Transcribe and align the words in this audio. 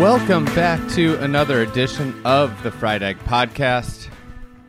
Welcome 0.00 0.44
back 0.46 0.86
to 0.90 1.16
another 1.22 1.62
edition 1.62 2.14
of 2.26 2.62
the 2.62 2.70
Fried 2.70 3.02
Egg 3.02 3.18
Podcast. 3.20 4.10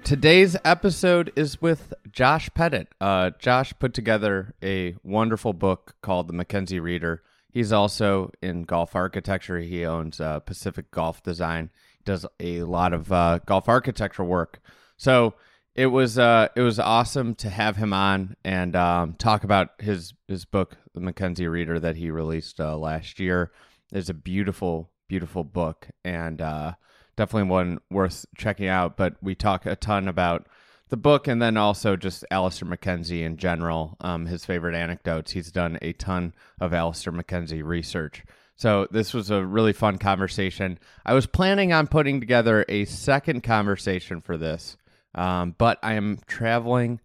Today's 0.06 0.56
episode 0.64 1.34
is 1.36 1.62
with 1.62 1.94
Josh 2.10 2.50
Pettit. 2.54 2.88
Uh, 3.02 3.32
Josh 3.38 3.74
put 3.78 3.94
together 3.94 4.56
a 4.64 4.96
wonderful 5.04 5.52
book 5.52 5.96
called 6.02 6.30
The 6.30 6.34
Mackenzie 6.34 6.80
Reader. 6.80 7.24
He's 7.52 7.74
also 7.74 8.32
in 8.42 8.64
golf 8.64 8.96
architecture. 8.96 9.60
He 9.60 9.86
owns 9.86 10.22
uh, 10.22 10.40
Pacific 10.40 10.92
Golf 10.92 11.22
Design. 11.24 11.72
He 11.98 12.04
does 12.06 12.26
a 12.40 12.64
lot 12.64 12.94
of 12.94 13.12
uh, 13.12 13.40
golf 13.46 13.68
architecture 13.68 14.24
work. 14.24 14.62
So 14.96 15.34
it 15.76 15.88
was 15.88 16.18
uh, 16.18 16.48
it 16.56 16.62
was 16.62 16.80
awesome 16.80 17.36
to 17.36 17.50
have 17.50 17.76
him 17.76 17.92
on 17.92 18.38
and 18.46 18.78
um, 18.78 19.16
talk 19.16 19.44
about 19.44 19.72
his 19.80 20.14
his 20.30 20.46
book, 20.46 20.78
The 20.94 21.02
Mackenzie 21.02 21.50
Reader, 21.50 21.82
that 21.82 21.98
he 21.98 22.12
released 22.12 22.62
uh, 22.62 22.78
last 22.78 23.20
year. 23.20 23.52
It's 23.92 24.08
a 24.08 24.14
beautiful 24.14 24.90
beautiful 25.08 25.44
book 25.44 25.88
and 26.04 26.42
uh, 26.42 26.74
definitely 27.16 27.50
one 27.50 27.80
worth 27.90 28.26
checking 28.38 28.68
out. 28.68 28.98
But 28.98 29.16
we 29.22 29.36
talk 29.36 29.66
a 29.66 29.76
ton 29.76 30.08
about 30.08 30.48
the 30.90 30.98
book 30.98 31.28
and 31.28 31.42
then 31.42 31.58
also 31.58 31.96
just 31.96 32.26
Alister 32.32 32.66
MacKenzie 32.66 33.24
in 33.24 33.38
general, 33.38 33.98
um, 34.00 34.26
his 34.26 34.46
favorite 34.46 34.76
anecdotes. 34.76 35.32
He's 35.32 35.52
done 35.52 35.78
a 35.82 35.94
ton 35.94 36.34
of 36.60 36.74
Alister 36.74 37.12
MacKenzie 37.12 37.64
research. 37.64 38.24
So 38.56 38.88
this 38.90 39.14
was 39.14 39.30
a 39.30 39.46
really 39.46 39.74
fun 39.74 39.98
conversation. 39.98 40.80
I 41.06 41.14
was 41.14 41.28
planning 41.28 41.74
on 41.74 41.88
putting 41.88 42.20
together 42.20 42.66
a 42.68 42.86
second 42.86 43.44
conversation 43.44 44.22
for 44.22 44.36
this, 44.36 44.78
um, 45.14 45.54
but 45.58 45.78
I 45.84 45.94
am 45.94 46.20
traveling. 46.26 47.00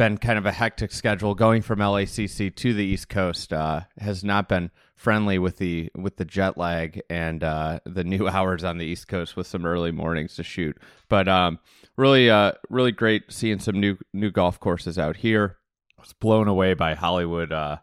Been 0.00 0.16
kind 0.16 0.38
of 0.38 0.46
a 0.46 0.52
hectic 0.52 0.92
schedule 0.92 1.34
going 1.34 1.60
from 1.60 1.80
LACC 1.80 2.56
to 2.56 2.72
the 2.72 2.82
East 2.82 3.10
Coast. 3.10 3.52
Uh, 3.52 3.82
has 3.98 4.24
not 4.24 4.48
been 4.48 4.70
friendly 4.94 5.38
with 5.38 5.58
the 5.58 5.90
with 5.94 6.16
the 6.16 6.24
jet 6.24 6.56
lag 6.56 7.02
and 7.10 7.44
uh, 7.44 7.80
the 7.84 8.02
new 8.02 8.26
hours 8.36 8.64
on 8.64 8.78
the 8.78 8.86
East 8.86 9.08
Coast 9.08 9.36
with 9.36 9.46
some 9.46 9.66
early 9.66 9.92
mornings 9.92 10.36
to 10.36 10.42
shoot. 10.42 10.78
But 11.10 11.28
um, 11.28 11.58
really, 11.98 12.30
uh, 12.30 12.52
really 12.70 12.92
great 12.92 13.24
seeing 13.28 13.58
some 13.58 13.78
new 13.78 13.98
new 14.14 14.30
golf 14.30 14.58
courses 14.58 14.98
out 14.98 15.16
here. 15.16 15.58
I 15.98 16.00
was 16.00 16.14
blown 16.14 16.48
away 16.48 16.72
by 16.72 16.94
Hollywood 16.94 17.52
uh, 17.52 17.76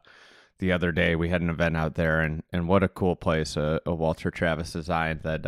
the 0.57 0.71
other 0.71 0.91
day. 0.91 1.15
We 1.15 1.29
had 1.29 1.43
an 1.43 1.51
event 1.51 1.77
out 1.77 1.93
there, 1.93 2.21
and 2.21 2.41
and 2.51 2.67
what 2.67 2.81
a 2.81 2.88
cool 2.88 3.15
place 3.15 3.55
a, 3.55 3.79
a 3.85 3.93
Walter 3.93 4.31
Travis 4.31 4.73
designed 4.73 5.21
that. 5.21 5.45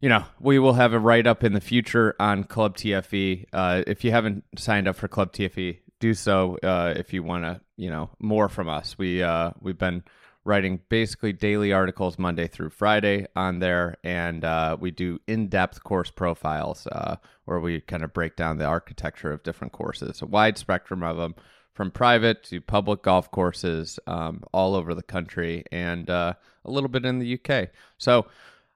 You 0.00 0.10
know, 0.10 0.24
we 0.38 0.58
will 0.58 0.74
have 0.74 0.92
a 0.92 0.98
write 0.98 1.26
up 1.26 1.42
in 1.42 1.54
the 1.54 1.60
future 1.60 2.14
on 2.20 2.44
Club 2.44 2.76
TFE. 2.76 3.46
Uh, 3.50 3.82
if 3.86 4.04
you 4.04 4.10
haven't 4.10 4.44
signed 4.58 4.88
up 4.88 4.96
for 4.96 5.08
Club 5.08 5.32
TFE, 5.32 5.78
do 6.00 6.12
so 6.12 6.58
uh, 6.62 6.92
if 6.96 7.14
you 7.14 7.22
want 7.22 7.44
to, 7.44 7.60
you 7.78 7.90
know, 7.90 8.10
more 8.18 8.50
from 8.50 8.68
us. 8.68 8.98
We 8.98 9.22
uh, 9.22 9.52
we've 9.60 9.78
been 9.78 10.04
writing 10.44 10.80
basically 10.90 11.32
daily 11.32 11.72
articles 11.72 12.18
Monday 12.18 12.46
through 12.46 12.70
Friday 12.70 13.26
on 13.34 13.58
there, 13.58 13.96
and 14.04 14.44
uh, 14.44 14.76
we 14.78 14.90
do 14.90 15.18
in-depth 15.26 15.82
course 15.82 16.10
profiles 16.10 16.86
uh, 16.86 17.16
where 17.46 17.58
we 17.58 17.80
kind 17.80 18.04
of 18.04 18.12
break 18.12 18.36
down 18.36 18.58
the 18.58 18.66
architecture 18.66 19.32
of 19.32 19.42
different 19.42 19.72
courses, 19.72 20.20
a 20.20 20.26
wide 20.26 20.58
spectrum 20.58 21.02
of 21.02 21.16
them, 21.16 21.34
from 21.72 21.90
private 21.90 22.44
to 22.44 22.60
public 22.60 23.02
golf 23.02 23.30
courses 23.30 23.98
um, 24.06 24.42
all 24.52 24.74
over 24.74 24.94
the 24.94 25.02
country, 25.02 25.64
and 25.72 26.10
uh, 26.10 26.34
a 26.66 26.70
little 26.70 26.90
bit 26.90 27.06
in 27.06 27.18
the 27.18 27.40
UK. 27.40 27.70
So, 27.98 28.26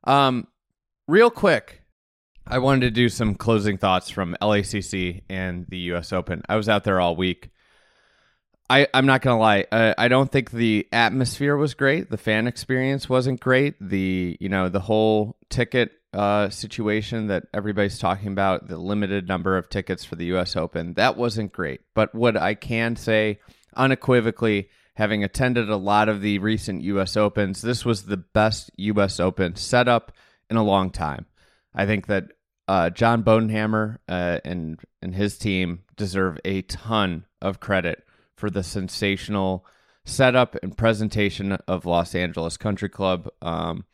um, 0.05 0.47
real 1.11 1.31
quick. 1.31 1.83
I 2.47 2.59
wanted 2.59 2.83
to 2.83 2.91
do 2.91 3.09
some 3.09 3.35
closing 3.35 3.79
thoughts 3.79 4.11
from 4.11 4.37
LACC 4.41 5.23
and 5.29 5.67
the 5.69 5.79
US 5.93 6.13
Open. 6.13 6.43
I 6.49 6.57
was 6.57 6.69
out 6.69 6.85
there 6.85 7.01
all 7.01 7.17
week. 7.17 7.51
I, 8.69 8.87
I'm 8.95 9.07
not 9.07 9.21
gonna 9.21 9.41
lie. 9.41 9.67
Uh, 9.73 9.95
I 9.99 10.07
don't 10.07 10.31
think 10.31 10.53
the 10.53 10.87
atmosphere 10.93 11.57
was 11.57 11.75
great. 11.75 12.11
The 12.11 12.17
fan 12.17 12.47
experience 12.47 13.09
wasn't 13.09 13.41
great. 13.41 13.75
The 13.81 14.37
you 14.39 14.49
know 14.49 14.69
the 14.69 14.81
whole 14.81 15.37
ticket 15.49 15.91
uh, 16.13 16.49
situation 16.49 17.27
that 17.27 17.45
everybody's 17.53 17.99
talking 17.99 18.29
about, 18.29 18.69
the 18.69 18.79
limited 18.79 19.27
number 19.27 19.57
of 19.57 19.69
tickets 19.69 20.05
for 20.05 20.15
the 20.15 20.27
U.S. 20.27 20.55
Open, 20.55 20.95
that 20.95 21.17
wasn't 21.17 21.53
great. 21.53 21.81
But 21.95 22.15
what 22.15 22.37
I 22.37 22.55
can 22.55 22.95
say 22.95 23.41
unequivocally, 23.77 24.69
having 24.95 25.25
attended 25.25 25.69
a 25.69 25.77
lot 25.77 26.09
of 26.09 26.21
the 26.21 26.39
recent 26.39 26.83
U.S. 26.83 27.17
Opens, 27.17 27.63
this 27.63 27.85
was 27.85 28.05
the 28.05 28.17
best 28.17 28.71
U.S. 28.77 29.19
Open 29.19 29.57
setup 29.57 30.13
in 30.51 30.57
a 30.57 30.65
long 30.65 30.91
time. 30.91 31.27
I 31.75 31.87
think 31.87 32.07
that 32.09 32.25
uh, 32.69 32.91
John 32.91 33.23
Bodenhamer 33.23 33.99
uh, 34.09 34.39
and 34.45 34.79
and 35.03 35.15
his 35.15 35.39
team 35.39 35.83
deserve 35.97 36.39
a 36.45 36.63
ton 36.63 37.27
of 37.41 37.61
credit 37.61 38.05
for 38.37 38.51
the 38.51 38.63
sensational 38.63 39.67
setup 40.05 40.57
and 40.63 40.77
presentation 40.77 41.53
of 41.67 41.87
Los 41.87 42.15
Angeles 42.15 42.57
Country 42.57 42.89
Club. 42.89 43.29
Um, 43.43 43.85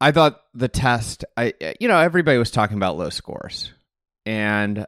I 0.00 0.12
thought 0.12 0.40
the 0.54 0.68
test, 0.68 1.24
I 1.36 1.54
you 1.80 1.88
know, 1.88 1.98
everybody 1.98 2.38
was 2.38 2.50
talking 2.50 2.76
about 2.76 2.96
low 2.96 3.10
scores, 3.10 3.72
and 4.24 4.86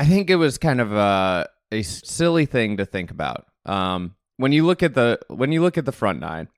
I 0.00 0.06
think 0.06 0.30
it 0.30 0.36
was 0.36 0.58
kind 0.58 0.80
of 0.80 0.92
a 0.92 1.48
a 1.70 1.82
silly 1.82 2.46
thing 2.46 2.78
to 2.78 2.86
think 2.86 3.10
about. 3.10 3.46
Um, 3.66 4.16
when 4.36 4.52
you 4.52 4.66
look 4.66 4.82
at 4.82 4.94
the 4.94 5.20
when 5.28 5.52
you 5.52 5.62
look 5.62 5.78
at 5.78 5.84
the 5.84 5.92
front 5.92 6.20
nine, 6.20 6.48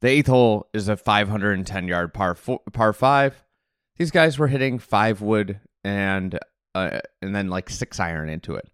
the 0.00 0.08
eighth 0.08 0.26
hole 0.26 0.68
is 0.72 0.88
a 0.88 0.96
510 0.96 1.88
yard 1.88 2.12
par 2.12 2.34
four, 2.34 2.60
par 2.72 2.92
five. 2.92 3.42
These 3.96 4.10
guys 4.10 4.38
were 4.38 4.48
hitting 4.48 4.78
five 4.78 5.20
wood 5.20 5.60
and 5.84 6.38
uh, 6.74 7.00
and 7.22 7.34
then 7.34 7.48
like 7.48 7.70
six 7.70 7.98
iron 7.98 8.28
into 8.28 8.54
it. 8.54 8.68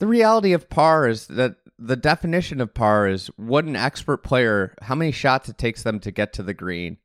The 0.00 0.06
reality 0.06 0.52
of 0.52 0.68
par 0.68 1.06
is 1.06 1.26
that 1.28 1.56
the 1.78 1.96
definition 1.96 2.60
of 2.60 2.74
par 2.74 3.06
is 3.06 3.28
what 3.36 3.64
an 3.64 3.76
expert 3.76 4.18
player, 4.18 4.74
how 4.82 4.94
many 4.94 5.12
shots 5.12 5.48
it 5.48 5.58
takes 5.58 5.82
them 5.82 6.00
to 6.00 6.10
get 6.10 6.32
to 6.34 6.42
the 6.42 6.54
green, 6.54 6.98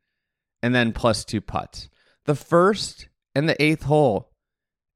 and 0.63 0.73
then 0.73 0.93
plus 0.93 1.23
two 1.23 1.41
putts. 1.41 1.89
The 2.25 2.35
first 2.35 3.07
and 3.35 3.47
the 3.47 3.61
eighth 3.61 3.83
hole, 3.83 4.31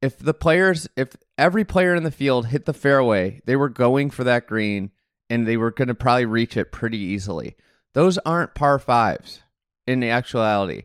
if 0.01 0.17
the 0.17 0.33
players, 0.33 0.87
if 0.95 1.15
every 1.37 1.63
player 1.63 1.93
in 1.93 2.03
the 2.03 2.11
field 2.11 2.47
hit 2.47 2.65
the 2.65 2.73
fairway, 2.73 3.41
they 3.45 3.55
were 3.55 3.69
going 3.69 4.09
for 4.09 4.23
that 4.23 4.47
green 4.47 4.91
and 5.29 5.45
they 5.45 5.57
were 5.57 5.71
going 5.71 5.89
to 5.89 5.95
probably 5.95 6.25
reach 6.25 6.57
it 6.57 6.71
pretty 6.71 6.97
easily. 6.97 7.55
Those 7.93 8.17
aren't 8.19 8.55
par 8.55 8.79
fives 8.79 9.41
in 9.87 9.99
the 9.99 10.09
actuality. 10.09 10.83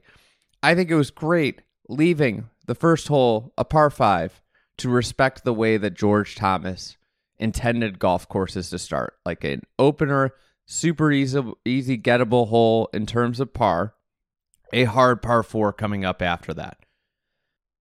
I 0.63 0.75
think 0.75 0.91
it 0.91 0.97
was 0.97 1.11
great 1.11 1.61
leaving 1.89 2.49
the 2.67 2.75
first 2.75 3.09
hole 3.09 3.53
a 3.59 3.65
par 3.65 3.91
five 3.91 4.41
to 4.79 4.89
respect 4.89 5.45
the 5.45 5.53
way 5.53 5.77
that 5.77 5.95
George 5.95 6.35
Thomas 6.35 6.97
intended 7.39 7.99
golf 7.99 8.29
courses 8.29 8.71
to 8.71 8.79
start, 8.79 9.15
like 9.25 9.45
an 9.45 9.63
opener, 9.79 10.33
super 10.67 11.13
easy, 11.13 11.43
easy 11.65 11.99
gettable 11.99 12.49
hole 12.49 12.89
in 12.93 13.07
terms 13.07 13.41
of 13.41 13.53
par, 13.53 13.95
a 14.73 14.85
hard 14.85 15.23
par 15.23 15.43
four 15.43 15.73
coming 15.73 16.05
up 16.05 16.23
after 16.23 16.55
that. 16.55 16.79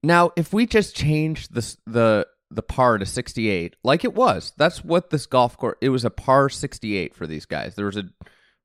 Now, 0.03 0.31
if 0.35 0.51
we 0.51 0.66
just 0.66 0.95
change 0.95 1.47
the 1.47 1.75
the 1.88 2.28
the 2.51 2.62
par 2.62 3.00
to 3.00 3.06
68, 3.06 3.78
like 3.83 4.03
it 4.03 4.13
was, 4.13 4.53
that's 4.57 4.83
what 4.83 5.09
this 5.09 5.25
golf 5.25 5.57
course. 5.57 5.78
It 5.81 5.89
was 5.89 6.06
a 6.06 6.12
par 6.12 6.50
68 6.50 7.16
for 7.16 7.25
these 7.25 7.45
guys. 7.45 7.74
There 7.75 7.88
was 7.88 7.97
a 7.97 8.09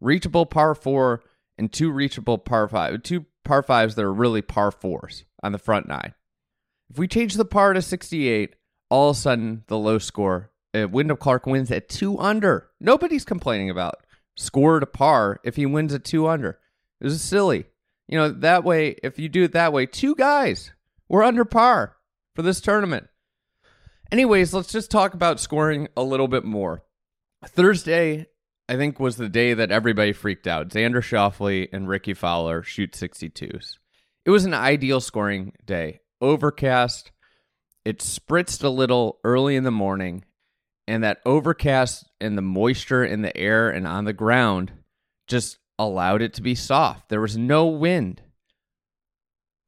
reachable 0.01 0.47
par 0.47 0.75
four 0.75 1.23
and 1.57 1.73
two 1.73 1.91
reachable 1.91 2.39
par 2.39 2.69
five, 2.69 3.03
two 3.03 3.27
par 3.45 3.63
fives 3.63 3.95
that 3.95 4.05
are 4.05 4.13
really 4.13 4.43
par 4.43 4.71
fours 4.71 5.25
on 5.43 5.53
the 5.53 5.59
front 5.59 5.89
nine. 5.89 6.15
If 6.91 6.99
we 6.99 7.09
change 7.09 7.35
the 7.35 7.45
par 7.45 7.73
to 7.73 7.83
68, 7.83 8.55
all 8.91 9.11
of 9.11 9.17
a 9.17 9.21
sudden 9.21 9.65
the 9.67 9.79
low 9.79 9.99
score 9.99 10.51
uh, 10.75 10.87
Wyndham 10.89 11.17
Clark 11.17 11.47
wins 11.47 11.71
at 11.71 11.89
two 11.89 12.19
under. 12.19 12.71
Nobody's 12.81 13.25
complaining 13.25 13.71
about 13.71 14.05
score 14.37 14.81
to 14.81 14.87
par 14.87 15.41
if 15.45 15.57
he 15.57 15.67
wins 15.67 15.95
at 15.95 16.05
two 16.05 16.29
under. 16.29 16.59
It 17.01 17.05
was 17.05 17.23
silly. 17.23 17.67
You 18.07 18.19
know, 18.19 18.29
that 18.31 18.65
way, 18.65 18.97
if 19.03 19.19
you 19.19 19.29
do 19.29 19.45
it 19.45 19.53
that 19.53 19.73
way, 19.73 19.87
two 19.87 20.15
guys 20.15 20.73
were 21.09 21.23
under 21.23 21.45
par 21.45 21.97
for 22.35 22.43
this 22.43 22.61
tournament. 22.61 23.09
Anyways, 24.11 24.55
let's 24.55 24.73
just 24.73 24.91
talk 24.91 25.13
about 25.13 25.41
scoring 25.41 25.89
a 25.97 26.03
little 26.03 26.29
bit 26.29 26.45
more. 26.45 26.83
Thursday, 27.45 28.27
I 28.69 28.77
think, 28.77 29.01
was 29.01 29.17
the 29.17 29.29
day 29.29 29.55
that 29.55 29.71
everybody 29.71 30.13
freaked 30.13 30.47
out. 30.47 30.69
Xander 30.69 31.03
Schauffele 31.03 31.69
and 31.73 31.89
Rickie 31.89 32.15
Fowler 32.15 32.63
shoot 32.63 32.93
62s. 32.93 33.79
It 34.27 34.31
was 34.31 34.45
an 34.45 34.55
ideal 34.55 35.01
scoring 35.01 35.53
day. 35.65 36.01
Overcast. 36.21 37.11
It 37.85 38.01
spritzed 38.01 38.63
a 38.63 38.69
little 38.69 39.19
early 39.25 39.57
in 39.57 39.65
the 39.65 39.71
morning 39.71 40.25
and 40.87 41.05
that 41.05 41.21
overcast 41.25 42.05
and 42.21 42.37
the 42.37 42.43
moisture 42.43 43.05
in 43.05 43.23
the 43.23 43.37
air 43.37 43.71
and 43.71 43.87
on 43.87 44.05
the 44.05 44.13
ground 44.13 44.73
just 45.27 45.59
allowed 45.79 46.23
it 46.23 46.35
to 46.35 46.43
be 46.43 46.55
soft. 46.55 47.09
There 47.09 47.21
was 47.21 47.37
no 47.37 47.67
wind. 47.67 48.23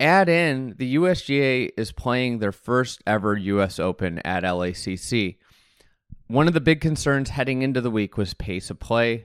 Add 0.00 0.30
in 0.30 0.74
the 0.78 0.96
USGA 0.96 1.70
is 1.76 1.92
playing 1.92 2.38
their 2.38 2.52
first 2.52 3.02
ever 3.06 3.36
US 3.36 3.78
Open 3.78 4.18
at 4.20 4.44
LACC. 4.44 5.36
One 6.30 6.46
of 6.46 6.54
the 6.54 6.60
big 6.60 6.80
concerns 6.80 7.30
heading 7.30 7.62
into 7.62 7.80
the 7.80 7.90
week 7.90 8.16
was 8.16 8.34
pace 8.34 8.70
of 8.70 8.78
play 8.78 9.24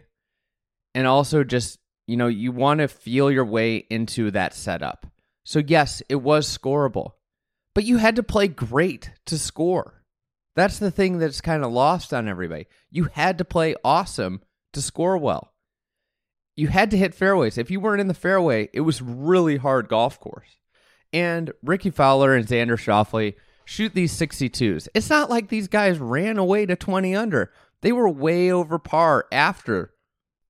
and 0.96 1.06
also 1.06 1.44
just, 1.44 1.78
you 2.08 2.18
know, 2.18 2.26
you 2.26 2.52
want 2.52 2.80
to 2.80 2.88
feel 2.88 3.30
your 3.30 3.46
way 3.46 3.86
into 3.92 4.32
that 4.32 4.56
setup. 4.56 5.06
So, 5.44 5.60
yes, 5.60 6.02
it 6.10 6.16
was 6.16 6.48
scoreable, 6.48 7.12
but 7.76 7.84
you 7.84 7.98
had 7.98 8.16
to 8.16 8.24
play 8.24 8.48
great 8.48 9.12
to 9.28 9.38
score. 9.38 10.02
That's 10.56 10.80
the 10.80 10.90
thing 10.90 11.20
that's 11.20 11.42
kind 11.42 11.64
of 11.64 11.72
lost 11.72 12.12
on 12.12 12.28
everybody. 12.28 12.66
You 12.90 13.04
had 13.14 13.38
to 13.38 13.46
play 13.46 13.76
awesome 13.84 14.42
to 14.74 14.82
score 14.82 15.20
well. 15.20 15.54
You 16.56 16.70
had 16.70 16.90
to 16.90 16.98
hit 16.98 17.14
fairways. 17.14 17.60
If 17.60 17.70
you 17.70 17.80
weren't 17.80 18.02
in 18.02 18.08
the 18.08 18.16
fairway, 18.16 18.68
it 18.74 18.82
was 18.82 19.04
really 19.04 19.58
hard 19.58 19.90
golf 19.90 20.20
course. 20.20 20.58
And 21.14 21.54
rickie 21.62 21.92
Fowler 21.92 22.34
and 22.34 22.48
Xander 22.48 22.80
Schauffele 22.80 23.36
shoot 23.66 23.94
these 23.94 24.14
62s. 24.14 24.88
It's 24.94 25.10
not 25.10 25.30
like 25.30 25.50
these 25.50 25.68
guys 25.68 26.00
ran 26.00 26.38
away 26.38 26.66
to 26.66 26.76
20 26.76 27.16
under. 27.16 27.52
They 27.82 27.92
were 27.92 28.10
way 28.10 28.52
over 28.52 28.80
par 28.80 29.26
after 29.32 29.92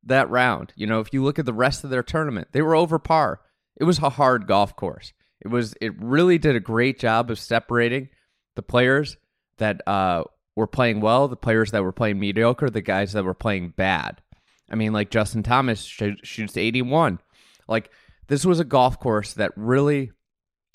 that 0.04 0.30
round. 0.30 0.74
You 0.76 0.88
know, 0.88 1.00
if 1.00 1.14
you 1.14 1.24
look 1.24 1.40
at 1.40 1.46
the 1.46 1.54
rest 1.54 1.84
of 1.84 1.90
their 1.90 2.04
tournament, 2.04 2.50
they 2.52 2.62
were 2.62 2.76
over 2.76 3.00
par. 3.00 3.42
It 3.78 3.86
was 3.86 4.00
a 4.00 4.10
hard 4.10 4.48
golf 4.48 4.76
course. 4.76 5.14
It 5.42 5.48
was 5.50 5.74
it 5.82 5.94
really 6.02 6.38
did 6.38 6.56
a 6.56 6.62
great 6.62 7.00
job 7.00 7.30
of 7.30 7.40
separating 7.40 8.10
the 8.56 8.62
players 8.62 9.18
that 9.58 9.82
uh, 9.88 10.24
were 10.56 10.68
playing 10.68 11.02
well, 11.02 11.28
the 11.28 11.36
players 11.36 11.72
that 11.72 11.84
were 11.84 11.92
playing 11.92 12.20
mediocre, 12.20 12.70
the 12.70 12.82
guys 12.82 13.14
that 13.14 13.26
were 13.26 13.34
playing 13.34 13.74
bad. 13.76 14.22
I 14.70 14.76
mean, 14.76 14.94
like 14.94 15.12
Justin 15.12 15.44
Thomas 15.44 15.84
sh- 15.84 16.22
shoots 16.24 16.58
81. 16.58 17.20
Like 17.68 17.92
this 18.28 18.46
was 18.46 18.60
a 18.60 18.66
golf 18.66 19.00
course 19.00 19.34
that 19.34 19.52
really 19.56 20.12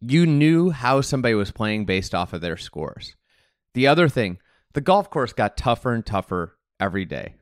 you 0.01 0.27
knew 0.27 0.71
how 0.71 1.01
somebody 1.01 1.35
was 1.35 1.53
playing 1.53 1.85
based 1.85 2.15
off 2.15 2.33
of 2.33 2.41
their 2.41 2.57
scores. 2.57 3.15
The 3.75 3.87
other 3.87 4.09
thing, 4.09 4.39
the 4.73 4.81
golf 4.81 5.11
course 5.11 5.33
got 5.33 5.57
tougher 5.57 5.93
and 5.93 6.05
tougher 6.05 6.57
every 6.79 7.05
day. 7.05 7.35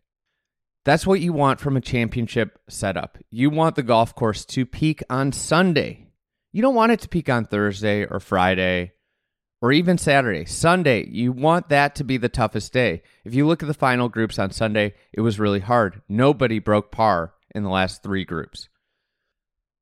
That's 0.84 1.06
what 1.06 1.20
you 1.20 1.32
want 1.32 1.60
from 1.60 1.76
a 1.76 1.82
championship 1.82 2.58
setup. 2.68 3.18
You 3.30 3.50
want 3.50 3.76
the 3.76 3.82
golf 3.82 4.14
course 4.14 4.44
to 4.46 4.64
peak 4.64 5.02
on 5.10 5.32
Sunday. 5.32 6.06
You 6.52 6.62
don't 6.62 6.74
want 6.74 6.92
it 6.92 7.00
to 7.00 7.08
peak 7.08 7.28
on 7.28 7.44
Thursday 7.44 8.06
or 8.06 8.20
Friday 8.20 8.92
or 9.60 9.72
even 9.72 9.98
Saturday. 9.98 10.44
Sunday, 10.46 11.06
you 11.06 11.32
want 11.32 11.68
that 11.68 11.94
to 11.96 12.04
be 12.04 12.16
the 12.16 12.28
toughest 12.28 12.72
day. 12.72 13.02
If 13.24 13.34
you 13.34 13.46
look 13.46 13.62
at 13.62 13.66
the 13.66 13.74
final 13.74 14.08
groups 14.08 14.38
on 14.38 14.50
Sunday, 14.50 14.94
it 15.12 15.20
was 15.20 15.38
really 15.38 15.60
hard. 15.60 16.00
Nobody 16.08 16.58
broke 16.58 16.90
par 16.90 17.34
in 17.54 17.64
the 17.64 17.70
last 17.70 18.02
three 18.02 18.24
groups. 18.24 18.68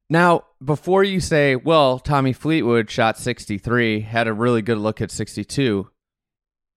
Now, 0.08 0.44
before 0.64 1.03
you 1.03 1.20
say, 1.20 1.56
well, 1.56 1.99
Tommy 1.99 2.32
Fleetwood 2.32 2.91
shot 2.91 3.19
63, 3.19 4.00
had 4.00 4.29
a 4.29 4.32
really 4.32 4.62
good 4.62 4.79
look 4.79 5.00
at 5.00 5.11
62, 5.11 5.91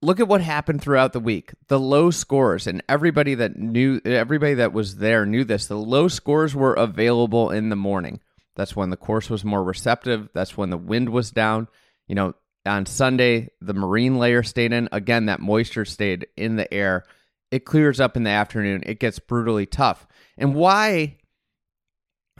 look 0.02 0.18
at 0.18 0.26
what 0.26 0.40
happened 0.40 0.82
throughout 0.82 1.12
the 1.12 1.20
week. 1.20 1.52
The 1.68 1.78
low 1.78 2.10
scores, 2.10 2.66
and 2.66 2.82
everybody 2.88 3.36
that 3.36 3.56
knew, 3.56 4.00
everybody 4.04 4.54
that 4.54 4.72
was 4.72 4.96
there 4.96 5.26
knew 5.26 5.44
this. 5.44 5.66
The 5.66 5.76
low 5.76 6.08
scores 6.08 6.54
were 6.54 6.74
available 6.74 7.50
in 7.50 7.68
the 7.68 7.76
morning. 7.76 8.20
That's 8.56 8.74
when 8.74 8.90
the 8.90 8.96
course 8.96 9.30
was 9.30 9.44
more 9.44 9.62
receptive. 9.62 10.28
That's 10.34 10.56
when 10.56 10.70
the 10.70 10.76
wind 10.76 11.10
was 11.10 11.30
down. 11.30 11.68
You 12.08 12.16
know, 12.16 12.34
on 12.66 12.86
Sunday, 12.86 13.50
the 13.60 13.74
marine 13.74 14.18
layer 14.18 14.42
stayed 14.42 14.72
in. 14.72 14.88
Again, 14.90 15.26
that 15.26 15.40
moisture 15.40 15.84
stayed 15.84 16.26
in 16.36 16.56
the 16.56 16.72
air. 16.72 17.04
It 17.52 17.64
clears 17.64 18.00
up 18.00 18.16
in 18.16 18.24
the 18.24 18.30
afternoon. 18.30 18.82
It 18.84 18.98
gets 18.98 19.18
brutally 19.18 19.66
tough. 19.66 20.06
And 20.36 20.54
why 20.54 21.18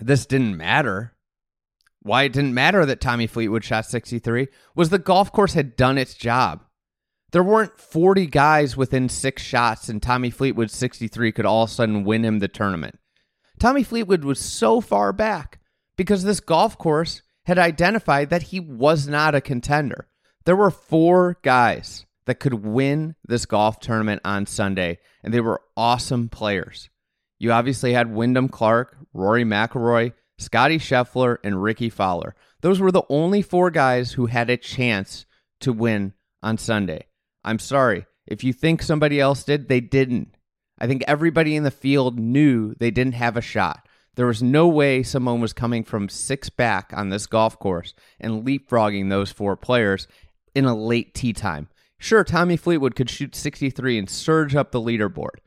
this 0.00 0.26
didn't 0.26 0.56
matter, 0.56 1.14
why 2.02 2.24
it 2.24 2.32
didn't 2.32 2.54
matter 2.54 2.84
that 2.86 3.00
Tommy 3.00 3.26
Fleetwood 3.26 3.64
shot 3.64 3.86
63, 3.86 4.48
was 4.74 4.90
the 4.90 4.98
golf 4.98 5.32
course 5.32 5.54
had 5.54 5.76
done 5.76 5.98
its 5.98 6.14
job. 6.14 6.64
There 7.32 7.42
weren't 7.42 7.78
40 7.78 8.26
guys 8.26 8.76
within 8.76 9.08
six 9.08 9.42
shots, 9.42 9.88
and 9.88 10.02
Tommy 10.02 10.30
Fleetwood 10.30 10.70
63 10.70 11.32
could 11.32 11.46
all 11.46 11.64
of 11.64 11.70
a 11.70 11.72
sudden 11.72 12.04
win 12.04 12.24
him 12.24 12.40
the 12.40 12.48
tournament. 12.48 12.98
Tommy 13.58 13.82
Fleetwood 13.82 14.24
was 14.24 14.40
so 14.40 14.80
far 14.80 15.12
back 15.12 15.60
because 15.96 16.24
this 16.24 16.40
golf 16.40 16.76
course 16.78 17.22
had 17.44 17.58
identified 17.58 18.30
that 18.30 18.44
he 18.44 18.60
was 18.60 19.06
not 19.06 19.34
a 19.34 19.40
contender. 19.40 20.08
There 20.44 20.56
were 20.56 20.70
four 20.70 21.38
guys 21.42 22.06
that 22.26 22.40
could 22.40 22.54
win 22.54 23.16
this 23.26 23.46
golf 23.46 23.80
tournament 23.80 24.20
on 24.24 24.46
Sunday, 24.46 24.98
and 25.22 25.32
they 25.32 25.40
were 25.40 25.62
awesome 25.76 26.28
players. 26.28 26.89
You 27.40 27.50
obviously 27.52 27.94
had 27.94 28.14
Wyndham 28.14 28.48
Clark, 28.48 28.96
Rory 29.12 29.44
McIlroy, 29.44 30.12
Scottie 30.38 30.78
Scheffler, 30.78 31.38
and 31.42 31.60
Rickie 31.60 31.90
Fowler. 31.90 32.36
Those 32.60 32.78
were 32.78 32.92
the 32.92 33.02
only 33.08 33.40
four 33.42 33.70
guys 33.70 34.12
who 34.12 34.26
had 34.26 34.50
a 34.50 34.58
chance 34.58 35.24
to 35.60 35.72
win 35.72 36.12
on 36.42 36.58
Sunday. 36.58 37.06
I'm 37.42 37.58
sorry. 37.58 38.06
If 38.26 38.44
you 38.44 38.52
think 38.52 38.82
somebody 38.82 39.18
else 39.18 39.42
did, 39.42 39.68
they 39.68 39.80
didn't. 39.80 40.36
I 40.78 40.86
think 40.86 41.02
everybody 41.08 41.56
in 41.56 41.64
the 41.64 41.70
field 41.70 42.18
knew 42.18 42.74
they 42.78 42.90
didn't 42.90 43.14
have 43.14 43.36
a 43.36 43.42
shot. 43.42 43.88
There 44.16 44.26
was 44.26 44.42
no 44.42 44.68
way 44.68 45.02
someone 45.02 45.40
was 45.40 45.54
coming 45.54 45.82
from 45.82 46.10
six 46.10 46.50
back 46.50 46.92
on 46.94 47.08
this 47.08 47.26
golf 47.26 47.58
course 47.58 47.94
and 48.18 48.44
leapfrogging 48.44 49.08
those 49.08 49.32
four 49.32 49.56
players 49.56 50.06
in 50.54 50.66
a 50.66 50.76
late 50.76 51.14
tee 51.14 51.32
time. 51.32 51.68
Sure, 51.98 52.24
Tommy 52.24 52.56
Fleetwood 52.56 52.94
could 52.94 53.08
shoot 53.08 53.34
63 53.34 53.98
and 53.98 54.10
surge 54.10 54.54
up 54.54 54.72
the 54.72 54.80
leaderboard, 54.80 55.38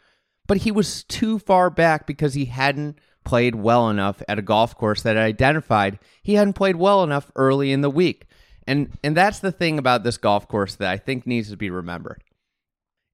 but 0.47 0.57
he 0.57 0.71
was 0.71 1.03
too 1.03 1.39
far 1.39 1.69
back 1.69 2.05
because 2.05 2.33
he 2.33 2.45
hadn't 2.45 2.99
played 3.23 3.55
well 3.55 3.89
enough 3.89 4.21
at 4.27 4.39
a 4.39 4.43
golf 4.43 4.75
course 4.75 5.01
that 5.03 5.17
identified 5.17 5.99
he 6.21 6.33
hadn't 6.33 6.53
played 6.53 6.75
well 6.75 7.03
enough 7.03 7.31
early 7.35 7.71
in 7.71 7.81
the 7.81 7.89
week. 7.89 8.27
And 8.67 8.91
and 9.03 9.15
that's 9.15 9.39
the 9.39 9.51
thing 9.51 9.77
about 9.77 10.03
this 10.03 10.17
golf 10.17 10.47
course 10.47 10.75
that 10.75 10.89
I 10.89 10.97
think 10.97 11.25
needs 11.25 11.49
to 11.49 11.57
be 11.57 11.69
remembered. 11.69 12.23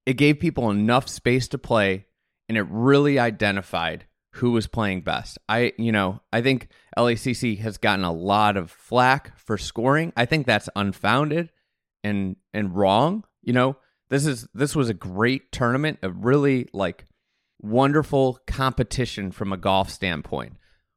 It 0.06 0.14
gave 0.14 0.40
people 0.40 0.70
enough 0.70 1.08
space 1.08 1.48
to 1.50 1.58
play 1.58 2.06
and 2.48 2.58
it 2.58 2.66
really 2.70 3.20
identified 3.20 4.06
who 4.34 4.52
was 4.52 4.68
playing 4.68 5.02
best. 5.02 5.38
I 5.48 5.74
you 5.78 5.92
know, 5.92 6.22
I 6.32 6.42
think 6.42 6.70
LACC 6.98 7.60
has 7.60 7.78
gotten 7.78 8.06
a 8.06 8.12
lot 8.12 8.58
of 8.58 8.72
flack 8.72 9.38
for 9.38 9.58
scoring. 9.58 10.14
I 10.16 10.26
think 10.26 10.46
that's 10.46 10.70
unfounded 10.76 11.52
and 12.04 12.36
and 12.54 12.76
wrong. 12.76 13.24
You 13.42 13.54
know, 13.54 13.78
this 14.10 14.26
is 14.26 14.48
this 14.54 14.76
was 14.76 14.90
a 14.90 14.94
great 14.94 15.52
tournament, 15.52 16.00
a 16.04 16.10
really 16.10 16.68
like 16.74 17.06
wonderful 17.60 18.40
competition 18.48 19.32
from 19.32 19.52
a 19.52 19.58
golf 19.58 19.90
standpoint. 19.90 20.54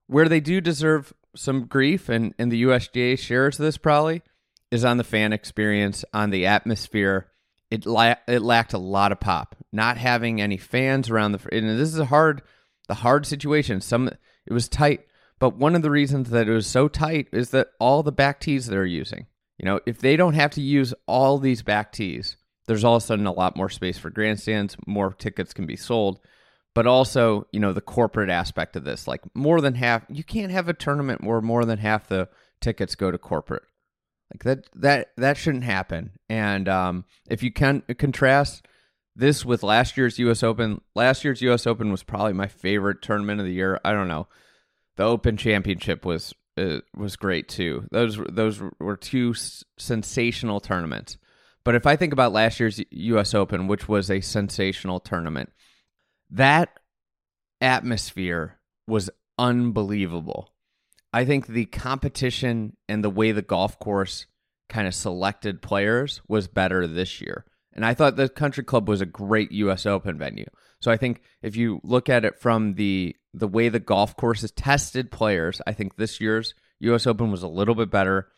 Where 0.06 0.28
they 0.28 0.40
do 0.40 0.60
deserve 0.60 1.12
some 1.34 1.66
grief 1.66 2.08
and, 2.08 2.34
and 2.38 2.52
the 2.52 2.62
USGA 2.64 3.18
shares 3.18 3.56
this 3.56 3.78
probably 3.78 4.22
is 4.70 4.84
on 4.84 4.96
the 4.96 5.04
fan 5.04 5.32
experience, 5.32 6.04
on 6.12 6.30
the 6.30 6.46
atmosphere. 6.46 7.28
It 7.70 7.86
la- 7.86 8.16
it 8.28 8.42
lacked 8.42 8.74
a 8.74 8.78
lot 8.78 9.12
of 9.12 9.20
pop. 9.20 9.56
Not 9.72 9.96
having 9.96 10.40
any 10.40 10.58
fans 10.58 11.08
around 11.08 11.32
the 11.32 11.54
and 11.54 11.78
this 11.78 11.88
is 11.88 11.98
a 11.98 12.06
hard 12.06 12.42
the 12.88 12.94
hard 12.94 13.26
situation. 13.26 13.80
Some 13.80 14.08
it 14.08 14.52
was 14.52 14.68
tight, 14.68 15.06
but 15.38 15.56
one 15.56 15.74
of 15.74 15.82
the 15.82 15.90
reasons 15.90 16.30
that 16.30 16.48
it 16.48 16.52
was 16.52 16.66
so 16.66 16.88
tight 16.88 17.28
is 17.32 17.50
that 17.50 17.68
all 17.80 18.02
the 18.02 18.12
back 18.12 18.40
tees 18.40 18.66
they're 18.66 18.84
using 18.84 19.26
you 19.62 19.66
know, 19.66 19.80
if 19.86 20.00
they 20.00 20.16
don't 20.16 20.34
have 20.34 20.50
to 20.52 20.60
use 20.60 20.92
all 21.06 21.38
these 21.38 21.62
back 21.62 21.92
tees, 21.92 22.36
there's 22.66 22.82
all 22.82 22.96
of 22.96 23.02
a 23.02 23.06
sudden 23.06 23.26
a 23.26 23.32
lot 23.32 23.56
more 23.56 23.68
space 23.68 23.96
for 23.96 24.10
grandstands, 24.10 24.76
more 24.86 25.12
tickets 25.12 25.52
can 25.52 25.66
be 25.66 25.76
sold. 25.76 26.18
But 26.74 26.86
also, 26.86 27.46
you 27.52 27.60
know, 27.60 27.72
the 27.72 27.82
corporate 27.82 28.30
aspect 28.30 28.76
of 28.76 28.84
this, 28.84 29.06
like 29.06 29.20
more 29.34 29.60
than 29.60 29.74
half, 29.74 30.04
you 30.08 30.24
can't 30.24 30.52
have 30.52 30.68
a 30.68 30.74
tournament 30.74 31.22
where 31.22 31.40
more 31.40 31.64
than 31.64 31.78
half 31.78 32.08
the 32.08 32.28
tickets 32.60 32.94
go 32.94 33.10
to 33.10 33.18
corporate. 33.18 33.64
Like 34.32 34.44
that, 34.44 34.68
that, 34.76 35.10
that 35.18 35.36
shouldn't 35.36 35.64
happen. 35.64 36.12
And 36.30 36.68
um, 36.68 37.04
if 37.28 37.42
you 37.42 37.52
can 37.52 37.82
contrast 37.98 38.66
this 39.14 39.44
with 39.44 39.62
last 39.62 39.98
year's 39.98 40.18
U.S. 40.18 40.42
Open, 40.42 40.80
last 40.94 41.24
year's 41.24 41.42
U.S. 41.42 41.66
Open 41.66 41.90
was 41.90 42.02
probably 42.02 42.32
my 42.32 42.46
favorite 42.46 43.02
tournament 43.02 43.40
of 43.40 43.46
the 43.46 43.52
year. 43.52 43.78
I 43.84 43.92
don't 43.92 44.08
know. 44.08 44.28
The 44.96 45.04
Open 45.04 45.36
Championship 45.36 46.04
was 46.06 46.34
it 46.56 46.84
was 46.94 47.16
great 47.16 47.48
too. 47.48 47.86
Those 47.90 48.18
those 48.28 48.62
were 48.78 48.96
two 48.96 49.30
s- 49.30 49.64
sensational 49.78 50.60
tournaments. 50.60 51.18
But 51.64 51.74
if 51.74 51.86
I 51.86 51.96
think 51.96 52.12
about 52.12 52.32
last 52.32 52.60
year's 52.60 52.80
U.S. 52.90 53.34
Open, 53.34 53.68
which 53.68 53.88
was 53.88 54.10
a 54.10 54.20
sensational 54.20 55.00
tournament, 55.00 55.50
that 56.32 56.78
atmosphere 57.60 58.58
was 58.86 59.10
unbelievable. 59.38 60.52
I 61.12 61.24
think 61.24 61.46
the 61.46 61.66
competition 61.66 62.76
and 62.88 63.04
the 63.04 63.10
way 63.10 63.32
the 63.32 63.42
golf 63.42 63.78
course 63.78 64.26
kind 64.68 64.88
of 64.88 64.94
selected 64.94 65.60
players 65.60 66.22
was 66.26 66.48
better 66.48 66.86
this 66.86 67.20
year. 67.20 67.44
And 67.74 67.84
I 67.84 67.94
thought 67.94 68.16
the 68.16 68.28
Country 68.28 68.64
Club 68.64 68.88
was 68.88 69.00
a 69.00 69.06
great 69.06 69.52
U.S. 69.52 69.86
Open 69.86 70.18
venue. 70.18 70.46
So 70.80 70.90
I 70.90 70.96
think 70.96 71.22
if 71.42 71.54
you 71.54 71.80
look 71.84 72.08
at 72.08 72.24
it 72.24 72.40
from 72.40 72.74
the 72.74 73.14
the 73.34 73.48
way 73.48 73.70
the 73.70 73.80
golf 73.80 74.14
course 74.16 74.42
has 74.42 74.50
tested 74.50 75.10
players, 75.10 75.62
I 75.66 75.72
think 75.72 75.96
this 75.96 76.20
year's 76.20 76.54
U.S. 76.80 77.06
Open 77.06 77.30
was 77.30 77.42
a 77.42 77.48
little 77.48 77.74
bit 77.74 77.90
better. 77.90 78.28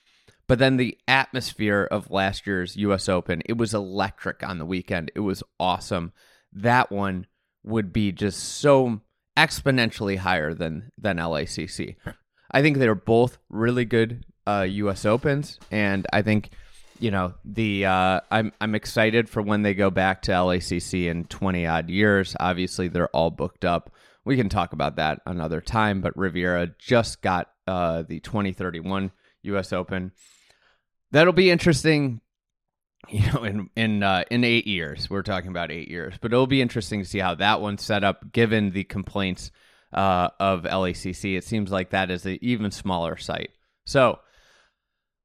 But 0.47 0.59
then 0.59 0.77
the 0.77 0.99
atmosphere 1.09 1.89
of 1.91 2.11
last 2.11 2.47
year's 2.47 2.77
US 2.77 3.09
Open, 3.09 3.43
it 3.47 3.57
was 3.57 3.73
electric 3.73 4.43
on 4.43 4.59
the 4.59 4.67
weekend. 4.67 5.11
It 5.15 5.21
was 5.21 5.43
awesome. 5.59 6.13
That 6.53 6.93
one 6.93 7.27
would 7.65 7.93
be 7.93 8.13
just 8.13 8.41
so 8.41 9.01
exponentially 9.37 10.19
higher 10.19 10.55
than 10.55 10.91
than 10.99 11.17
LACC. 11.17 11.97
I 12.51 12.63
think 12.63 12.79
they're 12.79 12.95
both 12.95 13.39
really 13.49 13.85
good 13.85 14.25
uh, 14.47 14.67
U.S. 14.69 15.05
Opens, 15.05 15.59
and 15.71 16.07
I 16.13 16.23
think 16.23 16.51
you 16.99 17.11
know 17.11 17.35
the 17.45 17.87
uh, 17.87 18.21
I'm 18.31 18.53
I'm 18.61 18.75
excited 18.75 19.29
for 19.29 19.43
when 19.43 19.63
they 19.63 19.75
go 19.75 19.91
back 19.91 20.23
to 20.23 20.33
LACC 20.33 21.07
in 21.07 21.25
20 21.25 21.67
odd 21.67 21.91
years. 21.91 22.37
Obviously, 22.39 22.89
they're 22.89 23.09
all 23.09 23.31
booked 23.31 23.65
up. 23.65 23.93
We 24.25 24.37
can 24.37 24.49
talk 24.49 24.73
about 24.73 24.97
that 24.97 25.21
another 25.27 25.61
time. 25.61 26.01
But 26.01 26.17
Riviera 26.17 26.71
just 26.79 27.23
got 27.23 27.51
uh, 27.67 28.03
the 28.03 28.21
2031 28.21 29.11
U.S. 29.43 29.73
Open. 29.73 30.13
That'll 31.11 31.33
be 31.33 31.51
interesting. 31.51 32.21
You 33.09 33.33
know, 33.33 33.45
in 33.45 33.71
in 33.77 34.03
uh, 34.03 34.25
in 34.31 34.45
eight 34.45 34.67
years, 34.67 35.09
we're 35.09 35.23
talking 35.23 35.51
about 35.51 35.71
eight 35.71 35.89
years, 35.89 36.15
but 36.21 36.33
it'll 36.33 36.47
be 36.47 36.63
interesting 36.63 37.01
to 37.01 37.09
see 37.09 37.19
how 37.19 37.35
that 37.37 37.61
one's 37.61 37.83
set 37.83 38.05
up, 38.05 38.33
given 38.33 38.71
the 38.71 38.85
complaints 38.85 39.51
uh, 39.93 40.31
of 40.41 40.63
LACC. 40.63 41.37
It 41.37 41.45
seems 41.45 41.71
like 41.71 41.91
that 41.91 42.11
is 42.11 42.27
an 42.27 42.39
even 42.43 42.71
smaller 42.71 43.17
site. 43.17 43.51
So 43.87 44.19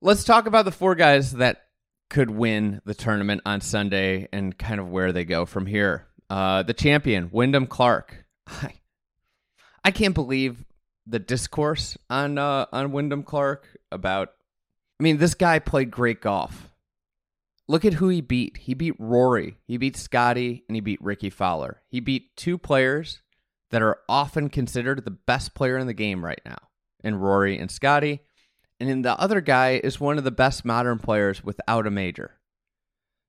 let's 0.01 0.23
talk 0.23 0.45
about 0.45 0.65
the 0.65 0.71
four 0.71 0.95
guys 0.95 1.33
that 1.33 1.63
could 2.09 2.29
win 2.29 2.81
the 2.85 2.93
tournament 2.93 3.41
on 3.45 3.61
Sunday 3.61 4.27
and 4.31 4.57
kind 4.57 4.79
of 4.79 4.89
where 4.89 5.11
they 5.11 5.25
go 5.25 5.45
from 5.45 5.65
here. 5.65 6.07
Uh, 6.29 6.63
the 6.63 6.73
champion, 6.73 7.29
Wyndham 7.31 7.67
Clark. 7.67 8.25
I, 8.47 8.73
I 9.83 9.91
can't 9.91 10.13
believe 10.13 10.63
the 11.07 11.19
discourse 11.19 11.97
on 12.09 12.37
uh, 12.37 12.65
on 12.71 12.91
Wyndham 12.91 13.23
Clark 13.23 13.65
about. 13.91 14.29
I 14.99 15.03
mean, 15.03 15.17
this 15.17 15.33
guy 15.33 15.59
played 15.59 15.91
great 15.91 16.19
golf. 16.19 16.69
Look 17.69 17.85
at 17.85 17.93
who 17.93 18.09
he 18.09 18.19
beat. 18.21 18.57
He 18.57 18.73
beat 18.73 18.95
Rory, 18.97 19.57
he 19.67 19.77
beat 19.77 19.95
Scottie, 19.95 20.63
and 20.67 20.75
he 20.75 20.81
beat 20.81 20.99
Rickie 21.03 21.29
Fowler. 21.29 21.83
He 21.87 21.99
beat 21.99 22.35
two 22.35 22.57
players 22.57 23.21
that 23.69 23.83
are 23.83 23.99
often 24.09 24.49
considered 24.49 25.05
the 25.05 25.11
best 25.11 25.53
player 25.53 25.77
in 25.77 25.85
the 25.85 25.93
game 25.93 26.25
right 26.25 26.41
now, 26.43 26.57
in 27.03 27.19
Rory 27.19 27.59
and 27.59 27.69
Scottie. 27.69 28.21
And 28.79 28.89
then 28.89 29.03
the 29.03 29.15
other 29.19 29.39
guy 29.39 29.79
is 29.83 29.99
one 29.99 30.17
of 30.17 30.23
the 30.23 30.31
best 30.31 30.65
modern 30.65 30.97
players 30.97 31.43
without 31.43 31.85
a 31.85 31.91
major. 31.91 32.39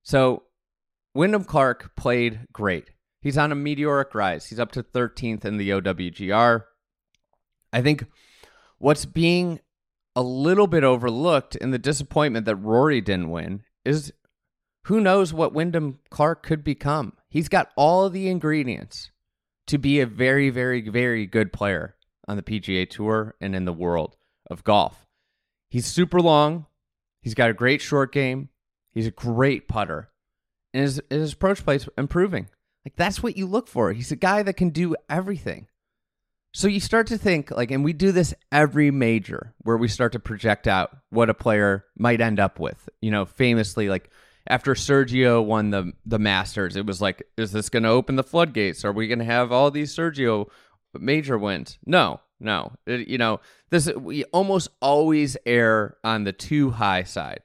So 0.01 0.45
Wyndham 1.13 1.43
Clark 1.43 1.95
played 1.95 2.47
great. 2.51 2.89
He's 3.21 3.37
on 3.37 3.51
a 3.51 3.55
meteoric 3.55 4.15
rise. 4.15 4.47
He's 4.47 4.59
up 4.59 4.71
to 4.71 4.81
13th 4.81 5.45
in 5.45 5.57
the 5.57 5.69
OWGR. 5.69 6.63
I 7.71 7.81
think 7.83 8.07
what's 8.79 9.05
being 9.05 9.59
a 10.15 10.23
little 10.23 10.65
bit 10.65 10.83
overlooked 10.83 11.55
in 11.55 11.69
the 11.69 11.77
disappointment 11.77 12.47
that 12.47 12.55
Rory 12.55 13.01
didn't 13.01 13.29
win 13.29 13.61
is 13.85 14.11
who 14.83 14.99
knows 14.99 15.33
what 15.33 15.53
Wyndham 15.53 15.99
Clark 16.09 16.43
could 16.43 16.63
become. 16.63 17.13
He's 17.29 17.49
got 17.49 17.71
all 17.75 18.09
the 18.09 18.27
ingredients 18.27 19.11
to 19.67 19.77
be 19.77 19.99
a 19.99 20.05
very, 20.05 20.49
very, 20.49 20.81
very 20.81 21.25
good 21.25 21.53
player 21.53 21.95
on 22.27 22.37
the 22.37 22.43
PGA 22.43 22.89
Tour 22.89 23.35
and 23.39 23.55
in 23.55 23.65
the 23.65 23.73
world 23.73 24.17
of 24.49 24.63
golf. 24.63 25.07
He's 25.69 25.85
super 25.85 26.19
long. 26.19 26.65
He's 27.21 27.35
got 27.35 27.49
a 27.49 27.53
great 27.53 27.81
short 27.81 28.11
game. 28.11 28.49
He's 28.91 29.07
a 29.07 29.11
great 29.11 29.67
putter. 29.67 30.09
And 30.73 30.81
his, 30.81 31.01
his 31.09 31.33
approach 31.33 31.63
play 31.63 31.75
is 31.75 31.87
improving. 31.97 32.49
Like, 32.85 32.95
that's 32.95 33.21
what 33.21 33.37
you 33.37 33.45
look 33.45 33.67
for. 33.67 33.93
He's 33.93 34.11
a 34.11 34.17
guy 34.17 34.43
that 34.43 34.57
can 34.57 34.69
do 34.69 34.95
everything. 35.09 35.67
So 36.53 36.67
you 36.67 36.79
start 36.81 37.07
to 37.07 37.17
think, 37.17 37.51
like, 37.51 37.71
and 37.71 37.83
we 37.83 37.93
do 37.93 38.11
this 38.11 38.33
every 38.51 38.91
major 38.91 39.53
where 39.59 39.77
we 39.77 39.87
start 39.87 40.11
to 40.13 40.19
project 40.19 40.67
out 40.67 40.97
what 41.09 41.29
a 41.29 41.33
player 41.33 41.85
might 41.97 42.19
end 42.19 42.39
up 42.39 42.59
with. 42.59 42.89
You 43.01 43.11
know, 43.11 43.25
famously, 43.25 43.87
like, 43.87 44.09
after 44.51 44.73
Sergio 44.73 45.43
won 45.43 45.69
the 45.69 45.93
the 46.05 46.19
Masters, 46.19 46.75
it 46.75 46.85
was 46.85 47.01
like, 47.01 47.23
is 47.37 47.53
this 47.53 47.69
going 47.69 47.83
to 47.83 47.89
open 47.89 48.17
the 48.17 48.23
floodgates? 48.23 48.83
Are 48.83 48.91
we 48.91 49.07
going 49.07 49.19
to 49.19 49.25
have 49.25 49.51
all 49.51 49.71
these 49.71 49.95
Sergio 49.95 50.49
major 50.93 51.37
wins? 51.37 51.79
No, 51.85 52.19
no. 52.37 52.73
It, 52.85 53.07
you 53.07 53.17
know, 53.17 53.39
this 53.69 53.87
we 53.95 54.25
almost 54.25 54.67
always 54.81 55.37
err 55.45 55.95
on 56.03 56.25
the 56.25 56.33
too 56.33 56.71
high 56.71 57.03
side. 57.03 57.39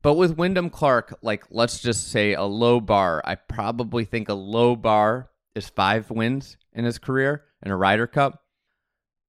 But 0.00 0.14
with 0.14 0.38
Wyndham 0.38 0.70
Clark, 0.70 1.18
like 1.22 1.44
let's 1.50 1.80
just 1.80 2.12
say 2.12 2.34
a 2.34 2.44
low 2.44 2.80
bar, 2.80 3.20
I 3.24 3.34
probably 3.34 4.04
think 4.04 4.28
a 4.28 4.34
low 4.34 4.76
bar 4.76 5.30
is 5.56 5.68
five 5.68 6.08
wins 6.08 6.56
in 6.72 6.84
his 6.84 6.98
career 6.98 7.46
in 7.64 7.72
a 7.72 7.76
Ryder 7.76 8.06
Cup 8.06 8.44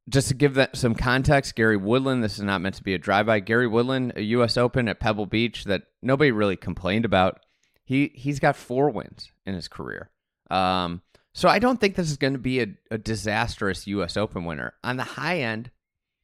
just 0.10 0.28
to 0.30 0.34
give 0.34 0.56
that 0.56 0.76
some 0.76 0.96
context, 0.96 1.56
Gary 1.56 1.78
Woodland, 1.78 2.24
this 2.24 2.38
is 2.38 2.44
not 2.44 2.62
meant 2.62 2.76
to 2.76 2.84
be 2.84 2.94
a 2.94 2.98
drive-by. 2.98 3.40
Gary 3.42 3.68
Woodland, 3.68 4.14
a 4.16 4.22
U.S. 4.22 4.58
Open 4.58 4.88
at 4.88 5.00
Pebble 5.00 5.26
Beach 5.26 5.66
that 5.66 5.84
nobody 6.02 6.32
really 6.32 6.56
complained 6.56 7.06
about. 7.06 7.40
He 7.84 8.12
he's 8.16 8.40
got 8.40 8.56
four 8.56 8.90
wins 8.90 9.32
in 9.46 9.54
his 9.56 9.68
career. 9.68 10.10
Um, 10.50 11.02
so 11.34 11.48
I 11.48 11.60
don't 11.60 11.80
think 11.80 11.96
this 11.96 12.10
is 12.10 12.18
going 12.18 12.34
to 12.34 12.40
be 12.40 12.62
a, 12.62 12.68
a 12.92 12.98
disastrous 12.98 13.88
U.S. 13.88 14.18
Open 14.18 14.46
winner. 14.46 14.74
On 14.84 14.98
the 14.98 15.04
high 15.04 15.40
end, 15.40 15.72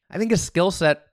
I 0.09 0.17
think 0.17 0.31
his 0.31 0.43
skill 0.43 0.71
set 0.71 1.03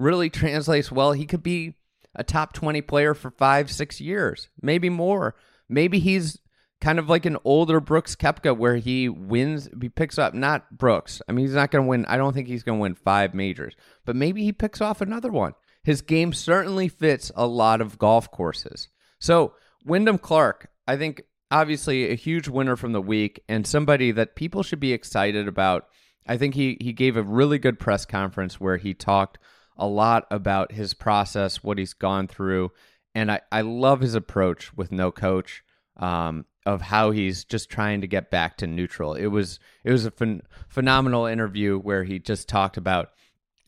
really 0.00 0.30
translates 0.30 0.90
well. 0.90 1.12
He 1.12 1.26
could 1.26 1.42
be 1.42 1.74
a 2.14 2.24
top 2.24 2.52
twenty 2.52 2.82
player 2.82 3.14
for 3.14 3.30
five, 3.30 3.70
six 3.70 4.00
years, 4.00 4.48
maybe 4.60 4.88
more. 4.90 5.34
Maybe 5.68 5.98
he's 5.98 6.38
kind 6.82 6.98
of 6.98 7.08
like 7.08 7.24
an 7.24 7.38
older 7.44 7.78
Brooks 7.78 8.16
Koepka 8.16 8.56
where 8.56 8.74
he 8.76 9.08
wins, 9.08 9.68
he 9.80 9.88
picks 9.88 10.18
up, 10.18 10.34
not 10.34 10.76
Brooks. 10.76 11.22
I 11.28 11.32
mean, 11.32 11.46
he's 11.46 11.54
not 11.54 11.70
going 11.70 11.84
to 11.84 11.88
win, 11.88 12.04
I 12.06 12.16
don't 12.16 12.34
think 12.34 12.48
he's 12.48 12.64
going 12.64 12.78
to 12.78 12.82
win 12.82 12.96
five 12.96 13.34
majors, 13.34 13.76
but 14.04 14.16
maybe 14.16 14.42
he 14.42 14.52
picks 14.52 14.80
off 14.80 15.00
another 15.00 15.30
one. 15.30 15.54
His 15.84 16.02
game 16.02 16.32
certainly 16.32 16.88
fits 16.88 17.30
a 17.36 17.46
lot 17.46 17.80
of 17.80 17.98
golf 17.98 18.30
courses. 18.32 18.88
So, 19.20 19.54
Wyndham 19.84 20.18
Clark, 20.18 20.70
I 20.86 20.96
think 20.96 21.22
obviously 21.52 22.10
a 22.10 22.16
huge 22.16 22.48
winner 22.48 22.74
from 22.74 22.92
the 22.92 23.00
week 23.00 23.44
and 23.48 23.64
somebody 23.64 24.10
that 24.10 24.34
people 24.34 24.64
should 24.64 24.80
be 24.80 24.92
excited 24.92 25.46
about. 25.46 25.86
I 26.26 26.36
think 26.36 26.56
he, 26.56 26.76
he 26.80 26.92
gave 26.92 27.16
a 27.16 27.22
really 27.22 27.58
good 27.58 27.78
press 27.78 28.04
conference 28.04 28.60
where 28.60 28.76
he 28.76 28.92
talked 28.92 29.38
a 29.76 29.86
lot 29.86 30.26
about 30.32 30.72
his 30.72 30.94
process, 30.94 31.62
what 31.62 31.78
he's 31.78 31.94
gone 31.94 32.26
through. 32.26 32.72
And 33.14 33.30
I, 33.30 33.40
I 33.52 33.60
love 33.60 34.00
his 34.00 34.16
approach 34.16 34.76
with 34.76 34.90
no 34.90 35.12
coach. 35.12 35.62
Um, 35.96 36.44
of 36.64 36.80
how 36.80 37.10
he's 37.10 37.44
just 37.44 37.70
trying 37.70 38.00
to 38.00 38.06
get 38.06 38.30
back 38.30 38.56
to 38.58 38.66
neutral. 38.66 39.14
It 39.14 39.26
was 39.26 39.58
it 39.84 39.90
was 39.90 40.06
a 40.06 40.10
phen- 40.10 40.42
phenomenal 40.68 41.26
interview 41.26 41.78
where 41.78 42.04
he 42.04 42.18
just 42.18 42.48
talked 42.48 42.76
about, 42.76 43.10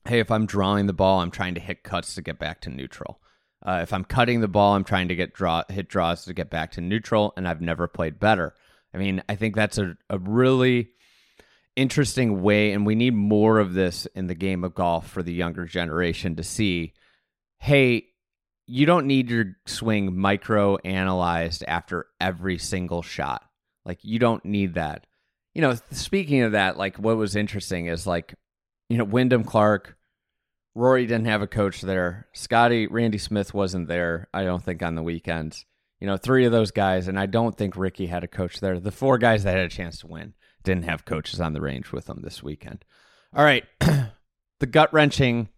hey, 0.07 0.21
if 0.21 0.31
I'm 0.31 0.47
drawing 0.47 0.87
the 0.87 0.93
ball, 0.93 1.21
I'm 1.21 1.31
trying 1.31 1.55
to 1.55 1.61
hit 1.61 1.83
cuts 1.83 2.15
to 2.15 2.23
get 2.23 2.39
back 2.39 2.61
to 2.63 2.71
neutral. 2.71 3.21
Uh, 3.67 3.81
if 3.83 3.93
I'm 3.93 4.05
cutting 4.05 4.41
the 4.41 4.49
ball, 4.49 4.75
I'm 4.75 4.85
trying 4.85 5.09
to 5.09 5.17
get 5.17 5.33
draw 5.33 5.65
hit 5.69 5.89
draws 5.89 6.25
to 6.25 6.35
get 6.35 6.51
back 6.51 6.73
to 6.73 6.81
neutral, 6.81 7.33
and 7.37 7.49
I've 7.49 7.63
never 7.63 7.89
played 7.89 8.21
better. 8.21 8.55
I 8.93 8.99
mean, 8.99 9.23
I 9.29 9.35
think 9.35 9.57
that's 9.57 9.79
a, 9.79 9.97
a 10.09 10.19
really 10.19 10.91
interesting 11.75 12.43
way, 12.43 12.73
and 12.73 12.87
we 12.87 12.95
need 12.95 13.15
more 13.15 13.59
of 13.59 13.75
this 13.75 14.07
in 14.15 14.29
the 14.29 14.35
game 14.35 14.63
of 14.63 14.75
golf 14.75 15.09
for 15.09 15.23
the 15.23 15.33
younger 15.33 15.65
generation 15.65 16.37
to 16.37 16.43
see. 16.43 16.93
Hey, 17.59 18.09
you 18.67 18.87
don't 18.87 19.07
need 19.07 19.31
your 19.31 19.57
swing 19.67 20.19
micro 20.19 20.77
analyzed 20.79 21.65
after 21.67 22.07
every 22.21 22.59
single 22.59 23.03
shot. 23.03 23.45
Like 23.85 23.99
you 24.03 24.19
don't 24.19 24.45
need 24.45 24.75
that. 24.75 25.07
You 25.55 25.63
know, 25.63 25.77
speaking 25.91 26.43
of 26.43 26.53
that, 26.53 26.77
like 26.77 26.97
what 26.97 27.17
was 27.17 27.37
interesting 27.37 27.87
is 27.87 28.07
like, 28.07 28.35
you 28.89 28.97
know, 28.97 29.05
Wyndham 29.05 29.45
Clark, 29.45 29.97
Rory 30.75 31.07
didn't 31.07 31.27
have 31.27 31.43
a 31.43 31.47
coach 31.47 31.81
there. 31.83 32.27
Scottie, 32.33 32.87
Randy 32.87 33.19
Smith 33.19 33.55
wasn't 33.55 33.87
there, 33.87 34.29
I 34.35 34.45
don't 34.45 34.63
think, 34.63 34.83
on 34.83 34.97
the 34.97 35.03
weekends. 35.03 35.65
You 36.01 36.09
know, 36.09 36.17
three 36.17 36.45
of 36.45 36.53
those 36.53 36.73
guys, 36.73 37.07
and 37.07 37.19
I 37.19 37.27
don't 37.27 37.57
think 37.57 37.77
Rickie 37.77 38.07
had 38.07 38.25
a 38.25 38.29
coach 38.29 38.61
there. 38.61 38.81
The 38.81 38.91
four 38.91 39.17
guys 39.17 39.45
that 39.45 39.57
had 39.57 39.67
a 39.67 39.69
chance 39.69 40.01
to 40.01 40.09
win 40.09 40.35
didn't 40.65 40.85
have 40.85 41.05
coaches 41.05 41.41
on 41.41 41.53
the 41.53 41.61
range 41.61 41.93
with 41.93 42.07
them 42.07 42.21
this 42.23 42.43
weekend. 42.43 42.85
All 43.35 43.45
right. 43.45 43.65
the 43.81 44.67
gut 44.69 44.93
wrenching 44.93 45.49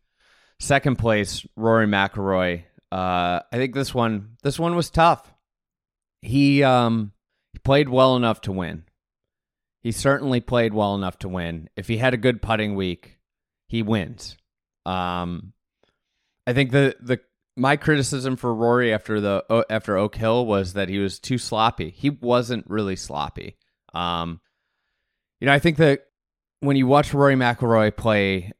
second 0.60 0.96
place, 0.96 1.46
Rory 1.56 1.86
McIlroy 1.86 2.64
uh, 2.92 3.40
I 3.52 3.56
think 3.56 3.74
this 3.74 3.94
one 3.94 4.36
this 4.42 4.58
one 4.58 4.76
was 4.76 4.90
tough. 4.90 5.32
He 6.22 6.62
um 6.62 7.12
he 7.52 7.58
played 7.58 7.88
well 7.88 8.16
enough 8.16 8.40
to 8.42 8.52
win. 8.52 8.84
He 9.82 9.92
certainly 9.92 10.40
played 10.40 10.74
well 10.74 10.94
enough 10.94 11.18
to 11.20 11.28
win. 11.28 11.68
If 11.76 11.88
he 11.88 11.98
had 11.98 12.14
a 12.14 12.18
good 12.18 12.42
putting 12.42 12.74
week, 12.74 13.18
he 13.68 13.82
wins. 13.82 14.36
Um, 14.84 15.52
I 16.46 16.52
think 16.52 16.70
the 16.70 16.96
the 17.00 17.20
my 17.56 17.76
criticism 17.76 18.36
for 18.36 18.54
Rory 18.54 18.92
after 18.92 19.20
the 19.20 19.64
after 19.70 19.96
Oak 19.96 20.16
Hill 20.16 20.46
was 20.46 20.74
that 20.74 20.88
he 20.88 20.98
was 20.98 21.18
too 21.18 21.38
sloppy. 21.38 21.90
He 21.90 22.10
wasn't 22.10 22.68
really 22.68 22.96
sloppy. 22.96 23.56
Um, 23.94 24.40
you 25.40 25.46
know, 25.46 25.52
I 25.52 25.58
think 25.58 25.78
that 25.78 26.06
when 26.60 26.76
you 26.76 26.86
watch 26.86 27.14
Rory 27.14 27.34
McIlroy 27.34 27.96
play 27.96 28.52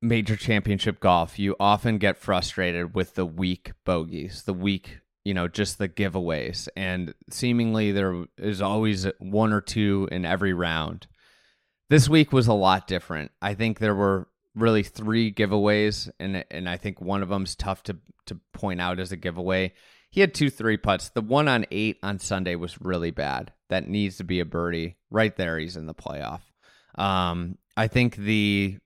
major 0.00 0.36
championship 0.36 1.00
golf, 1.00 1.38
you 1.38 1.56
often 1.58 1.98
get 1.98 2.18
frustrated 2.18 2.94
with 2.94 3.14
the 3.14 3.26
weak 3.26 3.72
bogeys, 3.84 4.42
the 4.44 4.54
weak, 4.54 4.98
you 5.24 5.34
know, 5.34 5.48
just 5.48 5.78
the 5.78 5.88
giveaways. 5.88 6.68
And 6.76 7.14
seemingly 7.30 7.92
there 7.92 8.24
is 8.38 8.62
always 8.62 9.06
one 9.18 9.52
or 9.52 9.60
two 9.60 10.08
in 10.10 10.24
every 10.24 10.52
round. 10.52 11.06
This 11.90 12.08
week 12.08 12.32
was 12.32 12.46
a 12.46 12.52
lot 12.54 12.86
different. 12.86 13.30
I 13.40 13.54
think 13.54 13.78
there 13.78 13.94
were 13.94 14.28
really 14.54 14.82
three 14.82 15.32
giveaways, 15.32 16.10
and 16.20 16.44
and 16.50 16.68
I 16.68 16.76
think 16.76 17.00
one 17.00 17.22
of 17.22 17.28
them's 17.28 17.56
tough 17.56 17.82
to 17.84 17.96
to 18.26 18.38
point 18.52 18.80
out 18.80 19.00
as 19.00 19.12
a 19.12 19.16
giveaway. 19.16 19.72
He 20.10 20.20
had 20.20 20.34
two 20.34 20.50
three 20.50 20.76
putts. 20.76 21.10
The 21.10 21.22
one 21.22 21.48
on 21.48 21.66
eight 21.70 21.98
on 22.02 22.18
Sunday 22.18 22.56
was 22.56 22.80
really 22.80 23.10
bad. 23.10 23.52
That 23.70 23.88
needs 23.88 24.18
to 24.18 24.24
be 24.24 24.40
a 24.40 24.44
birdie. 24.44 24.96
Right 25.10 25.34
there, 25.36 25.58
he's 25.58 25.76
in 25.76 25.86
the 25.86 25.94
playoff. 25.94 26.40
Um, 26.96 27.56
I 27.76 27.88
think 27.88 28.16
the 28.16 28.78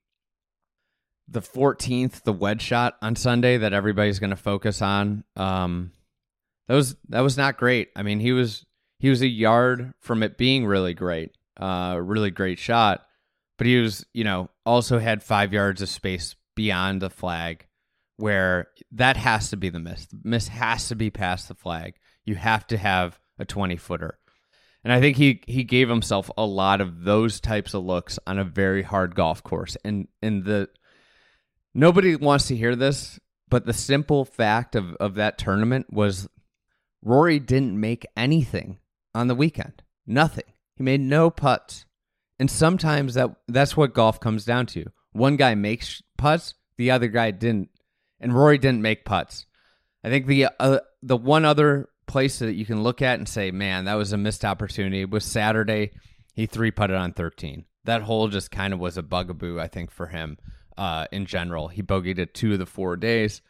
the 1.32 1.40
14th, 1.40 2.22
the 2.22 2.32
wedge 2.32 2.62
shot 2.62 2.96
on 3.00 3.16
Sunday 3.16 3.56
that 3.58 3.72
everybody's 3.72 4.18
going 4.18 4.30
to 4.30 4.36
focus 4.36 4.82
on. 4.82 5.24
Um, 5.34 5.92
that 6.68 6.74
was 6.74 6.96
that 7.08 7.20
was 7.20 7.36
not 7.36 7.56
great. 7.56 7.88
I 7.96 8.02
mean, 8.02 8.20
he 8.20 8.32
was 8.32 8.64
he 8.98 9.10
was 9.10 9.22
a 9.22 9.26
yard 9.26 9.94
from 9.98 10.22
it 10.22 10.36
being 10.38 10.66
really 10.66 10.94
great, 10.94 11.32
uh, 11.58 11.98
really 12.00 12.30
great 12.30 12.58
shot, 12.58 13.04
but 13.58 13.66
he 13.66 13.78
was 13.78 14.04
you 14.12 14.24
know 14.24 14.50
also 14.64 14.98
had 14.98 15.22
five 15.22 15.52
yards 15.52 15.82
of 15.82 15.88
space 15.88 16.36
beyond 16.54 17.00
the 17.00 17.10
flag, 17.10 17.66
where 18.16 18.68
that 18.92 19.16
has 19.16 19.50
to 19.50 19.56
be 19.56 19.70
the 19.70 19.80
miss. 19.80 20.06
The 20.06 20.20
miss 20.22 20.48
has 20.48 20.88
to 20.88 20.94
be 20.94 21.10
past 21.10 21.48
the 21.48 21.54
flag. 21.54 21.94
You 22.24 22.36
have 22.36 22.66
to 22.68 22.76
have 22.76 23.18
a 23.38 23.44
20 23.44 23.76
footer. 23.76 24.18
And 24.84 24.92
I 24.92 25.00
think 25.00 25.16
he 25.16 25.40
he 25.46 25.64
gave 25.64 25.88
himself 25.88 26.30
a 26.36 26.44
lot 26.44 26.80
of 26.80 27.04
those 27.04 27.40
types 27.40 27.74
of 27.74 27.84
looks 27.84 28.18
on 28.26 28.38
a 28.38 28.44
very 28.44 28.82
hard 28.82 29.14
golf 29.14 29.42
course. 29.42 29.76
And 29.84 30.08
and 30.22 30.44
the 30.44 30.68
nobody 31.74 32.16
wants 32.16 32.46
to 32.48 32.56
hear 32.56 32.76
this, 32.76 33.18
but 33.48 33.66
the 33.66 33.72
simple 33.72 34.24
fact 34.24 34.74
of, 34.74 34.94
of 34.94 35.14
that 35.14 35.38
tournament 35.38 35.92
was 35.92 36.28
Rory 37.02 37.38
didn't 37.38 37.78
make 37.78 38.06
anything 38.16 38.78
on 39.14 39.28
the 39.28 39.34
weekend. 39.34 39.82
Nothing. 40.06 40.44
He 40.76 40.82
made 40.82 41.00
no 41.00 41.30
putts. 41.30 41.86
And 42.38 42.50
sometimes 42.50 43.14
that 43.14 43.30
that's 43.46 43.76
what 43.76 43.94
golf 43.94 44.18
comes 44.18 44.44
down 44.44 44.66
to. 44.66 44.86
One 45.12 45.36
guy 45.36 45.54
makes 45.54 46.02
putts, 46.16 46.54
the 46.76 46.90
other 46.90 47.08
guy 47.08 47.30
didn't. 47.30 47.68
And 48.20 48.34
Rory 48.34 48.58
didn't 48.58 48.82
make 48.82 49.04
putts. 49.04 49.46
I 50.04 50.08
think 50.08 50.26
the 50.26 50.48
uh, 50.58 50.80
the 51.02 51.16
one 51.16 51.44
other 51.44 51.88
place 52.06 52.38
that 52.38 52.54
you 52.54 52.64
can 52.64 52.82
look 52.82 53.02
at 53.02 53.18
and 53.18 53.28
say, 53.28 53.50
"Man, 53.50 53.84
that 53.84 53.94
was 53.94 54.12
a 54.12 54.16
missed 54.16 54.44
opportunity." 54.44 55.04
was 55.04 55.24
Saturday. 55.24 55.92
He 56.34 56.46
three 56.46 56.70
putted 56.70 56.96
on 56.96 57.12
13. 57.12 57.64
That 57.84 58.02
hole 58.02 58.28
just 58.28 58.50
kind 58.50 58.72
of 58.72 58.80
was 58.80 58.96
a 58.96 59.02
bugaboo, 59.02 59.58
I 59.60 59.68
think, 59.68 59.90
for 59.90 60.06
him 60.06 60.38
uh, 60.76 61.06
in 61.12 61.26
general. 61.26 61.68
He 61.68 61.82
bogeyed 61.82 62.18
it 62.18 62.34
two 62.34 62.54
of 62.54 62.58
the 62.58 62.66
four 62.66 62.96
days. 62.96 63.42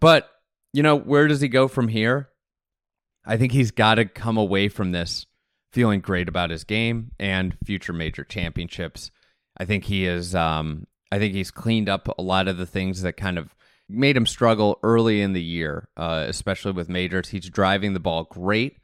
But, 0.00 0.28
you 0.72 0.82
know, 0.82 0.96
where 0.96 1.28
does 1.28 1.40
he 1.40 1.48
go 1.48 1.68
from 1.68 1.88
here? 1.88 2.28
I 3.24 3.36
think 3.36 3.52
he's 3.52 3.70
got 3.70 3.96
to 3.96 4.04
come 4.04 4.36
away 4.36 4.68
from 4.68 4.92
this 4.92 5.26
feeling 5.72 6.00
great 6.00 6.28
about 6.28 6.50
his 6.50 6.64
game 6.64 7.12
and 7.18 7.56
future 7.64 7.92
major 7.92 8.24
championships. 8.24 9.10
I 9.56 9.64
think 9.64 9.84
he 9.84 10.06
is. 10.06 10.34
Um, 10.34 10.86
I 11.10 11.18
think 11.18 11.34
he's 11.34 11.50
cleaned 11.50 11.88
up 11.88 12.08
a 12.18 12.22
lot 12.22 12.48
of 12.48 12.56
the 12.56 12.66
things 12.66 13.02
that 13.02 13.14
kind 13.14 13.38
of 13.38 13.54
made 13.88 14.16
him 14.16 14.26
struggle 14.26 14.78
early 14.82 15.20
in 15.20 15.32
the 15.32 15.42
year, 15.42 15.88
uh, 15.96 16.24
especially 16.28 16.72
with 16.72 16.88
majors. 16.88 17.28
He's 17.28 17.48
driving 17.48 17.92
the 17.92 18.00
ball 18.00 18.24
great. 18.24 18.76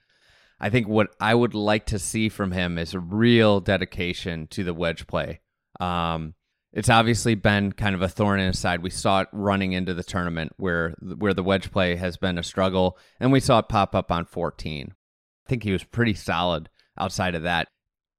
I 0.60 0.70
think 0.70 0.88
what 0.88 1.14
I 1.20 1.34
would 1.34 1.54
like 1.54 1.86
to 1.86 1.98
see 1.98 2.28
from 2.28 2.52
him 2.52 2.78
is 2.78 2.94
a 2.94 3.00
real 3.00 3.60
dedication 3.60 4.46
to 4.48 4.64
the 4.64 4.74
wedge 4.74 5.06
play. 5.06 5.40
Um, 5.80 6.34
it's 6.75 6.90
obviously 6.90 7.37
been 7.37 7.71
kind 7.71 7.95
of 7.95 8.02
a 8.02 8.09
thorn 8.09 8.40
in 8.40 8.49
his 8.49 8.59
side. 8.59 8.83
We 8.83 8.90
saw 8.90 9.21
it 9.21 9.28
running 9.33 9.73
into 9.73 9.95
the 9.95 10.02
tournament 10.02 10.52
where 10.57 10.90
where 11.00 11.33
the 11.33 11.43
wedge 11.43 11.71
play 11.71 11.95
has 11.95 12.16
been 12.16 12.37
a 12.37 12.43
struggle, 12.43 12.99
and 13.21 13.31
we 13.31 13.40
saw 13.40 13.61
it 13.61 13.69
pop 13.69 13.95
up 13.95 14.11
on 14.11 14.26
14. 14.26 14.88
I 14.90 15.49
think 15.49 15.62
he 15.62 15.71
was 15.71 15.85
pretty 15.85 16.14
solid 16.14 16.69
outside 16.99 17.37
of 17.37 17.45
that. 17.45 17.69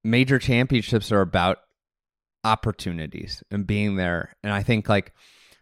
Major 0.05 0.39
championships 0.39 1.11
are 1.11 1.21
about 1.21 1.57
opportunities 2.45 3.43
and 3.51 3.67
being 3.67 3.97
there, 3.97 4.33
and 4.41 4.53
I 4.53 4.63
think 4.63 4.87
like 4.87 5.13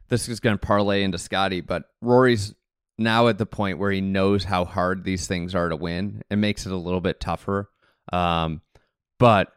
this 0.09 0.29
is 0.29 0.39
going 0.39 0.55
to 0.55 0.65
parlay 0.65 1.01
into 1.01 1.17
Scottie, 1.17 1.61
but 1.61 1.85
Rory's 1.99 2.53
now 2.99 3.27
at 3.27 3.39
the 3.39 3.47
point 3.47 3.79
where 3.79 3.91
he 3.91 4.01
knows 4.01 4.43
how 4.43 4.65
hard 4.65 5.03
these 5.03 5.25
things 5.25 5.55
are 5.55 5.69
to 5.69 5.75
win. 5.75 6.21
It 6.29 6.35
makes 6.35 6.67
it 6.67 6.71
a 6.71 6.77
little 6.77 7.01
bit 7.01 7.19
tougher, 7.19 7.71
um, 8.11 8.61
but 9.17 9.47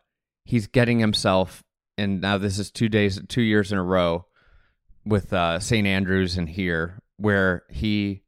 he's 0.44 0.68
getting 0.68 1.00
himself 1.00 1.62
and 1.98 2.20
now 2.20 2.38
this 2.38 2.58
is 2.58 2.70
two 2.70 2.88
days, 2.88 3.20
two 3.28 3.42
years 3.42 3.72
in 3.72 3.78
a 3.78 3.82
row 3.82 4.26
with 5.04 5.32
uh, 5.32 5.60
St. 5.60 5.86
Andrews 5.86 6.36
and 6.36 6.48
here, 6.48 7.00
where 7.16 7.64
he 7.70 8.22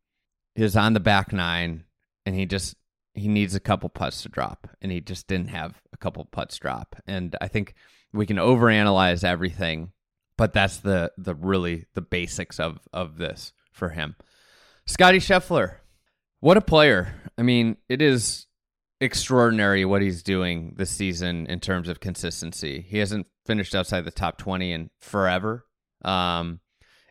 is 0.55 0.77
on 0.77 0.93
the 0.93 1.01
back 1.01 1.33
nine 1.33 1.85
and 2.25 2.35
he 2.35 2.47
just 2.47 2.77
he 3.15 3.29
needs 3.29 3.55
a 3.55 3.61
couple 3.61 3.89
putts 3.89 4.23
to 4.23 4.29
drop, 4.29 4.69
and 4.81 4.93
he 4.93 5.01
just 5.01 5.27
didn't 5.27 5.49
have 5.49 5.81
a 5.93 5.97
couple 5.97 6.25
putts 6.25 6.57
drop. 6.59 6.97
And 7.07 7.35
I 7.41 7.49
think 7.49 7.75
we 8.13 8.27
can 8.27 8.37
overanalyze 8.37 9.25
everything, 9.25 9.93
but 10.37 10.53
that's 10.53 10.79
the 10.79 11.13
the 11.19 11.35
really 11.35 11.87
the 11.95 12.01
basics 12.01 12.61
of 12.61 12.81
of 12.93 13.19
this 13.19 13.53
for 13.73 13.91
him. 13.91 14.17
Scottie 14.87 15.19
Scheffler, 15.19 15.77
what 16.41 16.57
a 16.57 16.63
player! 16.63 17.15
I 17.37 17.43
mean, 17.43 17.77
it 17.89 18.01
is 18.01 18.47
extraordinary 19.01 19.85
what 19.85 20.03
he's 20.03 20.23
doing 20.23 20.75
this 20.77 20.91
season 20.91 21.47
in 21.47 21.61
terms 21.61 21.89
of 21.89 22.01
consistency. 22.01 22.85
He 22.89 22.99
hasn't 22.99 23.27
finished 23.49 23.75
outside 23.75 24.03
the 24.03 24.11
top 24.11 24.37
20 24.37 24.73
in 24.73 24.91
forever. 25.01 25.65
Um, 26.05 26.61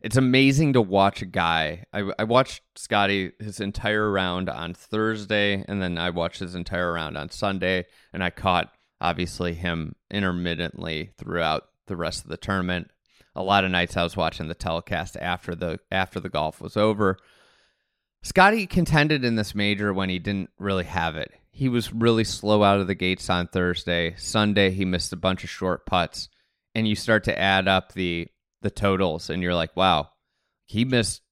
it's 0.04 0.16
amazing 0.16 0.74
to 0.74 0.82
watch 0.82 1.24
a 1.24 1.26
guy. 1.26 1.84
I, 1.92 2.12
I 2.20 2.26
watched 2.26 2.62
Scottie 2.76 3.32
his 3.40 3.60
entire 3.60 4.10
round 4.10 4.48
on 4.48 4.76
Thursday, 4.76 5.66
and 5.68 5.82
then 5.82 5.98
I 5.98 6.12
watched 6.12 6.40
his 6.40 6.54
entire 6.54 6.94
round 6.94 7.18
on 7.18 7.32
Sunday, 7.32 7.88
and 8.14 8.24
I 8.24 8.30
caught 8.30 8.72
obviously 9.02 9.56
him 9.56 9.96
intermittently 10.12 11.10
throughout 11.18 11.64
the 11.88 11.98
rest 11.98 12.24
of 12.24 12.30
the 12.30 12.38
tournament. 12.38 12.92
A 13.36 13.42
lot 13.42 13.66
of 13.66 13.72
nights 13.72 13.98
I 13.98 14.04
was 14.04 14.16
watching 14.16 14.48
the 14.48 14.54
telecast 14.54 15.18
after 15.20 15.56
the 15.56 15.80
after 15.92 16.20
the 16.20 16.30
golf 16.30 16.62
was 16.62 16.78
over. 16.78 17.18
Scottie 18.22 18.68
contended 18.68 19.26
in 19.26 19.36
this 19.36 19.56
major 19.56 19.92
when 19.92 20.10
he 20.10 20.20
didn't 20.20 20.52
really 20.60 20.86
have 20.86 21.18
it 21.18 21.32
he 21.58 21.70
was 21.70 21.92
really 21.92 22.24
slow 22.24 22.62
out 22.62 22.80
of 22.80 22.86
the 22.86 22.94
gates 22.94 23.32
on 23.32 23.48
Thursday. 23.48 24.14
Sunday 24.16 24.70
he 24.70 24.86
missed 24.86 25.12
a 25.12 25.16
bunch 25.16 25.44
of 25.44 25.50
short 25.50 25.88
putts, 25.88 26.30
and 26.76 26.88
you 26.88 26.96
start 26.96 27.24
to 27.24 27.38
add 27.38 27.68
up 27.68 27.94
the 27.94 28.28
the 28.62 28.70
totals, 28.70 29.32
and 29.32 29.42
you're 29.42 29.56
like, 29.56 29.76
wow, 29.76 30.10
he 30.68 30.86
missed 30.86 31.24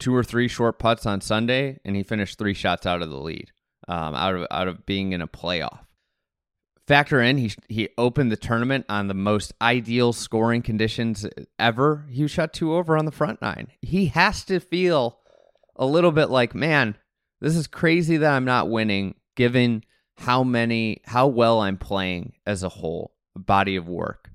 two 0.00 0.16
or 0.16 0.24
three 0.24 0.48
short 0.48 0.78
putts 0.78 1.04
on 1.04 1.20
Sunday, 1.20 1.78
and 1.84 1.94
he 1.94 2.02
finished 2.02 2.38
three 2.38 2.54
shots 2.54 2.86
out 2.86 3.02
of 3.02 3.10
the 3.10 3.18
lead, 3.18 3.52
um, 3.86 4.14
out 4.14 4.34
of 4.34 4.46
out 4.50 4.66
of 4.66 4.86
being 4.86 5.12
in 5.12 5.20
a 5.20 5.28
playoff. 5.28 5.80
Factor 6.88 7.20
in 7.20 7.36
he 7.36 7.52
he 7.68 7.90
opened 7.98 8.32
the 8.32 8.38
tournament 8.38 8.86
on 8.88 9.08
the 9.08 9.14
most 9.14 9.52
ideal 9.60 10.14
scoring 10.14 10.62
conditions 10.62 11.26
ever. 11.58 12.06
He 12.08 12.26
shot 12.28 12.54
two 12.54 12.74
over 12.74 12.96
on 12.96 13.04
the 13.04 13.12
front 13.12 13.42
nine. 13.42 13.68
He 13.82 14.06
has 14.06 14.42
to 14.46 14.58
feel 14.58 15.18
a 15.76 15.84
little 15.84 16.12
bit 16.12 16.30
like, 16.30 16.54
man, 16.54 16.96
this 17.42 17.54
is 17.54 17.66
crazy 17.66 18.16
that 18.16 18.32
I'm 18.32 18.46
not 18.46 18.70
winning 18.70 19.16
given 19.34 19.84
how 20.16 20.44
many 20.44 21.00
how 21.04 21.26
well 21.26 21.60
I'm 21.60 21.78
playing 21.78 22.34
as 22.46 22.62
a 22.62 22.68
whole 22.68 23.14
body 23.36 23.76
of 23.76 23.88
work. 23.88 24.30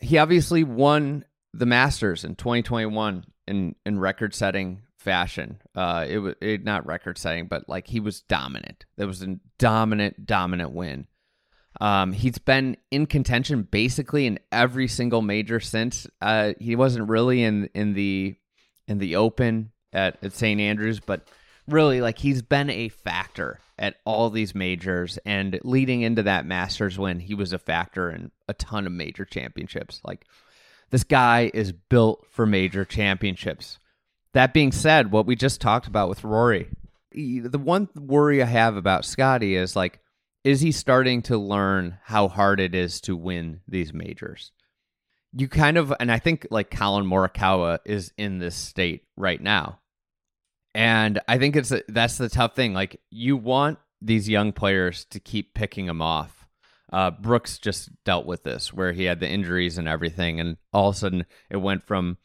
He 0.00 0.18
obviously 0.18 0.64
won 0.64 1.24
the 1.52 1.66
Masters 1.66 2.24
in 2.24 2.36
2021 2.36 3.24
in 3.46 3.74
in 3.84 3.98
record 3.98 4.34
setting 4.34 4.82
fashion. 4.96 5.60
Uh, 5.74 6.06
it 6.08 6.18
was 6.18 6.34
it, 6.40 6.64
not 6.64 6.86
record 6.86 7.18
setting, 7.18 7.46
but 7.46 7.68
like 7.68 7.86
he 7.86 8.00
was 8.00 8.20
dominant. 8.22 8.84
It 8.96 9.04
was 9.04 9.22
a 9.22 9.38
dominant, 9.58 10.26
dominant 10.26 10.72
win. 10.72 11.06
Um, 11.80 12.12
he's 12.12 12.38
been 12.38 12.76
in 12.90 13.06
contention 13.06 13.62
basically 13.62 14.26
in 14.26 14.38
every 14.50 14.88
single 14.88 15.22
major 15.22 15.60
since. 15.60 16.06
Uh, 16.20 16.54
he 16.58 16.76
wasn't 16.76 17.08
really 17.08 17.42
in 17.42 17.68
in 17.74 17.94
the 17.94 18.36
in 18.86 18.98
the 18.98 19.16
Open 19.16 19.72
at, 19.92 20.18
at 20.22 20.32
St 20.32 20.60
Andrews, 20.60 21.00
but 21.00 21.28
really 21.68 22.00
like 22.00 22.18
he's 22.18 22.42
been 22.42 22.70
a 22.70 22.88
factor 22.88 23.60
at 23.78 23.96
all 24.04 24.30
these 24.30 24.54
majors 24.54 25.18
and 25.24 25.58
leading 25.62 26.02
into 26.02 26.22
that 26.24 26.46
Masters 26.46 26.98
win, 26.98 27.20
he 27.20 27.34
was 27.34 27.52
a 27.52 27.58
factor 27.58 28.10
in 28.10 28.30
a 28.48 28.54
ton 28.54 28.86
of 28.86 28.92
major 28.92 29.24
championships. 29.24 30.00
Like 30.04 30.26
this 30.90 31.04
guy 31.04 31.50
is 31.54 31.72
built 31.72 32.26
for 32.30 32.46
major 32.46 32.84
championships. 32.84 33.78
That 34.32 34.52
being 34.52 34.72
said, 34.72 35.10
what 35.10 35.26
we 35.26 35.36
just 35.36 35.60
talked 35.60 35.86
about 35.86 36.08
with 36.08 36.24
Rory, 36.24 36.68
the 37.12 37.60
one 37.62 37.88
worry 37.94 38.42
I 38.42 38.46
have 38.46 38.76
about 38.76 39.04
Scottie 39.04 39.54
is 39.54 39.76
like, 39.76 40.00
is 40.44 40.60
he 40.60 40.72
starting 40.72 41.22
to 41.22 41.36
learn 41.36 41.98
how 42.04 42.28
hard 42.28 42.60
it 42.60 42.74
is 42.74 43.00
to 43.02 43.16
win 43.16 43.60
these 43.68 43.92
majors? 43.92 44.52
You 45.32 45.48
kind 45.48 45.76
of, 45.76 45.92
and 46.00 46.10
I 46.10 46.18
think 46.18 46.46
like 46.50 46.70
Collin 46.70 47.06
Morikawa 47.06 47.78
is 47.84 48.12
in 48.16 48.38
this 48.38 48.54
state 48.56 49.04
right 49.16 49.40
now 49.40 49.78
and 50.74 51.20
I 51.28 51.38
think 51.38 51.56
it's 51.56 51.72
a, 51.72 51.82
that's 51.88 52.18
the 52.18 52.28
tough 52.28 52.54
thing. 52.54 52.74
Like 52.74 53.00
you 53.10 53.36
want 53.36 53.78
these 54.00 54.28
young 54.28 54.52
players 54.52 55.04
to 55.06 55.20
keep 55.20 55.54
picking 55.54 55.86
them 55.86 56.02
off. 56.02 56.46
Uh, 56.92 57.10
Brooks 57.10 57.58
just 57.58 57.90
dealt 58.04 58.26
with 58.26 58.44
this 58.44 58.72
where 58.72 58.92
he 58.92 59.04
had 59.04 59.20
the 59.20 59.28
injuries 59.28 59.76
and 59.78 59.88
everything, 59.88 60.40
and 60.40 60.56
all 60.72 60.88
of 60.90 60.96
a 60.96 60.98
sudden 60.98 61.26
it 61.50 61.58
went 61.58 61.86
from 61.86 62.16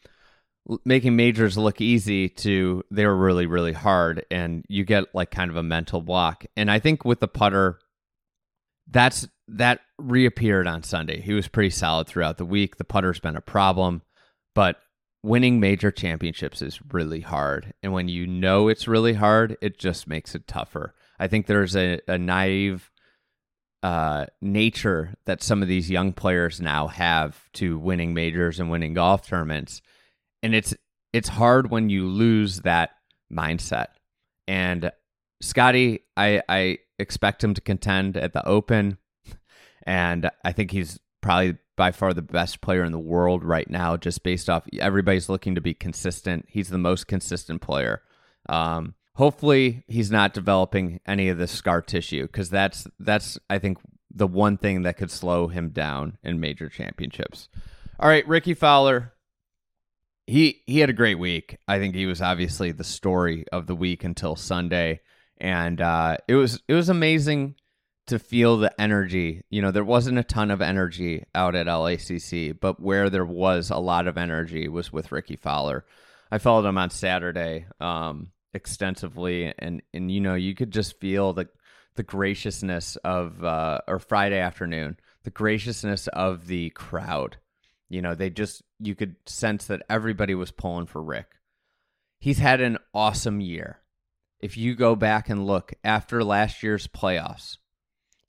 making 0.85 1.15
majors 1.15 1.57
look 1.57 1.81
easy 1.81 2.29
to 2.29 2.83
they 2.89 3.05
were 3.05 3.17
really 3.17 3.45
really 3.45 3.73
hard, 3.73 4.25
and 4.31 4.63
you 4.69 4.85
get 4.85 5.13
like 5.13 5.31
kind 5.31 5.51
of 5.51 5.57
a 5.57 5.63
mental 5.63 6.01
block. 6.01 6.45
And 6.55 6.71
I 6.71 6.79
think 6.79 7.03
with 7.03 7.19
the 7.19 7.27
putter, 7.27 7.79
that's 8.89 9.27
that 9.49 9.81
reappeared 9.97 10.67
on 10.67 10.83
Sunday. 10.83 11.19
He 11.19 11.33
was 11.33 11.47
pretty 11.49 11.69
solid 11.71 12.07
throughout 12.07 12.37
the 12.37 12.45
week. 12.45 12.77
The 12.77 12.85
putter's 12.85 13.19
been 13.19 13.35
a 13.35 13.41
problem. 13.41 14.01
but 14.55 14.77
winning 15.23 15.59
major 15.59 15.89
championships 15.89 16.61
is 16.61 16.79
really 16.91 17.21
hard. 17.21 17.73
And 17.81 17.93
when 17.93 18.09
you 18.09 18.27
know 18.27 18.67
it's 18.67 18.87
really 18.87 19.13
hard, 19.13 19.57
it 19.61 19.79
just 19.79 20.07
makes 20.07 20.35
it 20.35 20.47
tougher. 20.47 20.93
I 21.17 21.27
think 21.27 21.47
there's 21.47 21.75
a, 21.75 22.01
a 22.07 22.17
naive 22.17 22.91
uh, 23.81 24.25
nature 24.41 25.15
that 25.25 25.41
some 25.41 25.61
of 25.61 25.67
these 25.67 25.89
young 25.89 26.13
players 26.13 26.61
now 26.61 26.87
have 26.87 27.49
to 27.53 27.79
winning 27.79 28.13
majors 28.13 28.59
and 28.59 28.69
winning 28.69 28.93
golf 28.93 29.27
tournaments. 29.27 29.81
And 30.41 30.53
it's 30.53 30.73
it's 31.13 31.29
hard 31.29 31.69
when 31.69 31.89
you 31.89 32.07
lose 32.07 32.61
that 32.61 32.91
mindset. 33.31 33.87
And 34.47 34.91
Scottie, 35.41 36.01
I, 36.17 36.41
I 36.49 36.79
expect 36.97 37.43
him 37.43 37.53
to 37.53 37.61
contend 37.61 38.17
at 38.17 38.33
the 38.33 38.45
Open. 38.45 38.97
And 39.85 40.31
I 40.45 40.53
think 40.53 40.71
he's 40.71 40.97
probably 41.19 41.57
by 41.75 41.91
far 41.91 42.13
the 42.13 42.21
best 42.21 42.61
player 42.61 42.83
in 42.83 42.91
the 42.91 42.99
world 42.99 43.43
right 43.43 43.69
now, 43.69 43.97
just 43.97 44.23
based 44.23 44.49
off 44.49 44.67
everybody's 44.79 45.29
looking 45.29 45.55
to 45.55 45.61
be 45.61 45.73
consistent. 45.73 46.45
He's 46.47 46.69
the 46.69 46.77
most 46.77 47.07
consistent 47.07 47.61
player. 47.61 48.01
Um, 48.47 48.95
hopefully, 49.15 49.83
he's 49.87 50.11
not 50.11 50.33
developing 50.33 50.99
any 51.05 51.29
of 51.29 51.37
the 51.37 51.47
scar 51.47 51.81
tissue 51.81 52.23
because 52.23 52.49
that's 52.49 52.87
that's 52.99 53.37
I 53.49 53.59
think 53.59 53.79
the 54.13 54.27
one 54.27 54.57
thing 54.57 54.83
that 54.83 54.97
could 54.97 55.11
slow 55.11 55.47
him 55.47 55.69
down 55.69 56.17
in 56.23 56.39
major 56.39 56.69
championships. 56.69 57.49
All 57.99 58.09
right, 58.09 58.27
Rickie 58.27 58.53
Fowler. 58.53 59.13
He 60.25 60.61
he 60.65 60.79
had 60.79 60.89
a 60.89 60.93
great 60.93 61.19
week. 61.19 61.57
I 61.67 61.79
think 61.79 61.95
he 61.95 62.05
was 62.05 62.21
obviously 62.21 62.71
the 62.71 62.83
story 62.83 63.45
of 63.51 63.67
the 63.67 63.75
week 63.75 64.03
until 64.03 64.35
Sunday, 64.35 65.01
and 65.37 65.81
uh, 65.81 66.17
it 66.27 66.35
was 66.35 66.61
it 66.67 66.73
was 66.73 66.89
amazing 66.89 67.55
to 68.07 68.19
feel 68.19 68.57
the 68.57 68.81
energy. 68.81 69.43
You 69.49 69.61
know, 69.61 69.71
there 69.71 69.83
wasn't 69.83 70.19
a 70.19 70.23
ton 70.23 70.51
of 70.51 70.61
energy 70.61 71.25
out 71.33 71.55
at 71.55 71.67
LACC, 71.67 72.59
but 72.59 72.79
where 72.79 73.09
there 73.09 73.25
was 73.25 73.69
a 73.69 73.77
lot 73.77 74.07
of 74.07 74.17
energy 74.17 74.67
was 74.67 74.91
with 74.91 75.11
Rickie 75.11 75.37
Fowler. 75.37 75.85
I 76.31 76.37
followed 76.37 76.65
him 76.65 76.77
on 76.77 76.89
Saturday 76.89 77.65
um, 77.79 78.31
extensively, 78.53 79.53
and 79.57 79.81
and 79.93 80.11
you 80.11 80.19
know, 80.19 80.35
you 80.35 80.55
could 80.55 80.71
just 80.71 80.99
feel 80.99 81.33
the 81.33 81.47
the 81.95 82.03
graciousness 82.03 82.95
of 82.97 83.43
uh, 83.43 83.79
or 83.87 83.99
Friday 83.99 84.39
afternoon, 84.39 84.97
the 85.23 85.29
graciousness 85.29 86.07
of 86.07 86.47
the 86.47 86.71
crowd. 86.71 87.37
You 87.89 88.01
know, 88.01 88.15
they 88.15 88.29
just 88.29 88.63
you 88.79 88.95
could 88.95 89.15
sense 89.25 89.67
that 89.67 89.83
everybody 89.89 90.35
was 90.35 90.51
pulling 90.51 90.87
for 90.87 91.01
Rick. 91.01 91.27
He's 92.19 92.39
had 92.39 92.61
an 92.61 92.77
awesome 92.93 93.39
year. 93.41 93.79
If 94.39 94.57
you 94.57 94.75
go 94.75 94.95
back 94.95 95.29
and 95.29 95.45
look 95.45 95.73
after 95.83 96.23
last 96.23 96.63
year's 96.63 96.87
playoffs, 96.87 97.57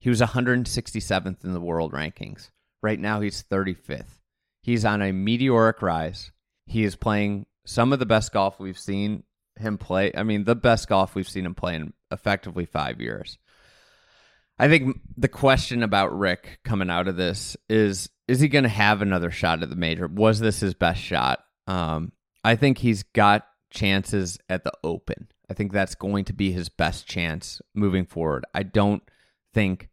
he 0.04 0.10
was 0.10 0.20
167th 0.20 1.44
in 1.44 1.54
the 1.54 1.60
world 1.62 1.92
rankings. 1.92 2.50
Right 2.82 3.00
now, 3.00 3.22
he's 3.22 3.42
35th. 3.42 4.18
He's 4.60 4.84
on 4.84 5.00
a 5.00 5.12
meteoric 5.12 5.80
rise. 5.80 6.30
He 6.66 6.84
is 6.84 6.94
playing 6.94 7.46
some 7.64 7.90
of 7.90 8.00
the 8.00 8.04
best 8.04 8.30
golf 8.30 8.60
we've 8.60 8.78
seen 8.78 9.22
him 9.58 9.78
play. 9.78 10.12
I 10.14 10.22
mean, 10.22 10.44
the 10.44 10.54
best 10.54 10.88
golf 10.88 11.14
we've 11.14 11.26
seen 11.26 11.46
him 11.46 11.54
play 11.54 11.76
in 11.76 11.94
effectively 12.10 12.66
five 12.66 13.00
years. 13.00 13.38
I 14.58 14.68
think 14.68 15.00
the 15.16 15.26
question 15.26 15.82
about 15.82 16.18
Rick 16.18 16.58
coming 16.64 16.90
out 16.90 17.08
of 17.08 17.16
this 17.16 17.56
is 17.70 18.10
is 18.28 18.40
he 18.40 18.48
going 18.48 18.64
to 18.64 18.68
have 18.68 19.00
another 19.00 19.30
shot 19.30 19.62
at 19.62 19.70
the 19.70 19.74
major? 19.74 20.06
Was 20.06 20.38
this 20.38 20.60
his 20.60 20.74
best 20.74 21.00
shot? 21.00 21.42
Um, 21.66 22.12
I 22.44 22.56
think 22.56 22.76
he's 22.76 23.04
got 23.04 23.46
chances 23.70 24.36
at 24.50 24.64
the 24.64 24.72
Open. 24.84 25.28
I 25.50 25.54
think 25.54 25.72
that's 25.72 25.94
going 25.94 26.26
to 26.26 26.34
be 26.34 26.52
his 26.52 26.68
best 26.68 27.06
chance 27.06 27.62
moving 27.74 28.04
forward. 28.04 28.44
I 28.52 28.64
don't 28.64 29.02
think 29.54 29.88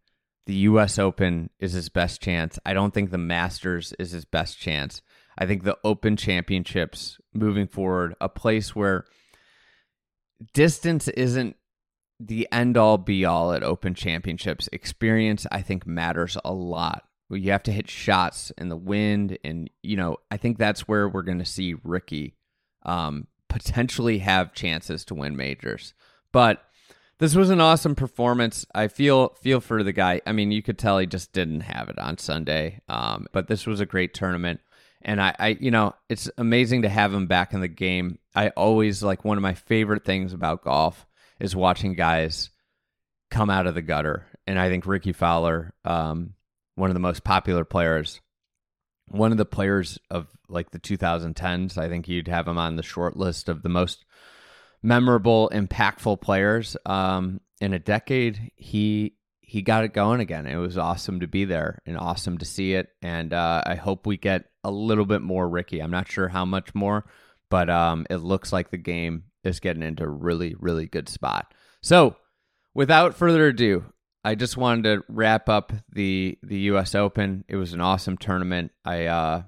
the 0.46 0.56
US 0.56 0.98
Open 0.98 1.50
is 1.60 1.74
his 1.74 1.90
best 1.90 2.22
chance. 2.22 2.58
I 2.66 2.74
don't 2.74 2.94
think 2.94 3.12
the 3.12 3.18
Masters 3.18 3.94
is 4.00 4.12
his 4.12 4.26
best 4.26 4.60
chance. 4.60 5.02
I 5.38 5.46
think 5.46 5.64
the 5.64 5.78
Open 5.84 6.18
Championships 6.18 7.18
moving 7.34 7.68
forward, 7.68 8.16
a 8.20 8.30
place 8.30 8.76
where 8.76 9.06
distance 10.54 11.08
isn't 11.10 11.56
the 12.20 12.48
end 12.52 12.78
all 12.78 12.98
be 12.98 13.26
all 13.26 13.52
at 13.52 13.64
Open 13.64 13.94
Championships. 13.94 14.70
Experience, 14.72 15.48
I 15.52 15.62
think, 15.62 15.88
matters 15.88 16.38
a 16.44 16.54
lot. 16.54 17.04
You 17.30 17.52
have 17.52 17.64
to 17.64 17.72
hit 17.72 17.90
shots 17.90 18.52
in 18.58 18.68
the 18.70 18.76
wind, 18.76 19.38
and 19.44 19.70
you 19.82 19.96
know, 19.96 20.18
I 20.30 20.38
think 20.38 20.58
that's 20.58 20.88
where 20.88 21.08
we're 21.08 21.22
going 21.22 21.40
to 21.40 21.46
see 21.46 21.76
Rickie 21.82 22.36
um, 22.84 23.28
potentially 23.48 24.20
have 24.20 24.54
chances 24.54 25.06
to 25.06 25.16
win 25.16 25.38
majors. 25.38 25.94
But 26.34 26.62
this 27.22 27.36
was 27.36 27.52
an 27.52 27.62
awesome 27.62 27.94
performance. 27.94 28.66
I 28.74 28.88
feel 28.88 29.30
feel 29.42 29.62
for 29.62 29.84
the 29.84 29.94
guy. 29.94 30.22
I 30.26 30.32
mean, 30.32 30.52
you 30.52 30.64
could 30.64 30.80
tell 30.80 30.98
he 30.98 31.06
just 31.06 31.32
didn't 31.34 31.62
have 31.62 31.88
it 31.88 32.00
on 32.00 32.18
Sunday. 32.18 32.82
Um, 32.90 33.28
but 33.32 33.48
this 33.48 33.68
was 33.68 33.80
a 33.80 33.86
great 33.86 34.16
tournament, 34.16 34.60
and 35.04 35.22
I, 35.22 35.36
I, 35.38 35.48
you 35.60 35.70
know, 35.70 35.94
it's 36.10 36.32
amazing 36.40 36.82
to 36.82 36.90
have 36.90 37.14
him 37.14 37.28
back 37.28 37.54
in 37.54 37.62
the 37.62 37.68
game. 37.68 38.18
I 38.34 38.50
always 38.50 39.04
like 39.04 39.24
one 39.24 39.38
of 39.38 39.44
my 39.44 39.54
favorite 39.54 40.04
things 40.04 40.34
about 40.34 40.64
golf 40.64 41.06
is 41.40 41.56
watching 41.56 41.94
guys 41.94 42.50
come 43.30 43.52
out 43.52 43.68
of 43.68 43.76
the 43.76 43.84
gutter, 43.84 44.26
and 44.48 44.58
I 44.58 44.70
think 44.70 44.88
Rickie 44.88 45.14
Fowler, 45.14 45.76
um, 45.86 46.34
one 46.74 46.90
of 46.90 46.96
the 46.96 47.00
most 47.00 47.24
popular 47.24 47.66
players, 47.66 48.20
one 49.06 49.32
of 49.32 49.38
the 49.38 49.46
players 49.46 50.00
of 50.10 50.26
like 50.50 50.72
the 50.72 50.80
2010s. 50.80 51.78
I 51.78 51.88
think 51.88 52.08
you'd 52.08 52.30
have 52.30 52.48
him 52.48 52.58
on 52.58 52.78
the 52.78 52.84
short 52.84 53.16
list 53.16 53.48
of 53.48 53.62
the 53.62 53.70
most 53.70 54.06
memorable, 54.84 55.50
impactful 55.54 56.22
players 56.22 56.76
um, 56.86 57.42
in 57.60 57.74
a 57.74 57.80
decade, 57.80 58.52
he 58.56 59.16
he 59.52 59.62
got 59.62 59.84
it 59.84 59.94
going 59.94 60.22
again. 60.22 60.48
It 60.48 60.56
was 60.56 60.78
awesome 60.78 61.20
to 61.20 61.28
be 61.28 61.44
there 61.44 61.82
and 61.86 61.98
awesome 61.98 62.38
to 62.38 62.46
see 62.46 62.74
it. 62.74 62.88
And 63.02 63.34
uh, 63.34 63.62
I 63.66 63.76
hope 63.76 64.08
we 64.08 64.16
get 64.16 64.46
a 64.64 64.72
little 64.72 65.06
bit 65.06 65.22
more 65.22 65.48
Rickie. 65.50 65.82
I'm 65.82 65.92
not 65.92 66.10
sure 66.10 66.30
how 66.30 66.46
much 66.46 66.74
more, 66.74 67.06
but 67.50 67.70
um, 67.70 68.06
it 68.10 68.18
looks 68.18 68.54
like 68.54 68.70
the 68.70 68.78
game 68.78 69.26
is 69.44 69.60
getting 69.60 69.84
into 69.84 70.04
a 70.04 70.10
really, 70.10 70.56
really 70.58 70.86
good 70.86 71.10
spot. 71.10 71.54
So, 71.82 72.16
without 72.74 73.16
further 73.16 73.48
ado, 73.48 73.84
I 74.24 74.36
just 74.36 74.56
wanted 74.56 74.84
to 74.84 75.04
wrap 75.10 75.50
up 75.50 75.74
the 75.92 76.38
the 76.44 76.60
U.S. 76.60 76.96
Open. 76.96 77.44
It 77.50 77.58
was 77.58 77.74
an 77.74 77.82
awesome 77.82 78.18
tournament. 78.18 78.72
I, 78.86 79.08
uh, 79.08 79.44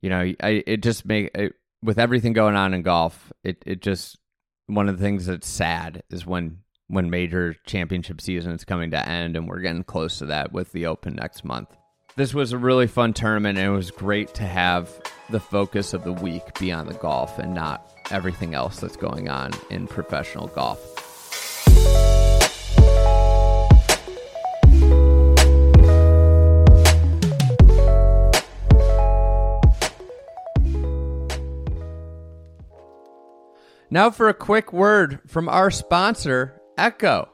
you 0.00 0.08
know, 0.08 0.32
I 0.42 0.62
it 0.66 0.82
just 0.82 1.04
make 1.04 1.30
it, 1.34 1.52
with 1.82 1.98
everything 1.98 2.32
going 2.32 2.56
on 2.56 2.72
in 2.72 2.80
golf, 2.82 3.32
it 3.44 3.62
it 3.66 3.82
just 3.82 4.16
one 4.70 4.88
of 4.88 4.98
the 4.98 5.04
things 5.04 5.26
that's 5.26 5.48
sad 5.48 6.02
is 6.10 6.26
when 6.26 6.58
when 6.88 7.08
major 7.08 7.54
championship 7.66 8.20
season 8.20 8.50
is 8.52 8.64
coming 8.64 8.90
to 8.90 9.08
end 9.08 9.36
and 9.36 9.48
we're 9.48 9.60
getting 9.60 9.84
close 9.84 10.18
to 10.18 10.26
that 10.26 10.52
with 10.52 10.72
the 10.72 10.86
open 10.86 11.14
next 11.14 11.44
month. 11.44 11.68
This 12.16 12.34
was 12.34 12.52
a 12.52 12.58
really 12.58 12.88
fun 12.88 13.12
tournament 13.12 13.58
and 13.58 13.68
it 13.68 13.70
was 13.70 13.92
great 13.92 14.34
to 14.34 14.42
have 14.42 14.90
the 15.30 15.38
focus 15.38 15.94
of 15.94 16.02
the 16.02 16.12
week 16.12 16.42
be 16.58 16.72
on 16.72 16.86
the 16.86 16.94
golf 16.94 17.38
and 17.38 17.54
not 17.54 17.88
everything 18.10 18.54
else 18.54 18.80
that's 18.80 18.96
going 18.96 19.28
on 19.28 19.52
in 19.70 19.86
professional 19.86 20.48
golf 20.48 22.19
Now 33.92 34.10
for 34.10 34.28
a 34.28 34.34
quick 34.34 34.72
word 34.72 35.18
from 35.26 35.48
our 35.48 35.68
sponsor, 35.70 36.60
Ecco. 36.78 37.28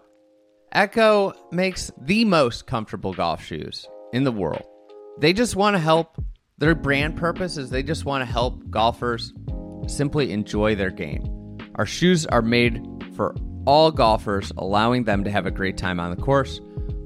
Ecco 0.75 1.35
makes 1.53 1.91
the 2.01 2.25
most 2.25 2.67
comfortable 2.67 3.13
golf 3.13 3.45
shoes 3.45 3.87
in 4.15 4.25
the 4.25 4.33
world. 4.33 4.65
They 5.19 5.35
just 5.35 5.55
want 5.55 5.75
to 5.75 5.81
help. 5.81 6.17
Their 6.57 6.75
brand 6.75 7.17
purpose 7.17 7.59
is 7.59 7.69
they 7.69 7.83
just 7.83 8.07
want 8.07 8.23
to 8.23 8.33
help 8.33 8.71
golfers 8.71 9.35
simply 9.87 10.33
enjoy 10.33 10.75
their 10.75 10.91
game. 10.91 11.59
Our 11.75 11.85
shoes 11.85 12.25
are 12.25 12.41
made 12.41 12.83
for 13.15 13.35
all 13.67 13.91
golfers, 13.91 14.51
allowing 14.57 15.05
them 15.05 15.25
to 15.25 15.31
have 15.31 15.45
a 15.45 15.51
great 15.51 15.77
time 15.77 16.01
on 16.01 16.09
the 16.09 16.23
course. 16.23 16.61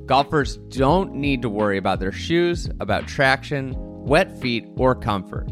Golfers 0.06 0.58
don't 0.68 1.14
need 1.14 1.42
to 1.42 1.48
worry 1.48 1.76
about 1.78 1.98
their 1.98 2.12
shoes, 2.12 2.70
about 2.78 3.08
traction, 3.08 3.74
wet 3.76 4.40
feet, 4.40 4.64
or 4.76 4.94
comfort. 4.94 5.48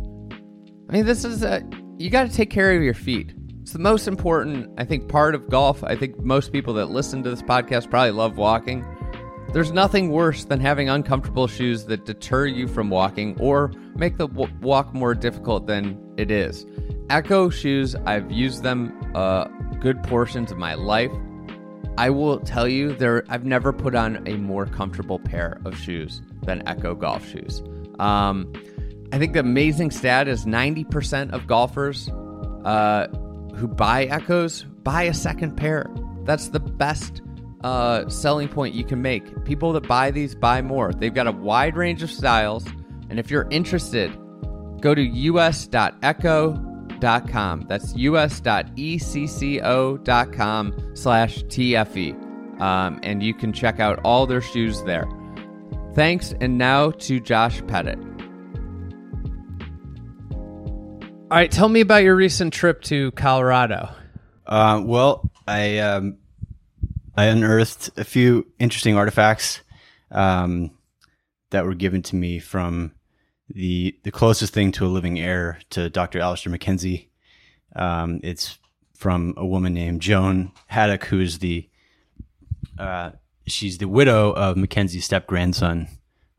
I 0.88 0.92
mean, 0.92 1.04
this 1.04 1.24
is 1.24 1.42
a 1.42 1.68
you 1.96 2.10
got 2.10 2.28
to 2.28 2.32
take 2.32 2.50
care 2.50 2.76
of 2.76 2.82
your 2.82 2.94
feet. 2.94 3.34
It's 3.68 3.74
the 3.74 3.80
most 3.80 4.08
important, 4.08 4.70
I 4.78 4.86
think, 4.86 5.08
part 5.08 5.34
of 5.34 5.50
golf. 5.50 5.84
I 5.84 5.94
think 5.94 6.18
most 6.20 6.52
people 6.52 6.72
that 6.72 6.86
listen 6.86 7.22
to 7.22 7.28
this 7.28 7.42
podcast 7.42 7.90
probably 7.90 8.12
love 8.12 8.38
walking. 8.38 8.82
There's 9.52 9.72
nothing 9.72 10.10
worse 10.10 10.46
than 10.46 10.58
having 10.58 10.88
uncomfortable 10.88 11.46
shoes 11.46 11.84
that 11.84 12.06
deter 12.06 12.46
you 12.46 12.66
from 12.66 12.88
walking 12.88 13.38
or 13.38 13.70
make 13.94 14.16
the 14.16 14.26
w- 14.26 14.50
walk 14.62 14.94
more 14.94 15.14
difficult 15.14 15.66
than 15.66 16.00
it 16.16 16.30
is. 16.30 16.64
Ecco 17.10 17.52
shoes, 17.52 17.94
I've 18.06 18.32
used 18.32 18.62
them 18.62 18.98
uh, 19.14 19.48
good 19.80 20.02
portions 20.02 20.50
of 20.50 20.56
my 20.56 20.72
life. 20.72 21.12
I 21.98 22.08
will 22.08 22.40
tell 22.40 22.66
you, 22.66 22.94
there 22.94 23.22
I've 23.28 23.44
never 23.44 23.74
put 23.74 23.94
on 23.94 24.26
a 24.26 24.38
more 24.38 24.64
comfortable 24.64 25.18
pair 25.18 25.60
of 25.66 25.76
shoes 25.76 26.22
than 26.44 26.62
Ecco 26.62 26.98
golf 26.98 27.28
shoes. 27.28 27.62
Um, 27.98 28.50
I 29.12 29.18
think 29.18 29.34
the 29.34 29.40
amazing 29.40 29.90
stat 29.90 30.26
is 30.26 30.46
90% 30.46 31.32
of 31.32 31.46
golfers 31.46 32.08
uh, 32.64 33.08
who 33.58 33.68
buy 33.68 34.06
Eccos, 34.06 34.64
buy 34.82 35.02
a 35.02 35.14
second 35.14 35.56
pair. 35.56 35.86
That's 36.24 36.48
the 36.48 36.60
best 36.60 37.22
uh, 37.64 38.08
selling 38.08 38.48
point 38.48 38.74
you 38.74 38.84
can 38.84 39.02
make. 39.02 39.44
People 39.44 39.72
that 39.74 39.86
buy 39.86 40.10
these 40.10 40.34
buy 40.34 40.62
more. 40.62 40.92
They've 40.92 41.12
got 41.12 41.26
a 41.26 41.32
wide 41.32 41.76
range 41.76 42.02
of 42.02 42.10
styles, 42.10 42.64
and 43.10 43.18
if 43.18 43.30
you're 43.30 43.48
interested 43.50 44.16
go 44.80 44.94
to 44.94 45.02
us.ecco.com. 45.02 46.56
That's 47.68 47.94
us.ecco.com 47.94 48.44
slash 50.94 51.44
TFE. 51.44 52.60
Um, 52.60 52.98
and 53.02 53.22
you 53.22 53.34
can 53.34 53.52
check 53.52 53.78
out 53.78 54.00
all 54.04 54.26
their 54.26 54.40
shoes 54.40 54.82
there. 54.82 55.06
Thanks, 55.94 56.34
and 56.40 56.58
now 56.58 56.90
to 56.90 57.20
Josh 57.20 57.62
Pettit. 57.66 58.07
All 61.30 61.36
right, 61.36 61.50
tell 61.50 61.68
me 61.68 61.82
about 61.82 62.04
your 62.04 62.16
recent 62.16 62.54
trip 62.54 62.80
to 62.84 63.10
Colorado. 63.10 63.90
Uh, 64.46 64.80
well, 64.82 65.30
I 65.46 65.78
um, 65.80 66.16
I 67.18 67.26
unearthed 67.26 67.90
a 67.98 68.04
few 68.04 68.46
interesting 68.58 68.96
artifacts 68.96 69.60
um, 70.10 70.70
that 71.50 71.66
were 71.66 71.74
given 71.74 72.00
to 72.04 72.16
me 72.16 72.38
from 72.38 72.92
the 73.50 73.94
the 74.04 74.10
closest 74.10 74.54
thing 74.54 74.72
to 74.72 74.86
a 74.86 74.88
living 74.88 75.18
heir 75.18 75.58
to 75.68 75.90
Dr. 75.90 76.18
Alister 76.18 76.48
MacKenzie. 76.48 77.08
Um, 77.76 78.20
it's 78.22 78.58
from 78.94 79.34
a 79.36 79.44
woman 79.44 79.74
named 79.74 80.00
Joan 80.00 80.52
Haddock, 80.66 81.04
who 81.04 81.20
is 81.20 81.40
the 81.40 81.68
uh, 82.78 83.10
she's 83.46 83.76
the 83.76 83.88
widow 83.88 84.32
of 84.32 84.56
Mackenzie's 84.56 85.04
step 85.04 85.26
grandson 85.26 85.88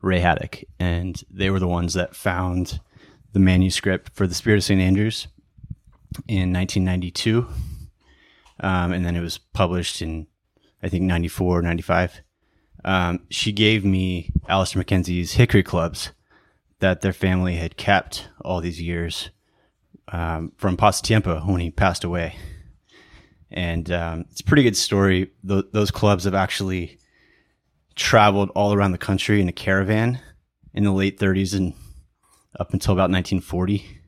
Ray 0.02 0.18
Haddock, 0.18 0.64
and 0.80 1.22
they 1.30 1.48
were 1.48 1.60
the 1.60 1.68
ones 1.68 1.94
that 1.94 2.16
found 2.16 2.80
the 3.32 3.40
manuscript 3.40 4.10
for 4.14 4.26
the 4.26 4.34
Spirit 4.34 4.58
of 4.58 4.64
St. 4.64 4.80
Andrews 4.80 5.28
in 6.26 6.52
1992. 6.52 7.46
Um, 8.60 8.92
and 8.92 9.04
then 9.04 9.16
it 9.16 9.20
was 9.20 9.38
published 9.38 10.02
in, 10.02 10.26
I 10.82 10.88
think, 10.88 11.04
94, 11.04 11.62
95. 11.62 12.20
Um, 12.84 13.20
she 13.30 13.52
gave 13.52 13.84
me 13.84 14.30
Alister 14.48 14.78
MacKenzie's 14.78 15.32
hickory 15.32 15.62
clubs 15.62 16.10
that 16.80 17.02
their 17.02 17.12
family 17.12 17.56
had 17.56 17.76
kept 17.76 18.28
all 18.40 18.60
these 18.60 18.80
years 18.80 19.30
um, 20.08 20.52
from 20.56 20.76
Pasatiempo 20.76 21.46
when 21.46 21.60
he 21.60 21.70
passed 21.70 22.04
away. 22.04 22.36
And 23.50 23.90
um, 23.90 24.24
it's 24.30 24.40
a 24.40 24.44
pretty 24.44 24.62
good 24.62 24.76
story. 24.76 25.30
Th- 25.46 25.64
those 25.72 25.90
clubs 25.90 26.24
have 26.24 26.34
actually 26.34 26.98
traveled 27.96 28.50
all 28.50 28.72
around 28.72 28.92
the 28.92 28.98
country 28.98 29.40
in 29.40 29.48
a 29.48 29.52
caravan 29.52 30.20
in 30.72 30.84
the 30.84 30.92
late 30.92 31.18
30s 31.18 31.54
and 31.54 31.74
up 32.58 32.72
until 32.72 32.92
about 32.92 33.10
1940. 33.10 34.00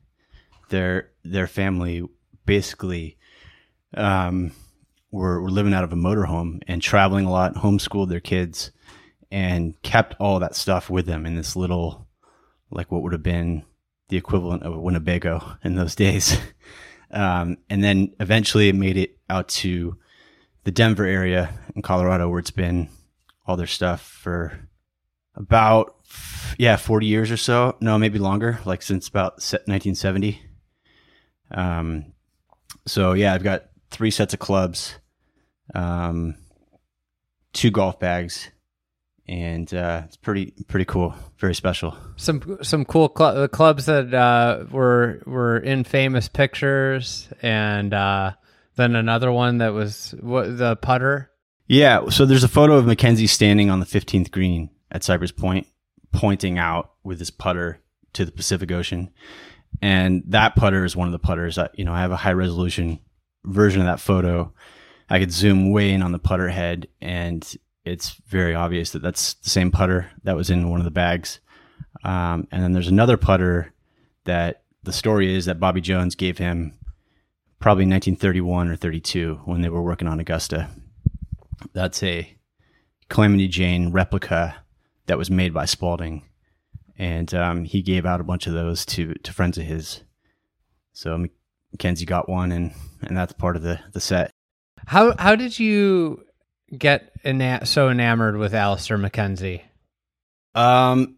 Their 0.69 1.11
their 1.23 1.47
family 1.47 2.03
basically 2.45 3.17
um, 3.95 4.51
were 5.11 5.41
were 5.41 5.51
living 5.51 5.73
out 5.73 5.83
of 5.83 5.93
a 5.93 5.97
motorhome 5.97 6.61
and 6.67 6.81
traveling 6.81 7.25
a 7.25 7.31
lot, 7.31 7.55
homeschooled 7.55 8.09
their 8.09 8.19
kids, 8.19 8.71
and 9.31 9.79
kept 9.81 10.15
all 10.19 10.39
that 10.39 10.55
stuff 10.55 10.89
with 10.89 11.05
them 11.05 11.25
in 11.25 11.35
this 11.35 11.55
little, 11.55 12.07
like 12.71 12.91
what 12.91 13.01
would 13.03 13.13
have 13.13 13.23
been 13.23 13.63
the 14.09 14.17
equivalent 14.17 14.63
of 14.63 14.73
a 14.73 14.79
Winnebago 14.79 15.57
in 15.63 15.75
those 15.75 15.95
days. 15.95 16.37
Um, 17.11 17.57
and 17.69 17.83
then 17.83 18.13
eventually 18.19 18.69
it 18.69 18.75
made 18.75 18.97
it 18.97 19.17
out 19.29 19.47
to 19.49 19.97
the 20.63 20.71
Denver 20.71 21.05
area 21.05 21.53
in 21.75 21.83
Colorado, 21.83 22.27
where 22.27 22.39
it's 22.39 22.51
been 22.51 22.89
all 23.45 23.55
their 23.55 23.67
stuff 23.67 24.01
for 24.01 24.67
about 25.35 25.95
yeah 26.57 26.75
40 26.75 27.05
years 27.05 27.31
or 27.31 27.37
so. 27.37 27.75
No 27.79 27.97
maybe 27.97 28.19
longer 28.19 28.59
like 28.65 28.81
since 28.81 29.07
about 29.07 29.33
1970 29.33 30.41
um 31.51 32.05
so 32.87 33.13
yeah 33.13 33.33
i've 33.33 33.43
got 33.43 33.65
three 33.91 34.09
sets 34.09 34.33
of 34.33 34.39
clubs 34.39 34.95
um 35.75 36.35
two 37.53 37.69
golf 37.69 37.99
bags 37.99 38.49
and 39.27 39.73
uh, 39.73 40.01
it's 40.05 40.17
pretty 40.17 40.53
pretty 40.67 40.85
cool 40.85 41.15
very 41.37 41.55
special. 41.55 41.95
Some 42.17 42.57
some 42.61 42.83
cool 42.83 43.11
cl- 43.15 43.47
clubs 43.47 43.85
that 43.85 44.13
uh, 44.13 44.65
were 44.69 45.21
were 45.25 45.57
in 45.57 45.83
famous 45.85 46.27
pictures 46.27 47.29
and 47.41 47.93
uh, 47.93 48.33
then 48.75 48.95
another 48.95 49.31
one 49.31 49.59
that 49.59 49.73
was 49.73 50.13
what 50.19 50.57
the 50.57 50.75
putter? 50.75 51.31
Yeah 51.67 52.09
so 52.09 52.25
there's 52.25 52.43
a 52.43 52.49
photo 52.49 52.75
of 52.75 52.85
mackenzie 52.85 53.27
standing 53.27 53.69
on 53.69 53.79
the 53.79 53.85
15th 53.85 54.29
green 54.31 54.69
at 54.93 55.03
cypress 55.03 55.31
point 55.31 55.67
pointing 56.11 56.57
out 56.57 56.91
with 57.03 57.19
his 57.19 57.31
putter 57.31 57.79
to 58.13 58.23
the 58.23 58.31
Pacific 58.31 58.71
Ocean. 58.71 59.11
And 59.81 60.23
that 60.27 60.55
putter 60.55 60.85
is 60.85 60.95
one 60.95 61.07
of 61.07 61.11
the 61.11 61.19
putters. 61.19 61.55
that 61.55 61.77
you 61.77 61.83
know, 61.83 61.93
I 61.93 61.99
have 61.99 62.11
a 62.11 62.17
high 62.17 62.33
resolution 62.33 62.99
version 63.43 63.81
of 63.81 63.87
that 63.87 63.99
photo. 63.99 64.53
I 65.09 65.19
could 65.19 65.31
zoom 65.31 65.71
way 65.71 65.91
in 65.91 66.01
on 66.01 66.11
the 66.11 66.19
putter 66.19 66.47
head, 66.47 66.87
and 67.01 67.45
it's 67.83 68.11
very 68.27 68.55
obvious 68.55 68.91
that 68.91 69.01
that's 69.01 69.33
the 69.35 69.49
same 69.49 69.71
putter 69.71 70.09
that 70.23 70.35
was 70.35 70.49
in 70.49 70.69
one 70.69 70.79
of 70.79 70.85
the 70.85 70.91
bags. 70.91 71.39
Um, 72.03 72.47
and 72.51 72.63
then 72.63 72.71
there's 72.71 72.87
another 72.87 73.17
putter 73.17 73.73
that 74.25 74.63
the 74.83 74.93
story 74.93 75.35
is 75.35 75.45
that 75.45 75.59
Bobby 75.59 75.81
Jones 75.81 76.15
gave 76.15 76.37
him 76.37 76.73
probably 77.59 77.83
1931 77.83 78.69
or 78.69 78.75
32 78.75 79.41
when 79.45 79.61
they 79.61 79.69
were 79.69 79.81
working 79.81 80.07
on 80.07 80.19
Augusta. 80.19 80.69
That's 81.73 82.01
a 82.03 82.37
Calamity 83.09 83.47
Jane 83.47 83.91
replica 83.91 84.62
that 85.07 85.17
was 85.17 85.29
made 85.29 85.53
by 85.53 85.65
Spalding, 85.65 86.23
and 86.97 87.33
um, 87.33 87.65
he 87.65 87.81
gave 87.81 88.05
out 88.05 88.21
a 88.21 88.25
bunch 88.25 88.47
of 88.47 88.53
those 88.53 88.85
to 88.87 89.13
to 89.15 89.33
friends 89.33 89.57
of 89.57 89.65
his. 89.65 90.01
So 90.93 91.25
Mackenzie 91.71 92.05
got 92.05 92.29
one, 92.29 92.51
and 92.51 92.73
and 93.01 93.17
that's 93.17 93.33
part 93.33 93.55
of 93.55 93.61
the 93.61 93.79
the 93.93 93.99
set. 93.99 94.31
How 94.87 95.15
how 95.17 95.35
did 95.35 95.59
you 95.59 96.23
get 96.77 97.11
ena- 97.23 97.65
so 97.65 97.89
enamored 97.89 98.37
with 98.37 98.53
Alister 98.53 98.97
MacKenzie? 98.97 99.61
Um, 100.55 101.17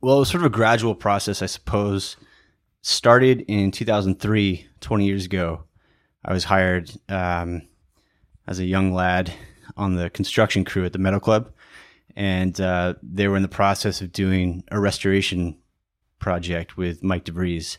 well, 0.00 0.16
it 0.16 0.20
was 0.20 0.28
sort 0.28 0.42
of 0.42 0.46
a 0.46 0.54
gradual 0.54 0.94
process, 0.94 1.42
I 1.42 1.46
suppose. 1.46 2.16
Started 2.82 3.42
in 3.42 3.70
2003, 3.70 4.66
20 4.80 5.06
years 5.06 5.26
ago. 5.26 5.64
I 6.24 6.32
was 6.32 6.44
hired 6.44 6.90
um, 7.08 7.62
as 8.46 8.58
a 8.58 8.64
young 8.64 8.92
lad 8.92 9.32
on 9.76 9.96
the 9.96 10.10
construction 10.10 10.64
crew 10.64 10.84
at 10.84 10.92
the 10.92 10.98
Meadow 10.98 11.20
Club 11.20 11.52
and 12.16 12.60
uh, 12.60 12.94
they 13.02 13.28
were 13.28 13.36
in 13.36 13.42
the 13.42 13.48
process 13.48 14.00
of 14.00 14.12
doing 14.12 14.64
a 14.70 14.78
restoration 14.78 15.58
project 16.18 16.76
with 16.76 17.02
Mike 17.02 17.24
DeVries, 17.24 17.78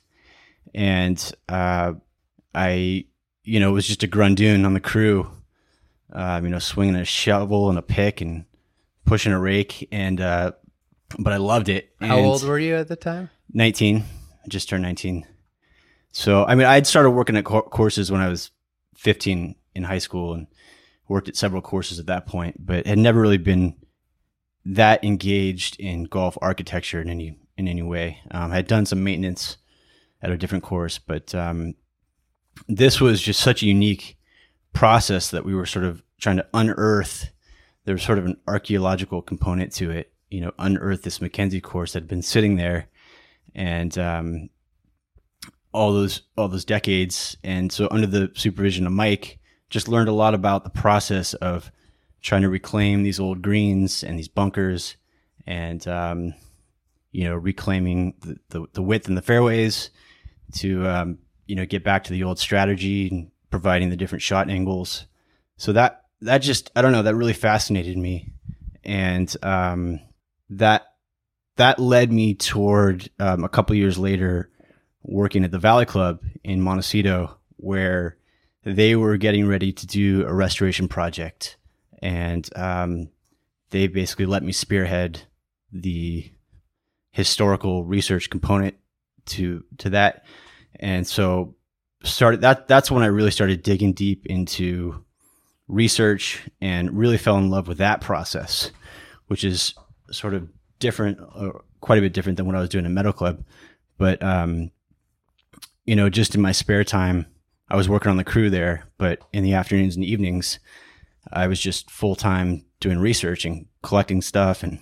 and 0.74 1.32
uh, 1.50 1.94
I, 2.54 3.06
you 3.44 3.60
know, 3.60 3.70
it 3.70 3.74
was 3.74 3.88
just 3.88 4.04
a 4.04 4.08
grundoon 4.08 4.65
on 4.65 4.74
the 4.74 4.80
crew, 4.80 5.30
um, 6.13 6.46
you 6.46 6.50
know, 6.50 6.60
swinging 6.60 6.96
a 6.96 7.06
shovel 7.06 7.70
and 7.70 7.78
a 7.78 7.82
pick 7.84 8.22
and 8.22 8.46
pushing 9.06 9.32
a 9.32 9.39
rake, 9.39 9.88
and 9.91 10.20
uh, 10.20 10.52
but 11.20 11.34
I 11.34 11.38
loved 11.38 11.70
it. 11.70 11.89
How 12.00 12.17
and 12.17 12.26
old 12.26 12.44
were 12.44 12.60
you 12.60 12.76
at 12.76 12.88
the 12.88 12.96
time? 12.96 13.30
Nineteen, 13.54 14.04
I 14.44 14.48
just 14.48 14.70
turned 14.70 14.84
nineteen. 14.84 15.26
So 16.12 16.46
I 16.46 16.56
mean, 16.56 16.67
I'd 16.67 16.88
started 16.88 17.12
working 17.12 17.38
at 17.38 17.46
courses 17.46 18.12
when 18.12 18.22
I 18.22 18.28
was 18.28 18.52
fifteen 18.96 19.56
in 19.74 19.84
high 19.84 20.00
school 20.00 20.34
and 20.34 20.48
worked 21.08 21.28
at 21.28 21.36
several 21.36 21.62
courses 21.62 22.00
at 22.00 22.08
that 22.08 22.26
point, 22.26 22.65
but 22.65 22.88
had 22.88 22.98
never 22.98 23.20
really 23.20 23.38
been 23.38 23.76
that 24.65 25.04
engaged 25.04 25.80
in 25.80 26.04
golf 26.06 26.38
architecture 26.41 27.02
in 27.02 27.10
any 27.10 27.38
in 27.58 27.67
any 27.67 27.82
way. 27.82 28.19
Um, 28.32 28.52
I 28.52 28.56
had 28.56 28.67
done 28.67 28.86
some 28.86 29.04
maintenance 29.04 29.58
at 30.21 30.32
a 30.32 30.38
different 30.38 30.63
course, 30.63 31.00
but 31.00 31.34
um, 31.34 31.76
this 32.67 33.02
was 33.02 33.21
just 33.21 33.41
such 33.41 33.63
a 33.63 33.67
unique 33.67 34.17
process 34.74 35.32
that 35.32 35.45
we 35.45 35.56
were 35.56 35.65
sort 35.65 35.86
of 35.86 36.04
trying 36.19 36.38
to 36.38 36.47
unearth. 36.54 37.30
There 37.86 37.95
was 37.95 38.04
sort 38.04 38.19
of 38.19 38.26
an 38.26 38.38
archaeological 38.47 39.21
component 39.21 39.74
to 39.74 39.91
it. 39.91 40.13
You 40.30 40.41
know, 40.41 40.52
unearth 40.60 41.04
this 41.04 41.21
Mackenzie 41.21 41.60
course 41.60 41.93
that 41.93 42.04
had 42.04 42.10
been 42.10 42.21
sitting 42.21 42.56
there, 42.56 42.88
and 43.54 43.97
um, 43.97 44.50
all 45.74 45.91
those 45.91 46.21
all 46.38 46.47
those 46.47 46.65
decades. 46.65 47.36
And 47.43 47.71
so, 47.71 47.88
under 47.91 48.08
the 48.08 48.32
supervision 48.36 48.88
of 48.88 48.93
Mike, 48.93 49.39
just 49.69 49.88
learned 49.88 50.08
a 50.08 50.13
lot 50.13 50.34
about 50.34 50.63
the 50.63 50.69
process 50.69 51.34
of 51.36 51.71
trying 52.21 52.43
to 52.43 52.49
reclaim 52.49 53.03
these 53.03 53.19
old 53.19 53.41
greens 53.41 54.03
and 54.03 54.17
these 54.17 54.27
bunkers 54.27 54.95
and 55.45 55.88
um, 55.88 56.34
you 57.12 57.25
know 57.25 57.36
reclaiming 57.36 58.13
the, 58.21 58.38
the, 58.49 58.67
the, 58.73 58.81
width 58.81 59.07
and 59.07 59.17
the 59.17 59.21
fairways 59.21 59.89
to 60.53 60.88
um, 60.88 61.17
you 61.45 61.55
know 61.55 61.65
get 61.65 61.84
back 61.84 62.03
to 62.05 62.13
the 62.13 62.23
old 62.23 62.39
strategy 62.39 63.10
and 63.10 63.31
providing 63.49 63.89
the 63.89 63.97
different 63.97 64.21
shot 64.21 64.49
angles. 64.49 65.05
So 65.57 65.73
that 65.73 66.05
that 66.21 66.39
just 66.39 66.71
i 66.75 66.81
don't 66.81 66.91
know 66.91 67.03
that 67.03 67.15
really 67.15 67.34
fascinated 67.34 67.97
me. 67.97 68.34
And 68.84 69.34
um, 69.43 69.99
that 70.49 70.86
that 71.57 71.79
led 71.79 72.12
me 72.12 72.34
toward 72.36 73.10
um, 73.19 73.43
a 73.43 73.49
couple 73.49 73.75
years 73.75 73.97
later 73.97 74.49
working 75.03 75.43
at 75.43 75.51
the 75.51 75.60
valley 75.60 75.86
club 75.86 76.19
in 76.43 76.62
montecito 76.62 77.38
where 77.57 78.17
they 78.63 78.95
were 78.95 79.17
getting 79.17 79.47
ready 79.47 79.71
to 79.73 79.88
do 79.88 80.25
a 80.27 80.34
restoration 80.34 80.88
project 80.88 81.57
and 82.01 82.49
um, 82.55 83.09
they 83.69 83.87
basically 83.87 84.25
let 84.25 84.43
me 84.43 84.51
spearhead 84.51 85.21
the 85.71 86.29
historical 87.11 87.83
research 87.83 88.29
component 88.29 88.75
to 89.25 89.63
to 89.77 89.89
that 89.89 90.25
and 90.79 91.07
so 91.07 91.55
started 92.03 92.41
that 92.41 92.67
that's 92.67 92.89
when 92.89 93.03
I 93.03 93.07
really 93.07 93.31
started 93.31 93.63
digging 93.63 93.93
deep 93.93 94.25
into 94.25 95.03
research 95.67 96.41
and 96.59 96.97
really 96.97 97.17
fell 97.17 97.37
in 97.37 97.49
love 97.49 97.67
with 97.67 97.77
that 97.77 98.01
process 98.01 98.71
which 99.27 99.43
is 99.43 99.73
sort 100.09 100.33
of 100.33 100.49
different 100.79 101.19
uh, 101.35 101.51
quite 101.79 101.99
a 101.99 102.01
bit 102.01 102.13
different 102.13 102.37
than 102.37 102.45
what 102.45 102.55
I 102.55 102.59
was 102.59 102.69
doing 102.69 102.85
in 102.85 102.93
Meadow 102.93 103.11
Club 103.11 103.43
but 103.97 104.21
um, 104.23 104.71
you 105.85 105.95
know, 105.95 106.09
just 106.09 106.35
in 106.35 106.41
my 106.41 106.51
spare 106.51 106.83
time, 106.83 107.25
I 107.69 107.75
was 107.75 107.89
working 107.89 108.09
on 108.09 108.17
the 108.17 108.23
crew 108.23 108.49
there. 108.49 108.87
But 108.97 109.19
in 109.33 109.43
the 109.43 109.53
afternoons 109.53 109.95
and 109.95 110.05
evenings, 110.05 110.59
I 111.31 111.47
was 111.47 111.60
just 111.60 111.89
full 111.89 112.15
time 112.15 112.65
doing 112.79 112.99
research 112.99 113.45
and 113.45 113.65
collecting 113.84 114.21
stuff 114.21 114.63
and 114.63 114.79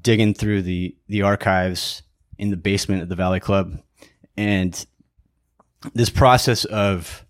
digging 0.00 0.34
through 0.34 0.62
the 0.62 0.96
the 1.08 1.22
archives 1.22 2.02
in 2.38 2.50
the 2.50 2.56
basement 2.56 3.02
of 3.02 3.08
the 3.08 3.16
Valley 3.16 3.40
Club, 3.40 3.80
and 4.36 4.86
this 5.94 6.10
process 6.10 6.64
of 6.64 7.24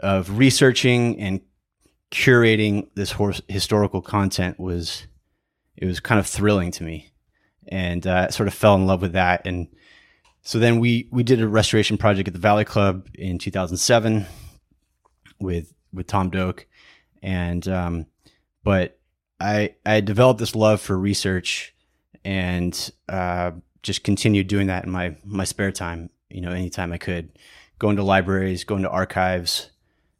of 0.00 0.38
researching 0.38 1.20
and 1.20 1.40
curating 2.10 2.88
this 2.94 3.12
horse, 3.12 3.40
historical 3.48 4.02
content 4.02 4.58
was 4.58 5.06
it 5.76 5.86
was 5.86 6.00
kind 6.00 6.18
of 6.18 6.26
thrilling 6.26 6.70
to 6.72 6.84
me, 6.84 7.10
and 7.68 8.06
uh, 8.06 8.30
sort 8.30 8.48
of 8.48 8.54
fell 8.54 8.74
in 8.74 8.86
love 8.86 9.02
with 9.02 9.12
that. 9.12 9.46
And 9.46 9.68
so 10.42 10.58
then 10.58 10.80
we 10.80 11.08
we 11.10 11.22
did 11.22 11.40
a 11.40 11.48
restoration 11.48 11.98
project 11.98 12.28
at 12.28 12.34
the 12.34 12.40
Valley 12.40 12.64
Club 12.64 13.08
in 13.14 13.38
2007 13.38 14.26
with 15.40 15.72
with 15.92 16.06
Tom 16.06 16.30
Doak, 16.30 16.66
and 17.22 17.66
um, 17.68 18.06
but 18.62 18.98
I 19.40 19.74
I 19.84 20.00
developed 20.00 20.40
this 20.40 20.54
love 20.54 20.80
for 20.80 20.98
research 20.98 21.74
and 22.24 22.90
uh, 23.08 23.52
just 23.82 24.04
continued 24.04 24.46
doing 24.46 24.66
that 24.66 24.84
in 24.84 24.90
my 24.90 25.16
my 25.24 25.44
spare 25.44 25.72
time. 25.72 26.10
You 26.28 26.40
know, 26.40 26.50
anytime 26.50 26.92
I 26.92 26.98
could, 26.98 27.30
going 27.78 27.96
to 27.96 28.02
libraries, 28.02 28.64
going 28.64 28.82
to 28.82 28.90
archives. 28.90 29.70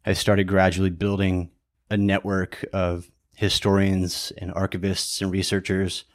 I 0.05 0.13
started 0.13 0.45
gradually 0.45 0.89
building 0.89 1.51
a 1.89 1.95
network 1.97 2.65
of 2.73 3.11
historians 3.35 4.31
and 4.37 4.53
archivists 4.53 5.21
and 5.21 5.31
researchers 5.31 6.05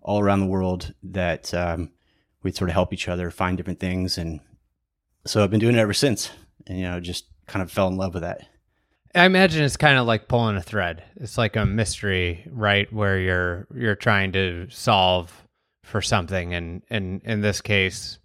all 0.00 0.20
around 0.20 0.40
the 0.40 0.46
world 0.46 0.94
that 1.02 1.52
um, 1.52 1.90
we'd 2.42 2.56
sort 2.56 2.70
of 2.70 2.74
help 2.74 2.92
each 2.92 3.08
other 3.08 3.30
find 3.30 3.56
different 3.56 3.80
things. 3.80 4.16
And 4.16 4.40
so 5.26 5.42
I've 5.42 5.50
been 5.50 5.60
doing 5.60 5.76
it 5.76 5.80
ever 5.80 5.94
since, 5.94 6.30
and 6.66 6.78
you 6.78 6.84
know, 6.84 7.00
just 7.00 7.26
kind 7.46 7.62
of 7.62 7.70
fell 7.70 7.88
in 7.88 7.96
love 7.96 8.14
with 8.14 8.22
that. 8.22 8.46
I 9.14 9.26
imagine 9.26 9.62
it's 9.62 9.76
kind 9.76 9.98
of 9.98 10.06
like 10.06 10.28
pulling 10.28 10.56
a 10.56 10.62
thread. 10.62 11.04
It's 11.16 11.38
like 11.38 11.56
a 11.56 11.64
mystery, 11.64 12.46
right? 12.50 12.92
Where 12.92 13.18
you're 13.18 13.68
you're 13.74 13.94
trying 13.94 14.32
to 14.32 14.68
solve 14.70 15.32
for 15.82 16.02
something, 16.02 16.52
and 16.52 16.82
and 16.90 17.22
in 17.24 17.40
this 17.40 17.60
case, 17.60 18.18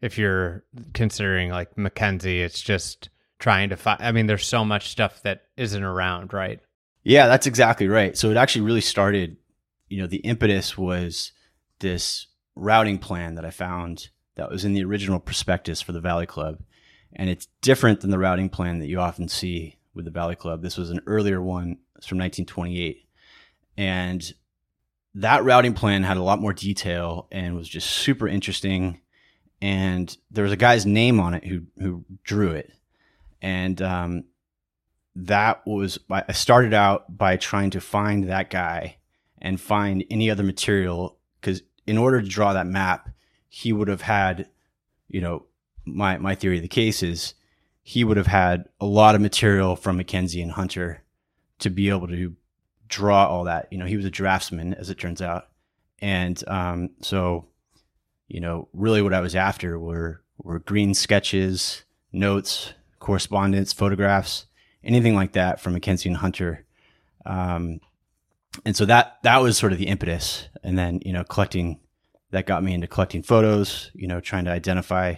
if 0.00 0.18
you're 0.18 0.64
considering 0.94 1.50
like 1.50 1.78
Mackenzie, 1.78 2.42
it's 2.42 2.60
just 2.60 3.08
trying 3.38 3.68
to 3.70 3.76
find. 3.76 4.02
I 4.02 4.12
mean, 4.12 4.26
there's 4.26 4.46
so 4.46 4.64
much 4.64 4.88
stuff 4.88 5.22
that 5.22 5.42
isn't 5.56 5.82
around, 5.82 6.32
right? 6.32 6.60
Yeah, 7.04 7.28
that's 7.28 7.46
exactly 7.46 7.88
right. 7.88 8.16
So 8.16 8.30
it 8.30 8.36
actually 8.36 8.62
really 8.62 8.80
started, 8.80 9.36
you 9.88 10.00
know, 10.00 10.06
the 10.06 10.18
impetus 10.18 10.76
was 10.76 11.32
this 11.78 12.26
routing 12.54 12.98
plan 12.98 13.34
that 13.36 13.44
I 13.44 13.50
found 13.50 14.08
that 14.36 14.50
was 14.50 14.64
in 14.64 14.72
the 14.72 14.84
original 14.84 15.18
prospectus 15.18 15.80
for 15.80 15.92
the 15.92 16.00
Valley 16.00 16.26
Club. 16.26 16.62
And 17.14 17.28
it's 17.28 17.48
different 17.60 18.00
than 18.00 18.10
the 18.10 18.18
routing 18.18 18.48
plan 18.48 18.78
that 18.78 18.86
you 18.86 18.98
often 19.00 19.28
see 19.28 19.76
with 19.94 20.04
the 20.04 20.10
Valley 20.10 20.36
Club. 20.36 20.62
This 20.62 20.76
was 20.76 20.90
an 20.90 21.00
earlier 21.06 21.40
one, 21.40 21.78
it's 21.96 22.06
from 22.06 22.18
1928. 22.18 23.06
And 23.76 24.32
that 25.14 25.44
routing 25.44 25.74
plan 25.74 26.02
had 26.02 26.16
a 26.16 26.22
lot 26.22 26.40
more 26.40 26.52
detail 26.52 27.28
and 27.30 27.56
was 27.56 27.68
just 27.68 27.90
super 27.90 28.26
interesting. 28.26 29.00
And 29.60 30.14
there 30.30 30.44
was 30.44 30.52
a 30.52 30.56
guy's 30.56 30.86
name 30.86 31.20
on 31.20 31.34
it 31.34 31.44
who 31.44 31.62
who 31.78 32.04
drew 32.24 32.50
it. 32.50 32.72
And 33.40 33.80
um, 33.82 34.24
that 35.14 35.66
was 35.66 35.98
I 36.10 36.32
started 36.32 36.74
out 36.74 37.16
by 37.16 37.36
trying 37.36 37.70
to 37.70 37.80
find 37.80 38.24
that 38.24 38.50
guy 38.50 38.96
and 39.40 39.60
find 39.60 40.04
any 40.10 40.30
other 40.30 40.42
material 40.42 41.18
because 41.40 41.62
in 41.86 41.98
order 41.98 42.22
to 42.22 42.28
draw 42.28 42.52
that 42.52 42.66
map, 42.66 43.10
he 43.48 43.72
would 43.72 43.88
have 43.88 44.02
had, 44.02 44.48
you 45.08 45.20
know, 45.20 45.44
my 45.84 46.16
my 46.18 46.34
theory 46.34 46.56
of 46.56 46.62
the 46.62 46.68
case 46.68 47.02
is 47.02 47.34
he 47.82 48.04
would 48.04 48.16
have 48.16 48.26
had 48.26 48.68
a 48.80 48.86
lot 48.86 49.14
of 49.14 49.20
material 49.20 49.76
from 49.76 49.96
Mackenzie 49.96 50.42
and 50.42 50.52
Hunter 50.52 51.02
to 51.58 51.70
be 51.70 51.88
able 51.88 52.08
to 52.08 52.36
draw 52.88 53.26
all 53.26 53.44
that. 53.44 53.68
You 53.70 53.78
know, 53.78 53.86
he 53.86 53.96
was 53.96 54.06
a 54.06 54.10
draftsman, 54.10 54.74
as 54.74 54.90
it 54.90 54.98
turns 54.98 55.22
out, 55.22 55.48
and 56.00 56.42
um, 56.48 56.90
so, 57.00 57.46
you 58.28 58.40
know, 58.40 58.68
really 58.72 59.02
what 59.02 59.14
I 59.14 59.20
was 59.20 59.34
after 59.34 59.78
were 59.78 60.22
were 60.38 60.58
green 60.58 60.94
sketches, 60.94 61.84
notes, 62.12 62.72
correspondence, 62.98 63.72
photographs 63.72 64.46
anything 64.84 65.14
like 65.14 65.32
that 65.32 65.60
from 65.60 65.74
Mackenzie 65.74 66.08
and 66.08 66.18
Hunter. 66.18 66.64
Um, 67.24 67.80
and 68.64 68.76
so 68.76 68.84
that 68.86 69.18
that 69.22 69.38
was 69.38 69.56
sort 69.56 69.72
of 69.72 69.78
the 69.78 69.86
impetus, 69.86 70.48
and 70.62 70.78
then 70.78 71.00
you 71.04 71.12
know 71.12 71.24
collecting 71.24 71.80
that 72.30 72.46
got 72.46 72.62
me 72.62 72.74
into 72.74 72.86
collecting 72.86 73.22
photos, 73.22 73.90
you 73.94 74.06
know, 74.06 74.20
trying 74.20 74.44
to 74.44 74.50
identify 74.50 75.14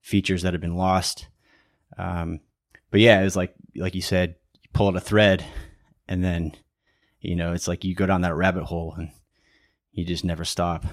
features 0.00 0.42
that 0.42 0.52
had 0.52 0.60
been 0.60 0.76
lost. 0.76 1.28
Um, 1.98 2.40
but 2.90 3.00
yeah, 3.00 3.20
it 3.20 3.24
was 3.24 3.36
like 3.36 3.54
like 3.76 3.94
you 3.94 4.02
said, 4.02 4.36
you 4.54 4.68
pull 4.72 4.88
out 4.88 4.96
a 4.96 5.00
thread, 5.00 5.44
and 6.08 6.22
then 6.22 6.54
you 7.20 7.36
know 7.36 7.52
it's 7.52 7.68
like 7.68 7.84
you 7.84 7.94
go 7.94 8.06
down 8.06 8.22
that 8.22 8.34
rabbit 8.34 8.64
hole, 8.64 8.94
and 8.96 9.10
you 9.92 10.04
just 10.04 10.24
never 10.24 10.44
stop. 10.44 10.84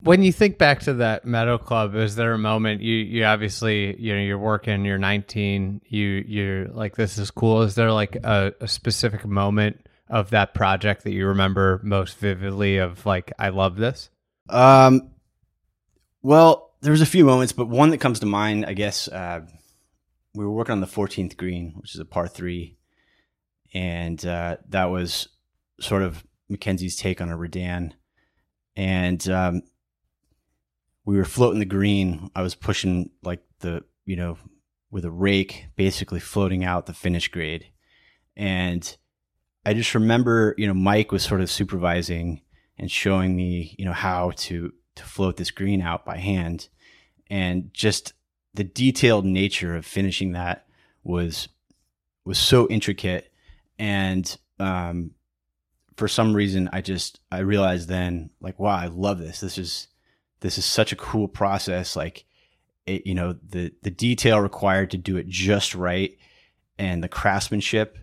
When 0.00 0.22
you 0.22 0.30
think 0.30 0.58
back 0.58 0.80
to 0.80 0.94
that 0.94 1.24
meadow 1.24 1.56
club, 1.56 1.94
is 1.94 2.16
there 2.16 2.32
a 2.32 2.38
moment 2.38 2.82
you 2.82 2.96
you 2.96 3.24
obviously 3.24 3.98
you 4.00 4.14
know 4.14 4.20
you're 4.20 4.38
working, 4.38 4.84
you're 4.84 4.98
19, 4.98 5.80
you 5.88 6.24
you're 6.26 6.68
like 6.68 6.96
this 6.96 7.18
is 7.18 7.30
cool. 7.30 7.62
Is 7.62 7.74
there 7.74 7.92
like 7.92 8.16
a, 8.16 8.52
a 8.60 8.68
specific 8.68 9.24
moment 9.24 9.86
of 10.08 10.30
that 10.30 10.54
project 10.54 11.04
that 11.04 11.12
you 11.12 11.26
remember 11.26 11.80
most 11.82 12.18
vividly 12.18 12.78
of 12.78 13.04
like 13.06 13.32
I 13.38 13.48
love 13.48 13.76
this? 13.76 14.10
Um, 14.48 15.10
well, 16.22 16.74
there's 16.80 17.00
a 17.00 17.06
few 17.06 17.24
moments, 17.24 17.52
but 17.52 17.68
one 17.68 17.90
that 17.90 17.98
comes 17.98 18.20
to 18.20 18.26
mind, 18.26 18.66
I 18.66 18.74
guess, 18.74 19.08
uh, 19.08 19.40
we 20.36 20.44
were 20.44 20.52
working 20.52 20.72
on 20.72 20.80
the 20.80 20.86
14th 20.86 21.36
green, 21.36 21.74
which 21.76 21.94
is 21.94 22.00
a 22.00 22.04
par 22.04 22.28
three, 22.28 22.76
and 23.74 24.24
uh, 24.24 24.58
that 24.68 24.86
was 24.86 25.28
sort 25.80 26.02
of 26.02 26.24
Mackenzie's 26.48 26.96
take 26.96 27.20
on 27.20 27.30
a 27.30 27.36
Redan, 27.36 27.94
and 28.76 29.28
um, 29.28 29.62
we 31.06 31.16
were 31.16 31.24
floating 31.24 31.60
the 31.60 31.64
green. 31.64 32.30
I 32.34 32.42
was 32.42 32.54
pushing 32.54 33.10
like 33.22 33.42
the, 33.60 33.84
you 34.04 34.16
know, 34.16 34.36
with 34.90 35.04
a 35.04 35.10
rake, 35.10 35.66
basically 35.76 36.20
floating 36.20 36.64
out 36.64 36.86
the 36.86 36.92
finish 36.92 37.28
grade. 37.28 37.66
And 38.36 38.96
I 39.64 39.72
just 39.72 39.94
remember, 39.94 40.54
you 40.58 40.66
know, 40.66 40.74
Mike 40.74 41.12
was 41.12 41.22
sort 41.22 41.40
of 41.40 41.50
supervising 41.50 42.42
and 42.78 42.90
showing 42.90 43.34
me, 43.34 43.74
you 43.78 43.84
know, 43.84 43.92
how 43.92 44.32
to 44.36 44.72
to 44.96 45.02
float 45.02 45.36
this 45.36 45.50
green 45.50 45.82
out 45.82 46.04
by 46.04 46.16
hand. 46.16 46.68
And 47.28 47.70
just 47.72 48.14
the 48.56 48.64
detailed 48.64 49.24
nature 49.24 49.76
of 49.76 49.86
finishing 49.86 50.32
that 50.32 50.66
was 51.04 51.48
was 52.24 52.38
so 52.38 52.66
intricate. 52.68 53.32
And 53.78 54.36
um 54.58 55.12
for 55.96 56.08
some 56.08 56.34
reason 56.34 56.68
I 56.72 56.80
just 56.80 57.20
I 57.30 57.40
realized 57.40 57.88
then 57.88 58.30
like 58.40 58.58
wow 58.58 58.76
I 58.76 58.86
love 58.86 59.18
this. 59.18 59.40
This 59.40 59.58
is 59.58 59.88
this 60.40 60.58
is 60.58 60.64
such 60.64 60.92
a 60.92 60.96
cool 60.96 61.28
process. 61.28 61.96
Like 61.96 62.24
it, 62.86 63.06
you 63.06 63.14
know 63.14 63.36
the 63.48 63.72
the 63.82 63.90
detail 63.90 64.40
required 64.40 64.90
to 64.92 64.96
do 64.96 65.16
it 65.16 65.28
just 65.28 65.74
right 65.74 66.16
and 66.78 67.02
the 67.02 67.08
craftsmanship 67.08 67.98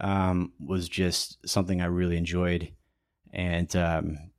um, 0.00 0.52
was 0.64 0.88
just 0.88 1.38
something 1.48 1.80
I 1.80 1.86
really 1.86 2.16
enjoyed. 2.16 2.72
And 3.32 3.74
um, 3.76 4.30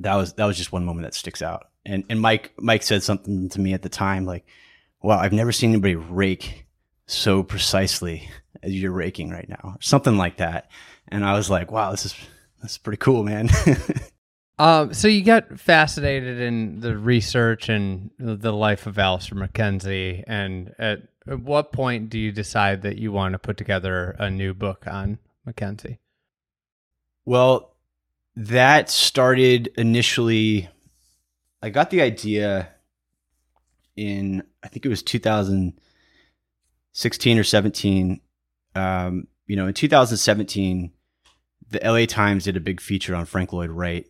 that 0.00 0.14
was 0.16 0.34
that 0.34 0.46
was 0.46 0.56
just 0.56 0.72
one 0.72 0.84
moment 0.84 1.06
that 1.06 1.14
sticks 1.14 1.42
out 1.42 1.66
and 1.86 2.04
and 2.08 2.20
Mike 2.20 2.52
Mike 2.58 2.82
said 2.82 3.02
something 3.02 3.48
to 3.50 3.60
me 3.60 3.72
at 3.72 3.82
the 3.82 3.88
time 3.88 4.24
like 4.24 4.44
wow 5.02 5.18
I've 5.18 5.32
never 5.32 5.52
seen 5.52 5.70
anybody 5.70 5.96
rake 5.96 6.66
so 7.06 7.42
precisely 7.42 8.28
as 8.62 8.72
you're 8.72 8.92
raking 8.92 9.30
right 9.30 9.48
now 9.48 9.76
something 9.80 10.16
like 10.16 10.38
that 10.38 10.70
and 11.08 11.24
I 11.24 11.34
was 11.34 11.50
like 11.50 11.70
wow 11.70 11.90
this 11.90 12.06
is 12.06 12.14
this 12.62 12.72
is 12.72 12.78
pretty 12.78 12.98
cool 12.98 13.22
man 13.22 13.48
Um, 14.58 14.94
so 14.94 15.08
you 15.08 15.22
got 15.22 15.58
fascinated 15.58 16.40
in 16.40 16.80
the 16.80 16.96
research 16.96 17.68
and 17.68 18.10
the 18.18 18.52
life 18.52 18.86
of 18.86 18.98
Alister 18.98 19.34
MacKenzie, 19.34 20.22
and 20.26 20.72
at, 20.78 21.02
at 21.26 21.40
what 21.40 21.72
point 21.72 22.08
do 22.08 22.18
you 22.18 22.30
decide 22.30 22.82
that 22.82 22.98
you 22.98 23.10
want 23.10 23.32
to 23.32 23.38
put 23.38 23.56
together 23.56 24.14
a 24.18 24.30
new 24.30 24.54
book 24.54 24.86
on 24.86 25.18
MacKenzie? 25.46 25.98
Well, 27.24 27.74
that 28.36 28.90
started 28.90 29.72
initially. 29.76 30.68
I 31.64 31.70
got 31.70 31.90
the 31.90 32.02
idea 32.02 32.68
in 33.96 34.42
I 34.62 34.68
think 34.68 34.84
it 34.84 34.90
was 34.90 35.02
2016 35.02 37.38
or 37.38 37.44
17. 37.44 38.20
Um, 38.74 39.28
you 39.46 39.56
know, 39.56 39.66
in 39.66 39.74
2017, 39.74 40.92
the 41.70 41.80
LA 41.82 42.06
Times 42.06 42.44
did 42.44 42.56
a 42.56 42.60
big 42.60 42.80
feature 42.80 43.14
on 43.14 43.24
Frank 43.24 43.52
Lloyd 43.52 43.70
Wright 43.70 44.06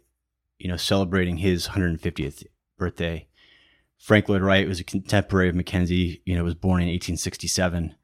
you 0.59 0.69
know, 0.69 0.77
celebrating 0.77 1.37
his 1.37 1.69
150th 1.69 2.45
birthday. 2.79 3.27
Frank 3.99 4.29
Lloyd 4.29 4.43
Wright 4.43 4.69
was 4.69 4.81
a 4.81 4.85
contemporary 4.85 5.49
of 5.49 5.55
Mackenzie, 5.55 6.23
you 6.25 6.35
know, 6.35 6.45
was 6.45 6.55
born 6.55 6.81
in 6.81 6.89
1867. 6.89 7.95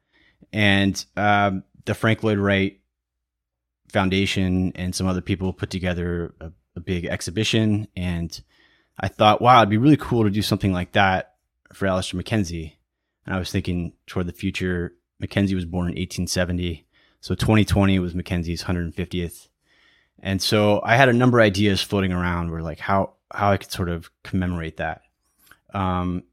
And 0.53 1.05
um, 1.15 1.63
the 1.85 1.93
Frank 1.93 2.23
Lloyd 2.23 2.37
Wright 2.37 2.79
Foundation 3.91 4.71
and 4.75 4.95
some 4.95 5.07
other 5.07 5.21
people 5.21 5.53
put 5.53 5.69
together 5.69 6.33
a, 6.39 6.51
a 6.75 6.79
big 6.79 7.05
exhibition. 7.05 7.87
And 7.95 8.41
I 8.99 9.07
thought, 9.07 9.41
wow, 9.41 9.59
it'd 9.59 9.69
be 9.69 9.77
really 9.77 9.97
cool 9.97 10.23
to 10.23 10.29
do 10.29 10.41
something 10.41 10.73
like 10.73 10.91
that 10.93 11.35
for 11.73 11.87
Alister 11.87 12.17
MacKenzie, 12.17 12.73
and 13.25 13.35
I 13.35 13.39
was 13.39 13.51
thinking 13.51 13.93
toward 14.05 14.27
the 14.27 14.33
future. 14.33 14.95
Mackenzie 15.19 15.55
was 15.55 15.65
born 15.65 15.85
in 15.87 15.95
1870, 15.95 16.85
so 17.19 17.35
2020 17.35 17.99
was 17.99 18.15
Mackenzie's 18.15 18.63
150th, 18.63 19.47
and 20.19 20.41
so 20.41 20.81
I 20.83 20.95
had 20.95 21.09
a 21.09 21.13
number 21.13 21.39
of 21.39 21.45
ideas 21.45 21.81
floating 21.81 22.11
around 22.11 22.51
where 22.51 22.61
like 22.61 22.79
how 22.79 23.13
how 23.33 23.51
I 23.51 23.57
could 23.57 23.71
sort 23.71 23.89
of 23.89 24.11
commemorate 24.23 24.77
that. 24.77 25.01
Um, 25.73 26.23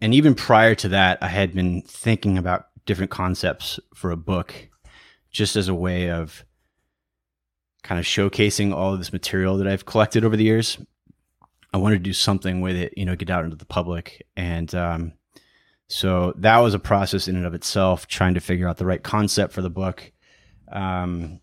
and 0.00 0.12
even 0.14 0.34
prior 0.34 0.74
to 0.76 0.88
that, 0.90 1.18
I 1.22 1.28
had 1.28 1.54
been 1.54 1.82
thinking 1.82 2.36
about 2.36 2.66
different 2.84 3.10
concepts 3.10 3.80
for 3.94 4.10
a 4.10 4.16
book, 4.16 4.54
just 5.30 5.56
as 5.56 5.68
a 5.68 5.74
way 5.74 6.10
of 6.10 6.44
kind 7.82 7.98
of 7.98 8.04
showcasing 8.04 8.72
all 8.72 8.92
of 8.92 8.98
this 8.98 9.12
material 9.12 9.56
that 9.58 9.66
I've 9.66 9.86
collected 9.86 10.24
over 10.24 10.36
the 10.36 10.44
years. 10.44 10.78
I 11.74 11.76
wanted 11.76 11.96
to 11.96 12.04
do 12.04 12.12
something 12.12 12.60
with 12.60 12.76
it, 12.76 12.94
you 12.96 13.04
know, 13.04 13.16
get 13.16 13.30
out 13.30 13.44
into 13.44 13.56
the 13.56 13.64
public. 13.64 14.24
And 14.36 14.72
um, 14.76 15.12
so 15.88 16.32
that 16.36 16.58
was 16.58 16.72
a 16.72 16.78
process 16.78 17.26
in 17.26 17.34
and 17.34 17.44
of 17.44 17.52
itself, 17.52 18.06
trying 18.06 18.34
to 18.34 18.40
figure 18.40 18.68
out 18.68 18.76
the 18.76 18.86
right 18.86 19.02
concept 19.02 19.52
for 19.52 19.60
the 19.60 19.68
book. 19.68 20.12
Um, 20.70 21.40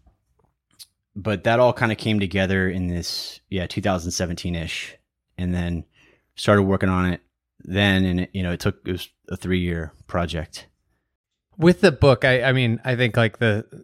but 1.18 1.44
that 1.44 1.60
all 1.60 1.74
kind 1.74 1.92
of 1.92 1.98
came 1.98 2.22
together 2.22 2.70
in 2.70 2.88
this, 2.88 3.42
yeah, 3.50 3.68
2017 3.68 4.56
ish. 4.56 4.96
And 5.38 5.54
then 5.54 5.84
started 6.36 6.64
working 6.64 6.88
on 6.88 7.12
it 7.12 7.20
then. 7.66 8.06
And, 8.06 8.22
it, 8.22 8.30
you 8.32 8.42
know, 8.42 8.54
it 8.54 8.62
took, 8.62 8.80
it 8.86 8.94
was 8.94 9.10
a 9.28 9.36
three 9.36 9.60
year 9.60 9.92
project. 10.08 10.66
With 11.58 11.82
the 11.82 11.92
book, 11.92 12.24
I, 12.24 12.44
I 12.44 12.54
mean, 12.54 12.80
I 12.86 12.96
think 12.96 13.18
like 13.18 13.40
the, 13.40 13.84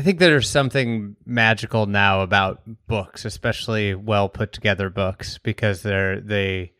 I 0.00 0.02
think 0.02 0.18
there's 0.18 0.48
something 0.48 1.14
magical 1.26 1.84
now 1.84 2.22
about 2.22 2.62
books, 2.86 3.26
especially 3.26 3.94
well 3.94 4.30
put 4.30 4.50
together 4.50 4.88
books, 4.88 5.36
because 5.36 5.82
they're 5.82 6.22
they 6.22 6.72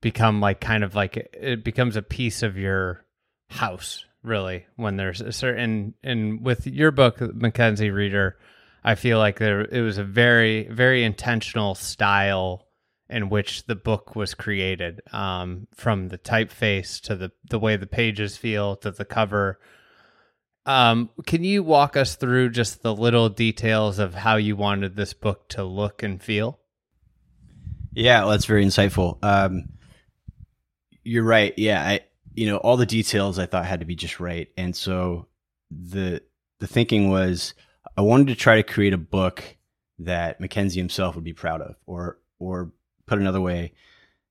become 0.00 0.40
like 0.40 0.60
kind 0.60 0.82
of 0.82 0.96
like 0.96 1.16
it 1.32 1.62
becomes 1.62 1.94
a 1.94 2.02
piece 2.02 2.42
of 2.42 2.58
your 2.58 3.04
house, 3.50 4.04
really. 4.24 4.66
When 4.74 4.96
there's 4.96 5.20
a 5.20 5.30
certain 5.30 5.94
and 6.02 6.44
with 6.44 6.66
your 6.66 6.90
book, 6.90 7.20
Mackenzie 7.20 7.92
Reader, 7.92 8.36
I 8.82 8.96
feel 8.96 9.18
like 9.18 9.38
there 9.38 9.60
it 9.60 9.82
was 9.82 9.98
a 9.98 10.02
very 10.02 10.66
very 10.72 11.04
intentional 11.04 11.76
style 11.76 12.66
in 13.08 13.28
which 13.28 13.66
the 13.66 13.76
book 13.76 14.16
was 14.16 14.34
created, 14.34 15.02
um, 15.12 15.68
from 15.72 16.08
the 16.08 16.18
typeface 16.18 17.00
to 17.02 17.14
the 17.14 17.30
the 17.48 17.60
way 17.60 17.76
the 17.76 17.86
pages 17.86 18.36
feel 18.36 18.74
to 18.78 18.90
the 18.90 19.04
cover 19.04 19.60
um, 20.66 21.10
can 21.26 21.44
you 21.44 21.62
walk 21.62 21.96
us 21.96 22.16
through 22.16 22.50
just 22.50 22.82
the 22.82 22.94
little 22.94 23.28
details 23.28 23.98
of 23.98 24.14
how 24.14 24.36
you 24.36 24.56
wanted 24.56 24.96
this 24.96 25.12
book 25.12 25.48
to 25.50 25.64
look 25.64 26.02
and 26.02 26.22
feel? 26.22 26.58
Yeah, 27.92 28.20
well, 28.20 28.30
that's 28.30 28.44
very 28.44 28.64
insightful. 28.64 29.18
Um, 29.22 29.70
you're 31.02 31.24
right. 31.24 31.52
Yeah, 31.56 31.82
I 31.82 32.00
you 32.34 32.46
know 32.46 32.58
all 32.58 32.76
the 32.76 32.86
details 32.86 33.38
I 33.38 33.46
thought 33.46 33.66
had 33.66 33.80
to 33.80 33.86
be 33.86 33.96
just 33.96 34.20
right, 34.20 34.48
and 34.56 34.76
so 34.76 35.26
the 35.70 36.22
the 36.60 36.66
thinking 36.66 37.10
was 37.10 37.54
I 37.96 38.02
wanted 38.02 38.28
to 38.28 38.34
try 38.34 38.56
to 38.56 38.62
create 38.62 38.92
a 38.92 38.98
book 38.98 39.42
that 39.98 40.40
Mackenzie 40.40 40.80
himself 40.80 41.14
would 41.14 41.24
be 41.24 41.32
proud 41.32 41.62
of, 41.62 41.76
or 41.86 42.18
or 42.38 42.72
put 43.06 43.18
another 43.18 43.40
way, 43.40 43.72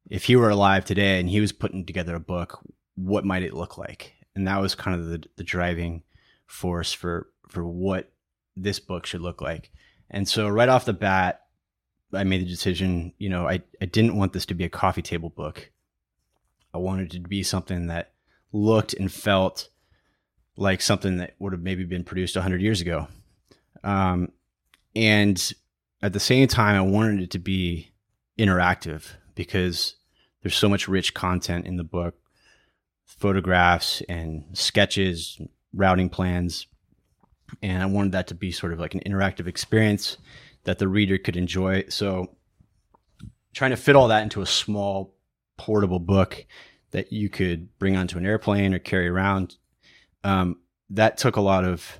if 0.10 0.24
he 0.26 0.36
were 0.36 0.50
alive 0.50 0.86
today 0.86 1.20
and 1.20 1.30
he 1.30 1.42
was 1.42 1.52
putting 1.52 1.86
together 1.86 2.16
a 2.16 2.20
book, 2.20 2.64
what 2.96 3.26
might 3.26 3.44
it 3.44 3.54
look 3.54 3.78
like? 3.78 4.14
And 4.36 4.48
that 4.48 4.62
was 4.62 4.76
kind 4.76 5.00
of 5.00 5.08
the 5.08 5.24
the 5.36 5.44
driving 5.44 6.04
force 6.50 6.92
for 6.92 7.28
for 7.48 7.66
what 7.66 8.12
this 8.58 8.80
book 8.80 9.06
should 9.06 9.22
look 9.22 9.42
like. 9.42 9.72
And 10.10 10.28
so 10.28 10.48
right 10.50 10.68
off 10.68 10.86
the 10.86 10.94
bat, 10.94 11.42
I 12.14 12.24
made 12.24 12.42
the 12.42 12.50
decision, 12.50 13.14
you 13.18 13.30
know, 13.30 13.48
I, 13.48 13.62
I 13.82 13.86
didn't 13.86 14.18
want 14.18 14.34
this 14.34 14.48
to 14.48 14.56
be 14.56 14.66
a 14.66 14.70
coffee 14.70 15.02
table 15.02 15.30
book. 15.30 15.72
I 16.74 16.80
wanted 16.80 17.14
it 17.14 17.24
to 17.24 17.30
be 17.30 17.44
something 17.44 17.88
that 17.88 18.14
looked 18.52 18.94
and 18.94 19.12
felt 19.12 19.70
like 20.58 20.82
something 20.82 21.18
that 21.18 21.36
would 21.40 21.54
have 21.54 21.62
maybe 21.62 21.86
been 21.86 22.04
produced 22.04 22.36
a 22.36 22.40
100 22.40 22.62
years 22.62 22.82
ago. 22.82 23.08
Um, 23.84 24.32
and 24.96 25.54
at 26.02 26.14
the 26.14 26.20
same 26.20 26.48
time, 26.48 26.76
I 26.76 26.82
wanted 26.82 27.22
it 27.22 27.32
to 27.32 27.40
be 27.40 27.92
interactive 28.38 29.06
because 29.36 29.96
there's 30.42 30.56
so 30.56 30.70
much 30.70 30.88
rich 30.88 31.14
content 31.14 31.66
in 31.66 31.78
the 31.78 31.84
book 31.84 32.16
photographs 33.06 34.02
and 34.08 34.46
sketches, 34.54 35.42
routing 35.74 36.10
plans. 36.10 36.68
And 37.62 37.82
I 37.82 37.86
wanted 37.88 38.12
that 38.12 38.28
to 38.28 38.36
be 38.36 38.52
sort 38.52 38.74
of 38.74 38.80
like 38.80 38.94
an 38.94 39.02
interactive 39.06 39.48
experience 39.48 40.18
that 40.64 40.78
the 40.78 40.88
reader 40.88 41.18
could 41.18 41.36
enjoy. 41.36 41.86
So, 41.90 42.36
trying 43.54 43.72
to 43.72 43.78
fit 43.78 43.96
all 43.96 44.10
that 44.10 44.24
into 44.24 44.42
a 44.42 44.46
small, 44.46 45.16
portable 45.58 46.00
book 46.00 46.46
that 46.92 47.12
you 47.12 47.30
could 47.30 47.78
bring 47.80 47.96
onto 47.96 48.18
an 48.18 48.26
airplane 48.26 48.74
or 48.74 48.80
carry 48.80 49.08
around, 49.08 49.58
um, 50.24 50.60
that 50.92 51.18
took 51.18 51.36
a 51.36 51.42
lot 51.42 51.66
of 51.66 52.00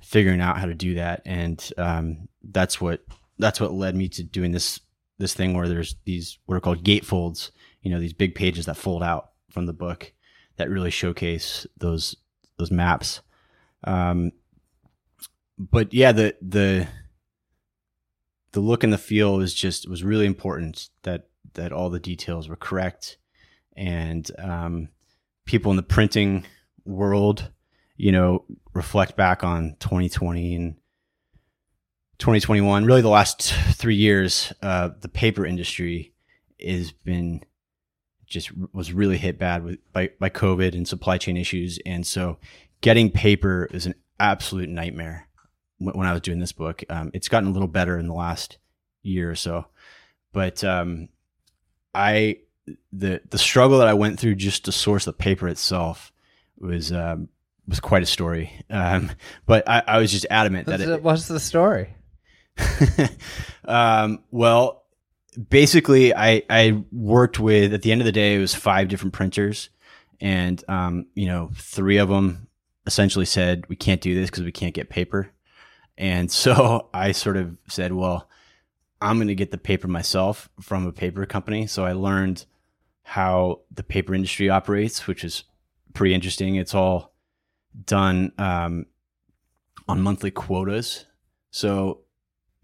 figuring 0.00 0.40
out 0.40 0.58
how 0.58 0.66
to 0.66 0.74
do 0.74 0.94
that. 0.94 1.22
And 1.26 1.72
um, 1.76 2.28
that's 2.42 2.80
what 2.80 3.04
that's 3.38 3.60
what 3.60 3.72
led 3.72 3.94
me 3.94 4.08
to 4.08 4.22
doing 4.22 4.52
this 4.52 4.80
this 5.18 5.34
thing 5.34 5.54
where 5.54 5.68
there's 5.68 5.96
these 6.04 6.38
what 6.46 6.56
are 6.56 6.60
called 6.60 6.84
gatefolds, 6.84 7.50
you 7.82 7.90
know, 7.90 8.00
these 8.00 8.12
big 8.12 8.34
pages 8.34 8.66
that 8.66 8.76
fold 8.76 9.02
out 9.02 9.30
from 9.50 9.66
the 9.66 9.72
book 9.72 10.12
that 10.56 10.70
really 10.70 10.90
showcase 10.90 11.66
those 11.76 12.16
those 12.58 12.70
maps. 12.70 13.20
Um, 13.84 14.32
but 15.58 15.92
yeah, 15.94 16.12
the 16.12 16.36
the 16.42 16.86
the 18.52 18.60
look 18.60 18.84
and 18.84 18.92
the 18.92 18.98
feel 18.98 19.36
was 19.36 19.54
just 19.54 19.88
was 19.88 20.04
really 20.04 20.26
important 20.26 20.88
that 21.02 21.28
that 21.54 21.72
all 21.72 21.90
the 21.90 22.00
details 22.00 22.48
were 22.48 22.56
correct, 22.56 23.16
and 23.76 24.30
um, 24.38 24.88
people 25.44 25.70
in 25.70 25.76
the 25.76 25.82
printing 25.82 26.44
world, 26.84 27.50
you 27.96 28.12
know, 28.12 28.44
reflect 28.74 29.16
back 29.16 29.42
on 29.42 29.76
2020 29.80 30.54
and 30.54 30.76
2021. 32.18 32.84
Really, 32.84 33.02
the 33.02 33.08
last 33.08 33.52
three 33.72 33.96
years, 33.96 34.52
uh, 34.62 34.90
the 35.00 35.08
paper 35.08 35.46
industry 35.46 36.12
has 36.64 36.92
been 36.92 37.42
just 38.28 38.50
was 38.72 38.92
really 38.92 39.16
hit 39.16 39.38
bad 39.38 39.64
with 39.64 39.78
by, 39.92 40.10
by 40.18 40.30
COVID 40.30 40.74
and 40.74 40.86
supply 40.86 41.18
chain 41.18 41.36
issues. 41.36 41.78
And 41.86 42.06
so 42.06 42.38
getting 42.80 43.10
paper 43.10 43.68
is 43.72 43.86
an 43.86 43.94
absolute 44.20 44.68
nightmare 44.68 45.28
when, 45.78 46.06
I 46.06 46.12
was 46.12 46.20
doing 46.20 46.38
this 46.38 46.52
book. 46.52 46.84
Um, 46.90 47.10
it's 47.14 47.28
gotten 47.28 47.48
a 47.48 47.52
little 47.52 47.68
better 47.68 47.98
in 47.98 48.06
the 48.06 48.14
last 48.14 48.58
year 49.02 49.30
or 49.30 49.34
so, 49.34 49.66
but 50.32 50.62
um, 50.64 51.08
I 51.94 52.38
the 52.92 53.20
the 53.30 53.38
struggle 53.38 53.78
that 53.78 53.88
I 53.88 53.94
went 53.94 54.20
through 54.20 54.34
just 54.34 54.66
to 54.66 54.72
source 54.72 55.04
the 55.04 55.12
paper 55.12 55.48
itself 55.48 56.12
was 56.58 56.92
um, 56.92 57.28
was 57.66 57.80
quite 57.80 58.02
a 58.02 58.06
story. 58.06 58.64
Um, 58.70 59.10
but 59.46 59.68
I, 59.68 59.82
I, 59.86 59.98
was 59.98 60.10
just 60.10 60.26
adamant 60.30 60.66
what's 60.66 60.84
that 60.84 60.94
it, 60.94 61.02
what's 61.02 61.28
the 61.28 61.40
story? 61.40 61.94
um, 63.64 64.22
well, 64.30 64.77
basically 65.48 66.14
I, 66.14 66.42
I 66.50 66.82
worked 66.90 67.38
with 67.38 67.72
at 67.72 67.82
the 67.82 67.92
end 67.92 68.00
of 68.00 68.06
the 68.06 68.12
day 68.12 68.34
it 68.34 68.38
was 68.38 68.54
five 68.54 68.88
different 68.88 69.12
printers. 69.12 69.70
And 70.20 70.62
um, 70.68 71.06
you 71.14 71.26
know 71.26 71.50
three 71.54 71.98
of 71.98 72.08
them 72.08 72.48
essentially 72.86 73.26
said 73.26 73.64
we 73.68 73.76
can't 73.76 74.00
do 74.00 74.14
this 74.14 74.30
because 74.30 74.44
we 74.44 74.52
can't 74.52 74.74
get 74.74 74.88
paper. 74.90 75.30
And 75.96 76.30
so 76.32 76.88
i 76.92 77.12
sort 77.12 77.36
of 77.36 77.56
said 77.68 77.92
well 77.92 78.28
i'm 79.00 79.16
going 79.16 79.28
to 79.28 79.34
get 79.34 79.50
the 79.50 79.58
paper 79.58 79.88
myself 79.88 80.48
from 80.60 80.86
a 80.86 80.92
paper 80.92 81.24
company. 81.26 81.66
So 81.66 81.84
i 81.84 81.92
learned 81.92 82.46
how 83.02 83.60
the 83.72 83.82
paper 83.82 84.14
industry 84.14 84.50
operates 84.50 85.06
which 85.06 85.24
is 85.24 85.44
pretty 85.94 86.14
interesting. 86.14 86.56
It's 86.56 86.74
all 86.74 87.12
done 87.84 88.32
um, 88.38 88.86
on 89.88 90.00
monthly 90.00 90.30
quotas. 90.30 91.06
So 91.50 92.02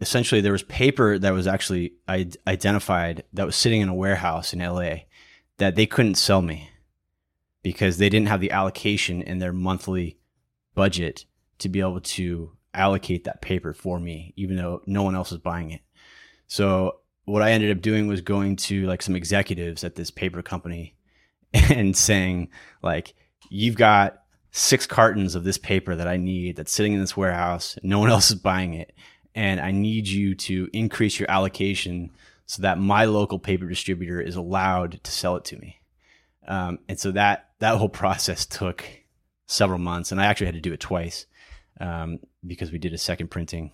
essentially 0.05 0.42
there 0.42 0.52
was 0.52 0.64
paper 0.64 1.18
that 1.18 1.32
was 1.32 1.46
actually 1.46 1.94
identified 2.46 3.24
that 3.32 3.46
was 3.46 3.57
sitting 3.57 3.80
in 3.80 3.88
a 3.88 3.94
warehouse 3.94 4.52
in 4.52 4.59
LA 4.59 4.96
that 5.57 5.76
they 5.76 5.86
couldn't 5.86 6.16
sell 6.16 6.42
me 6.42 6.68
because 7.62 7.96
they 7.96 8.11
didn't 8.11 8.28
have 8.28 8.42
the 8.42 8.50
allocation 8.50 9.22
in 9.22 9.38
their 9.38 9.55
monthly 9.55 10.18
budget 10.74 11.24
to 11.59 11.70
be 11.70 11.80
able 11.80 12.02
to 12.02 12.52
allocate 12.74 13.24
that 13.24 13.40
paper 13.40 13.72
for 13.72 13.98
me 13.98 14.34
even 14.36 14.57
though 14.57 14.82
no 14.84 15.02
one 15.02 15.14
else 15.14 15.30
was 15.30 15.40
buying 15.40 15.70
it. 15.70 15.80
So 16.48 17.00
what 17.24 17.40
I 17.40 17.52
ended 17.52 17.74
up 17.74 17.82
doing 17.82 18.07
was 18.07 18.20
going 18.20 18.57
to 18.57 18.86
like 18.86 19.00
some 19.00 19.16
executives 19.16 19.84
at 19.84 19.94
this 19.94 20.11
paper 20.11 20.42
company 20.42 20.96
and 21.55 21.96
saying 21.96 22.50
like 22.82 23.14
you've 23.48 23.76
got 23.76 24.18
six 24.50 24.86
cartons 24.86 25.34
of 25.34 25.44
this 25.44 25.57
paper 25.57 25.96
that 25.96 26.07
I 26.07 26.18
need 26.18 26.57
that's 26.57 26.72
sitting 26.72 26.92
in 26.92 27.00
this 27.00 27.16
warehouse. 27.16 27.78
No 27.82 28.00
one 28.00 28.11
else 28.11 28.30
is 28.30 28.36
buying 28.36 28.74
it 28.74 28.92
and 29.35 29.61
I 29.61 29.70
need 29.70 30.07
you 30.07 30.35
to 30.35 30.68
increase 30.72 31.18
your 31.18 31.30
allocation 31.30 32.11
so 32.47 32.62
that 32.62 32.78
my 32.78 33.07
local 33.07 33.39
paper 33.39 33.66
distributor 33.66 34.20
is 34.20 34.37
allowed 34.37 35.03
to 35.03 35.11
sell 35.11 35.37
it 35.37 35.45
to 35.47 35.57
me. 35.57 35.80
Um, 36.47 36.78
and 36.89 36.99
so 36.99 37.11
that 37.12 37.51
that 37.61 37.78
whole 37.78 37.89
process 38.05 38.47
took 38.47 38.85
several 39.47 39.78
months, 39.78 40.12
and 40.12 40.20
I 40.20 40.26
actually 40.26 40.47
had 40.47 40.55
to 40.55 40.61
do 40.61 40.72
it 40.72 40.80
twice 40.80 41.26
um, 41.80 42.20
because 42.47 42.70
we 42.72 42.78
did 42.78 42.93
a 42.93 42.99
second 42.99 43.30
printing. 43.30 43.72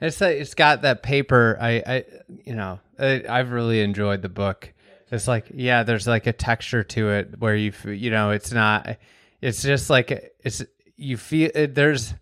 It's 0.00 0.20
like, 0.20 0.36
it's 0.36 0.54
got 0.54 0.82
that 0.82 1.02
paper. 1.02 1.56
I, 1.60 1.82
I 1.86 2.04
you 2.44 2.54
know 2.54 2.80
I, 2.98 3.24
I've 3.28 3.50
really 3.50 3.80
enjoyed 3.80 4.22
the 4.22 4.28
book, 4.28 4.72
It's 5.10 5.28
like 5.28 5.46
yeah, 5.54 5.82
there's 5.82 6.06
like 6.06 6.26
a 6.26 6.32
texture 6.32 6.82
to 6.84 7.10
it 7.10 7.38
where 7.38 7.56
you 7.56 7.72
you 7.84 8.10
know 8.10 8.30
it's 8.30 8.52
not. 8.52 8.96
It's 9.40 9.62
just 9.62 9.90
like 9.90 10.34
it's 10.40 10.62
you 10.96 11.16
feel 11.16 11.50
there's. 11.54 12.14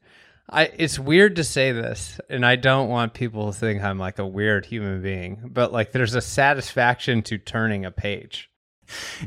I 0.52 0.70
it's 0.76 0.98
weird 0.98 1.36
to 1.36 1.44
say 1.44 1.72
this, 1.72 2.20
and 2.28 2.44
I 2.44 2.56
don't 2.56 2.88
want 2.88 3.14
people 3.14 3.50
to 3.50 3.58
think 3.58 3.82
I'm 3.82 3.98
like 3.98 4.18
a 4.18 4.26
weird 4.26 4.66
human 4.66 5.02
being, 5.02 5.50
but 5.50 5.72
like 5.72 5.92
there's 5.92 6.14
a 6.14 6.20
satisfaction 6.20 7.22
to 7.22 7.38
turning 7.38 7.84
a 7.84 7.90
page. 7.90 8.50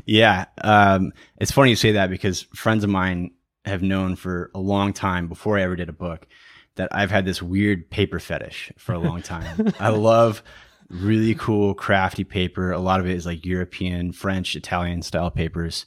Yeah, 0.04 0.44
um, 0.62 1.12
it's 1.38 1.50
funny 1.50 1.70
you 1.70 1.76
say 1.76 1.92
that 1.92 2.10
because 2.10 2.42
friends 2.54 2.84
of 2.84 2.90
mine 2.90 3.32
have 3.64 3.82
known 3.82 4.14
for 4.14 4.52
a 4.54 4.60
long 4.60 4.92
time 4.92 5.26
before 5.26 5.58
I 5.58 5.62
ever 5.62 5.74
did 5.74 5.88
a 5.88 5.92
book 5.92 6.28
that 6.76 6.88
I've 6.92 7.10
had 7.10 7.24
this 7.24 7.42
weird 7.42 7.90
paper 7.90 8.20
fetish 8.20 8.72
for 8.78 8.92
a 8.92 8.98
long 8.98 9.22
time. 9.22 9.72
I 9.80 9.88
love 9.88 10.42
really 10.88 11.34
cool, 11.34 11.74
crafty 11.74 12.22
paper. 12.22 12.70
A 12.70 12.78
lot 12.78 13.00
of 13.00 13.06
it 13.06 13.16
is 13.16 13.26
like 13.26 13.44
European, 13.44 14.12
French, 14.12 14.54
Italian 14.54 15.02
style 15.02 15.32
papers. 15.32 15.86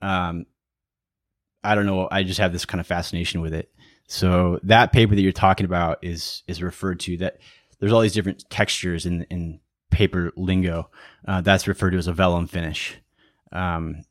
Um, 0.00 0.46
I 1.64 1.74
don't 1.74 1.86
know. 1.86 2.06
I 2.10 2.22
just 2.22 2.38
have 2.38 2.52
this 2.52 2.64
kind 2.64 2.80
of 2.80 2.86
fascination 2.86 3.40
with 3.40 3.52
it. 3.52 3.72
So 4.06 4.60
that 4.62 4.92
paper 4.92 5.14
that 5.14 5.22
you're 5.22 5.32
talking 5.32 5.66
about 5.66 5.98
is 6.02 6.42
is 6.46 6.62
referred 6.62 7.00
to 7.00 7.16
that. 7.18 7.38
There's 7.78 7.92
all 7.92 8.00
these 8.00 8.14
different 8.14 8.48
textures 8.50 9.06
in 9.06 9.24
in 9.30 9.60
paper 9.90 10.32
lingo. 10.36 10.90
Uh, 11.26 11.40
that's 11.40 11.68
referred 11.68 11.90
to 11.90 11.98
as 11.98 12.06
a 12.06 12.12
vellum 12.12 12.46
finish. 12.46 12.96
Um, 13.52 14.02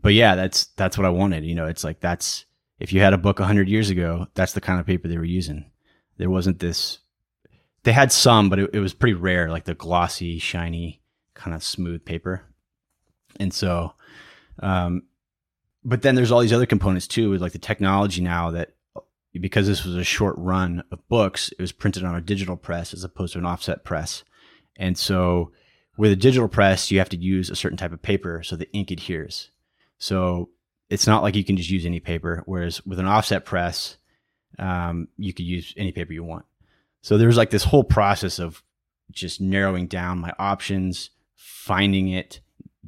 but 0.00 0.14
yeah, 0.14 0.34
that's 0.34 0.66
that's 0.76 0.96
what 0.96 1.06
I 1.06 1.10
wanted. 1.10 1.44
You 1.44 1.54
know, 1.54 1.66
it's 1.66 1.84
like 1.84 2.00
that's 2.00 2.46
if 2.78 2.92
you 2.92 3.00
had 3.00 3.12
a 3.12 3.18
book 3.18 3.38
100 3.38 3.68
years 3.68 3.90
ago, 3.90 4.26
that's 4.34 4.54
the 4.54 4.60
kind 4.60 4.80
of 4.80 4.86
paper 4.86 5.06
they 5.06 5.18
were 5.18 5.24
using. 5.24 5.70
There 6.16 6.30
wasn't 6.30 6.58
this. 6.58 6.98
They 7.84 7.92
had 7.92 8.10
some, 8.10 8.48
but 8.48 8.58
it, 8.58 8.70
it 8.72 8.80
was 8.80 8.94
pretty 8.94 9.14
rare, 9.14 9.50
like 9.50 9.64
the 9.64 9.74
glossy, 9.74 10.38
shiny, 10.38 11.00
kind 11.34 11.54
of 11.54 11.62
smooth 11.62 12.04
paper. 12.04 12.42
And 13.38 13.52
so, 13.52 13.94
um, 14.60 15.04
but 15.84 16.02
then 16.02 16.14
there's 16.14 16.32
all 16.32 16.40
these 16.40 16.52
other 16.52 16.66
components 16.66 17.06
too, 17.06 17.30
with 17.30 17.42
like 17.42 17.52
the 17.52 17.58
technology 17.58 18.20
now 18.20 18.50
that 18.52 18.74
because 19.40 19.66
this 19.66 19.84
was 19.84 19.96
a 19.96 20.04
short 20.04 20.34
run 20.36 20.82
of 20.90 21.06
books, 21.08 21.50
it 21.50 21.60
was 21.60 21.72
printed 21.72 22.04
on 22.04 22.14
a 22.14 22.20
digital 22.20 22.56
press 22.56 22.92
as 22.92 23.04
opposed 23.04 23.32
to 23.32 23.38
an 23.38 23.46
offset 23.46 23.84
press. 23.84 24.24
And 24.76 24.96
so 24.98 25.52
with 25.96 26.12
a 26.12 26.16
digital 26.16 26.48
press, 26.48 26.90
you 26.90 26.98
have 26.98 27.08
to 27.10 27.16
use 27.16 27.48
a 27.50 27.56
certain 27.56 27.78
type 27.78 27.92
of 27.92 28.02
paper 28.02 28.42
so 28.42 28.56
the 28.56 28.70
ink 28.72 28.90
adheres. 28.90 29.50
So 29.98 30.50
it's 30.90 31.06
not 31.06 31.22
like 31.22 31.36
you 31.36 31.44
can 31.44 31.56
just 31.56 31.70
use 31.70 31.86
any 31.86 32.00
paper. 32.00 32.42
Whereas 32.46 32.84
with 32.84 32.98
an 32.98 33.06
offset 33.06 33.44
press, 33.44 33.96
um, 34.58 35.08
you 35.16 35.32
could 35.32 35.46
use 35.46 35.72
any 35.76 35.92
paper 35.92 36.12
you 36.12 36.24
want. 36.24 36.44
So 37.00 37.16
there's 37.16 37.36
like 37.36 37.50
this 37.50 37.64
whole 37.64 37.84
process 37.84 38.38
of 38.38 38.62
just 39.10 39.40
narrowing 39.40 39.86
down 39.86 40.18
my 40.18 40.32
options, 40.38 41.10
finding 41.36 42.08
it, 42.08 42.40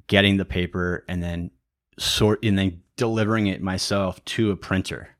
getting 0.06 0.36
the 0.36 0.44
paper, 0.44 1.04
and 1.08 1.22
then 1.22 1.50
sort 1.98 2.44
and 2.44 2.58
then 2.58 2.82
delivering 2.96 3.46
it 3.46 3.62
myself 3.62 4.24
to 4.24 4.50
a 4.50 4.56
printer 4.56 5.13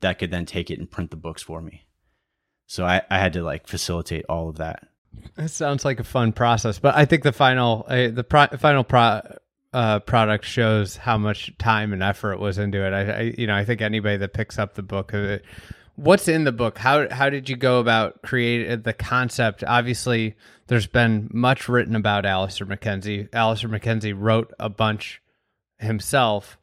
that 0.00 0.18
could 0.18 0.30
then 0.30 0.46
take 0.46 0.70
it 0.70 0.78
and 0.78 0.90
print 0.90 1.10
the 1.10 1.16
books 1.16 1.42
for 1.42 1.60
me. 1.60 1.86
So 2.66 2.84
I, 2.84 3.02
I 3.10 3.18
had 3.18 3.32
to 3.34 3.42
like 3.42 3.66
facilitate 3.66 4.24
all 4.28 4.48
of 4.48 4.58
that. 4.58 4.86
It 5.36 5.48
sounds 5.48 5.84
like 5.84 5.98
a 5.98 6.04
fun 6.04 6.32
process, 6.32 6.78
but 6.78 6.94
I 6.94 7.04
think 7.04 7.24
the 7.24 7.32
final 7.32 7.84
uh, 7.88 8.08
the 8.08 8.24
pro- 8.24 8.46
final 8.58 8.84
pro- 8.84 9.22
uh, 9.72 9.98
product 10.00 10.44
shows 10.44 10.96
how 10.96 11.18
much 11.18 11.56
time 11.58 11.92
and 11.92 12.02
effort 12.02 12.38
was 12.38 12.58
into 12.58 12.84
it. 12.84 12.92
I, 12.92 13.10
I, 13.10 13.20
you 13.36 13.46
know 13.46 13.56
I 13.56 13.64
think 13.64 13.80
anybody 13.80 14.16
that 14.18 14.32
picks 14.32 14.58
up 14.58 14.74
the 14.74 14.82
book, 14.82 15.12
uh, 15.12 15.38
what's 15.96 16.28
in 16.28 16.44
the 16.44 16.52
book? 16.52 16.78
How 16.78 17.08
how 17.10 17.28
did 17.28 17.48
you 17.48 17.56
go 17.56 17.80
about 17.80 18.22
creating 18.22 18.82
the 18.82 18.92
concept? 18.92 19.64
Obviously, 19.64 20.36
there's 20.68 20.86
been 20.86 21.28
much 21.32 21.68
written 21.68 21.96
about 21.96 22.24
Alister 22.24 22.64
MacKenzie. 22.64 23.28
Alister 23.32 23.68
MacKenzie 23.68 24.14
wrote 24.16 24.52
a 24.60 24.68
bunch 24.68 25.20
himself. 25.78 26.56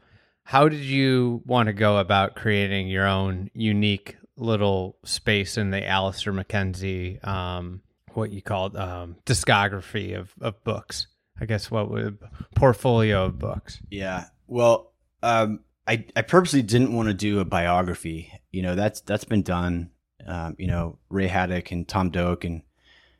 How 0.48 0.70
did 0.70 0.80
you 0.80 1.42
want 1.46 1.68
to 1.68 1.74
go 1.74 1.98
about 1.98 2.38
creating 2.38 2.88
your 2.88 3.06
own 3.06 3.52
unique 3.54 4.16
little 4.38 4.96
space 5.04 5.58
in 5.58 5.72
the 5.72 5.86
Alister 5.86 6.32
MacKenzie? 6.32 7.22
Um, 7.28 7.82
what 8.14 8.32
you 8.32 8.42
called 8.42 8.78
um, 8.78 9.18
discography 9.26 10.18
of, 10.18 10.34
of 10.40 10.64
books. 10.64 11.08
I 11.38 11.46
guess 11.48 11.70
what 11.70 11.92
would 11.92 12.20
portfolio 12.56 13.26
of 13.26 13.38
books. 13.38 13.82
Yeah. 13.92 14.28
Well, 14.48 14.94
um, 15.22 15.66
I 15.86 16.06
I 16.16 16.22
purposely 16.22 16.62
didn't 16.62 16.96
want 16.96 17.10
to 17.10 17.14
do 17.14 17.42
a 17.42 17.46
biography. 17.46 18.32
You 18.50 18.62
know, 18.62 18.76
that's 18.76 19.02
that's 19.02 19.26
been 19.26 19.44
done. 19.44 19.90
Um, 20.26 20.56
you 20.58 20.68
know, 20.68 20.98
Ray 21.10 21.28
Haddock 21.28 21.72
and 21.72 21.86
Tom 21.86 22.10
Doak 22.10 22.46
and 22.46 22.62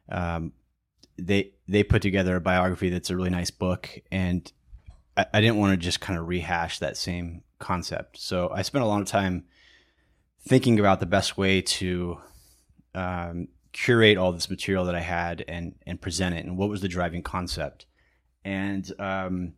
um, 0.08 0.54
they 1.18 1.52
they 1.68 1.84
put 1.84 2.02
together 2.02 2.38
a 2.38 2.42
biography 2.42 2.90
that's 2.90 3.10
a 3.10 3.18
really 3.18 3.32
nice 3.32 3.52
book, 3.52 3.90
and 4.14 4.50
I, 5.18 5.26
I 5.34 5.42
didn't 5.42 5.58
want 5.58 5.74
to 5.74 5.78
just 5.78 6.00
kind 6.00 6.18
of 6.18 6.28
rehash 6.28 6.80
that 6.80 6.96
same 6.96 7.44
concept. 7.60 8.20
So 8.20 8.50
I 8.54 8.62
spent 8.62 8.84
a 8.84 8.88
lot 8.88 9.02
of 9.02 9.08
time 9.08 9.46
thinking 10.48 10.80
about 10.80 11.00
the 11.00 11.06
best 11.06 11.38
way 11.38 11.62
to 11.62 12.20
um, 12.96 13.50
curate 13.74 14.18
all 14.18 14.32
this 14.32 14.50
material 14.50 14.86
that 14.86 14.96
I 14.96 15.02
had 15.02 15.44
and 15.48 15.76
and 15.86 16.02
present 16.02 16.36
it, 16.36 16.46
and 16.46 16.58
what 16.58 16.70
was 16.70 16.82
the 16.82 16.88
driving 16.88 17.24
concept. 17.24 17.86
And 18.46 18.90
um, 19.00 19.54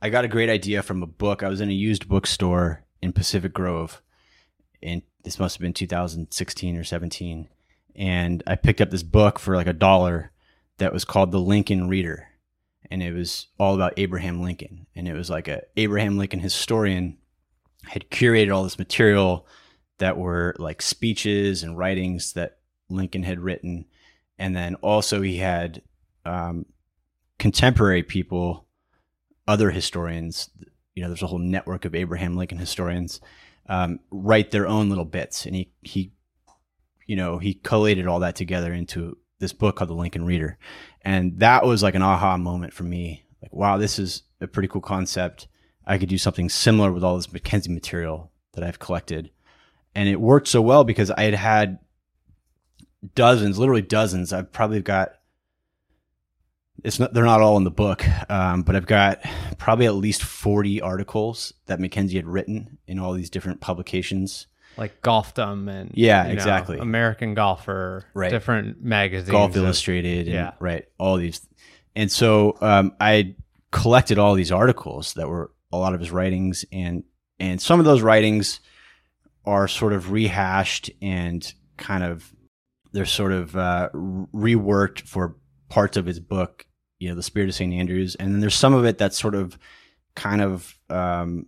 I 0.00 0.10
got 0.10 0.24
a 0.24 0.28
great 0.28 0.50
idea 0.50 0.82
from 0.82 1.02
a 1.02 1.06
book. 1.06 1.42
I 1.42 1.48
was 1.48 1.60
in 1.60 1.70
a 1.70 1.74
used 1.74 2.08
bookstore 2.08 2.84
in 3.00 3.12
Pacific 3.12 3.52
Grove, 3.52 4.02
and 4.82 5.02
this 5.22 5.38
must 5.38 5.56
have 5.56 5.62
been 5.62 5.72
2016 5.72 6.76
or 6.76 6.84
17. 6.84 7.48
And 7.94 8.42
I 8.46 8.56
picked 8.56 8.80
up 8.80 8.90
this 8.90 9.02
book 9.02 9.38
for 9.38 9.54
like 9.54 9.66
a 9.66 9.72
dollar 9.72 10.32
that 10.78 10.92
was 10.92 11.04
called 11.04 11.30
The 11.30 11.38
Lincoln 11.38 11.88
Reader, 11.88 12.28
and 12.90 13.02
it 13.02 13.12
was 13.12 13.48
all 13.58 13.74
about 13.74 13.94
Abraham 13.96 14.42
Lincoln. 14.42 14.86
And 14.94 15.08
it 15.08 15.14
was 15.14 15.30
like 15.30 15.48
a 15.48 15.62
Abraham 15.76 16.18
Lincoln 16.18 16.40
historian 16.40 17.18
had 17.84 18.10
curated 18.10 18.54
all 18.54 18.62
this 18.64 18.78
material 18.78 19.46
that 19.98 20.16
were 20.16 20.54
like 20.58 20.82
speeches 20.82 21.62
and 21.62 21.78
writings 21.78 22.32
that 22.34 22.58
Lincoln 22.88 23.22
had 23.22 23.40
written, 23.40 23.86
and 24.38 24.54
then 24.54 24.74
also 24.76 25.22
he 25.22 25.38
had 25.38 25.82
um, 26.24 26.66
contemporary 27.38 28.02
people, 28.02 28.66
other 29.46 29.70
historians. 29.70 30.50
You 30.94 31.02
know, 31.02 31.08
there's 31.08 31.22
a 31.22 31.26
whole 31.26 31.38
network 31.38 31.84
of 31.84 31.94
Abraham 31.94 32.36
Lincoln 32.36 32.58
historians 32.58 33.20
um, 33.68 34.00
write 34.10 34.50
their 34.50 34.66
own 34.66 34.88
little 34.88 35.04
bits, 35.04 35.46
and 35.46 35.54
he 35.54 35.72
he, 35.80 36.12
you 37.06 37.16
know, 37.16 37.38
he 37.38 37.54
collated 37.54 38.06
all 38.06 38.20
that 38.20 38.36
together 38.36 38.72
into 38.72 39.16
this 39.42 39.52
book 39.52 39.76
called 39.76 39.90
The 39.90 39.94
Lincoln 39.94 40.24
Reader, 40.24 40.56
and 41.02 41.38
that 41.40 41.66
was 41.66 41.82
like 41.82 41.94
an 41.94 42.02
aha 42.02 42.38
moment 42.38 42.72
for 42.72 42.84
me. 42.84 43.24
Like, 43.42 43.52
wow, 43.52 43.76
this 43.76 43.98
is 43.98 44.22
a 44.40 44.46
pretty 44.46 44.68
cool 44.68 44.80
concept. 44.80 45.48
I 45.86 45.98
could 45.98 46.08
do 46.08 46.16
something 46.16 46.48
similar 46.48 46.92
with 46.92 47.04
all 47.04 47.16
this 47.16 47.26
MacKenzie 47.26 47.68
material 47.68 48.30
that 48.52 48.64
I've 48.64 48.78
collected. 48.78 49.30
And 49.94 50.08
it 50.08 50.20
worked 50.20 50.48
so 50.48 50.62
well 50.62 50.84
because 50.84 51.10
I 51.10 51.24
had 51.24 51.34
had 51.34 51.78
dozens, 53.14 53.58
literally 53.58 53.82
dozens. 53.82 54.32
I've 54.32 54.52
probably 54.52 54.80
got 54.80 55.14
it's 56.84 56.98
not 56.98 57.12
they're 57.12 57.24
not 57.24 57.40
all 57.40 57.56
in 57.56 57.64
the 57.64 57.70
book, 57.70 58.04
um, 58.30 58.62
but 58.62 58.74
I've 58.74 58.86
got 58.86 59.20
probably 59.58 59.86
at 59.86 59.94
least 59.94 60.22
forty 60.22 60.80
articles 60.80 61.52
that 61.66 61.78
MacKenzie 61.78 62.16
had 62.16 62.26
written 62.26 62.78
in 62.86 62.98
all 62.98 63.12
these 63.12 63.30
different 63.30 63.60
publications. 63.60 64.46
Like 64.76 65.02
Golfdom 65.02 65.68
and 65.68 65.90
Yeah, 65.94 66.22
you 66.22 66.28
know, 66.28 66.34
exactly. 66.34 66.78
American 66.78 67.34
Golfer, 67.34 68.04
Right. 68.14 68.30
different 68.30 68.82
magazines, 68.82 69.30
Golf 69.30 69.54
Illustrated, 69.56 70.26
and, 70.26 70.34
yeah. 70.34 70.52
right, 70.60 70.86
all 70.98 71.16
these, 71.16 71.46
and 71.94 72.10
so 72.10 72.56
um, 72.60 72.94
I 73.00 73.34
collected 73.70 74.18
all 74.18 74.34
these 74.34 74.52
articles 74.52 75.14
that 75.14 75.28
were 75.28 75.50
a 75.72 75.76
lot 75.76 75.94
of 75.94 76.00
his 76.00 76.10
writings, 76.10 76.64
and 76.72 77.04
and 77.38 77.60
some 77.60 77.80
of 77.80 77.84
those 77.84 78.02
writings 78.02 78.60
are 79.44 79.66
sort 79.66 79.92
of 79.92 80.12
rehashed 80.12 80.90
and 81.00 81.52
kind 81.76 82.04
of 82.04 82.32
they're 82.92 83.04
sort 83.04 83.32
of 83.32 83.56
uh, 83.56 83.88
reworked 83.94 85.00
for 85.08 85.36
parts 85.68 85.96
of 85.96 86.06
his 86.06 86.20
book, 86.20 86.66
you 86.98 87.08
know, 87.08 87.14
the 87.14 87.22
Spirit 87.22 87.48
of 87.48 87.54
St. 87.54 87.72
Andrews, 87.72 88.14
and 88.14 88.32
then 88.32 88.40
there's 88.40 88.54
some 88.54 88.74
of 88.74 88.84
it 88.84 88.98
that's 88.98 89.18
sort 89.18 89.34
of 89.34 89.58
kind 90.14 90.42
of 90.42 90.78
um, 90.90 91.46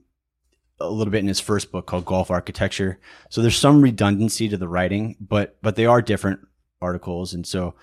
a 0.85 0.91
little 0.91 1.11
bit 1.11 1.21
in 1.21 1.29
his 1.29 1.41
first 1.41 1.73
book 1.73 1.87
called 1.87 2.05
Golf 2.05 2.31
Architecture. 2.31 2.99
So 3.31 3.43
there's 3.43 3.57
some 3.57 3.83
redundancy 3.83 4.49
to 4.49 4.57
the 4.57 4.69
writing, 4.69 5.17
but 5.21 5.57
but 5.63 5.77
they 5.77 5.87
are 5.87 6.03
different 6.03 6.41
articles, 6.81 7.35
and 7.35 7.47
so 7.47 7.75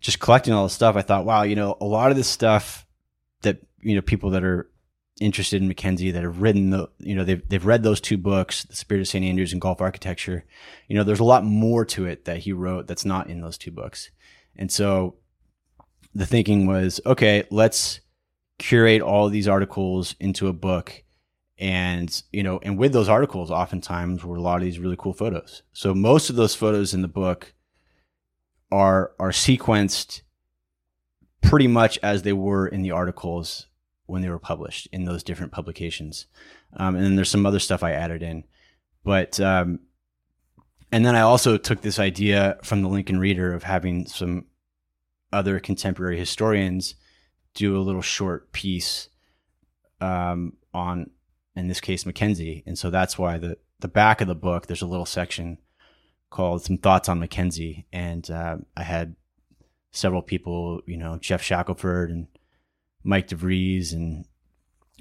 just 0.00 0.20
collecting 0.20 0.52
all 0.52 0.64
this 0.64 0.72
stuff, 0.72 0.96
I 0.96 1.02
thought, 1.02 1.24
wow, 1.24 1.42
you 1.42 1.56
know, 1.56 1.76
a 1.80 1.84
lot 1.84 2.10
of 2.10 2.16
this 2.16 2.28
stuff 2.28 2.86
that 3.42 3.58
you 3.80 3.94
know 3.94 4.02
people 4.02 4.30
that 4.30 4.44
are 4.44 4.68
interested 5.20 5.62
in 5.62 5.68
Mackenzie 5.68 6.10
that 6.10 6.22
have 6.22 6.40
written 6.40 6.70
the 6.70 6.88
you 6.98 7.14
know 7.14 7.24
they've 7.24 7.48
they've 7.48 7.66
read 7.66 7.82
those 7.82 8.00
two 8.00 8.16
books, 8.18 8.64
The 8.64 8.76
Spirit 8.76 9.00
of 9.02 9.08
St. 9.08 9.24
Andrews 9.24 9.52
and 9.52 9.60
Golf 9.60 9.80
Architecture. 9.80 10.44
You 10.88 10.96
know, 10.96 11.04
there's 11.04 11.20
a 11.20 11.24
lot 11.24 11.44
more 11.44 11.84
to 11.86 12.06
it 12.06 12.24
that 12.24 12.38
he 12.38 12.52
wrote 12.52 12.86
that's 12.86 13.04
not 13.04 13.28
in 13.28 13.40
those 13.40 13.58
two 13.58 13.70
books, 13.70 14.10
and 14.56 14.70
so 14.70 15.16
the 16.14 16.26
thinking 16.26 16.66
was, 16.66 17.00
okay, 17.06 17.44
let's 17.50 18.00
curate 18.58 19.00
all 19.00 19.28
these 19.28 19.48
articles 19.48 20.14
into 20.20 20.46
a 20.46 20.52
book 20.52 21.02
and 21.58 22.22
you 22.32 22.42
know 22.42 22.58
and 22.62 22.78
with 22.78 22.92
those 22.92 23.08
articles 23.08 23.50
oftentimes 23.50 24.24
were 24.24 24.36
a 24.36 24.40
lot 24.40 24.56
of 24.56 24.62
these 24.62 24.78
really 24.78 24.96
cool 24.98 25.12
photos 25.12 25.62
so 25.72 25.94
most 25.94 26.30
of 26.30 26.36
those 26.36 26.54
photos 26.54 26.94
in 26.94 27.02
the 27.02 27.08
book 27.08 27.54
are 28.70 29.12
are 29.18 29.30
sequenced 29.30 30.22
pretty 31.42 31.68
much 31.68 31.98
as 32.02 32.22
they 32.22 32.32
were 32.32 32.66
in 32.66 32.82
the 32.82 32.90
articles 32.90 33.66
when 34.06 34.22
they 34.22 34.28
were 34.28 34.38
published 34.38 34.88
in 34.92 35.04
those 35.04 35.22
different 35.22 35.52
publications. 35.52 36.26
Um, 36.76 36.94
and 36.96 37.04
then 37.04 37.16
there's 37.16 37.30
some 37.30 37.44
other 37.44 37.58
stuff 37.58 37.82
I 37.82 37.92
added 37.92 38.22
in, 38.22 38.44
but 39.04 39.38
um, 39.38 39.80
and 40.90 41.04
then 41.04 41.14
I 41.14 41.20
also 41.20 41.58
took 41.58 41.82
this 41.82 41.98
idea 41.98 42.58
from 42.62 42.82
the 42.82 42.88
Lincoln 42.88 43.18
Reader 43.18 43.52
of 43.52 43.64
having 43.64 44.06
some 44.06 44.46
other 45.32 45.60
contemporary 45.60 46.18
historians 46.18 46.94
do 47.54 47.76
a 47.76 47.80
little 47.80 48.02
short 48.02 48.52
piece 48.52 49.08
um, 50.00 50.54
on, 50.72 51.10
in 51.54 51.68
this 51.68 51.80
case, 51.80 52.06
Mackenzie, 52.06 52.62
and 52.66 52.78
so 52.78 52.90
that's 52.90 53.18
why 53.18 53.38
the 53.38 53.58
the 53.80 53.88
back 53.88 54.20
of 54.20 54.28
the 54.28 54.34
book 54.34 54.66
there's 54.66 54.82
a 54.82 54.86
little 54.86 55.06
section 55.06 55.58
called 56.30 56.64
"Some 56.64 56.78
Thoughts 56.78 57.08
on 57.08 57.20
Mackenzie," 57.20 57.86
and 57.92 58.28
uh, 58.30 58.58
I 58.76 58.82
had 58.82 59.16
several 59.90 60.22
people, 60.22 60.80
you 60.86 60.96
know, 60.96 61.18
Geoff 61.18 61.42
Shackelford 61.42 62.10
and 62.10 62.26
Mike 63.04 63.28
DeVries 63.28 63.92
and 63.92 64.24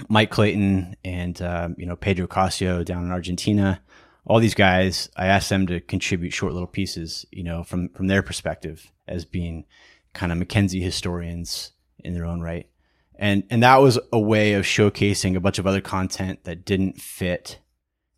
Mike 0.09 0.31
Clayton 0.31 0.95
and 1.03 1.41
um, 1.41 1.75
you 1.77 1.85
know 1.85 1.95
Pedro 1.95 2.27
Casio 2.27 2.83
down 2.83 3.05
in 3.05 3.11
Argentina. 3.11 3.81
All 4.25 4.39
these 4.39 4.53
guys, 4.53 5.09
I 5.15 5.27
asked 5.27 5.49
them 5.49 5.65
to 5.67 5.79
contribute 5.79 6.31
short 6.31 6.53
little 6.53 6.67
pieces, 6.67 7.25
you 7.31 7.43
know, 7.43 7.63
from 7.63 7.89
from 7.89 8.07
their 8.07 8.21
perspective 8.21 8.91
as 9.07 9.25
being 9.25 9.65
kind 10.13 10.31
of 10.31 10.37
Mackenzie 10.37 10.81
historians 10.81 11.71
in 11.99 12.13
their 12.13 12.25
own 12.25 12.41
right. 12.41 12.67
And 13.21 13.43
and 13.51 13.61
that 13.61 13.77
was 13.77 13.99
a 14.11 14.19
way 14.19 14.53
of 14.53 14.65
showcasing 14.65 15.35
a 15.35 15.39
bunch 15.39 15.59
of 15.59 15.67
other 15.67 15.79
content 15.79 16.43
that 16.45 16.65
didn't 16.65 16.99
fit 16.99 17.59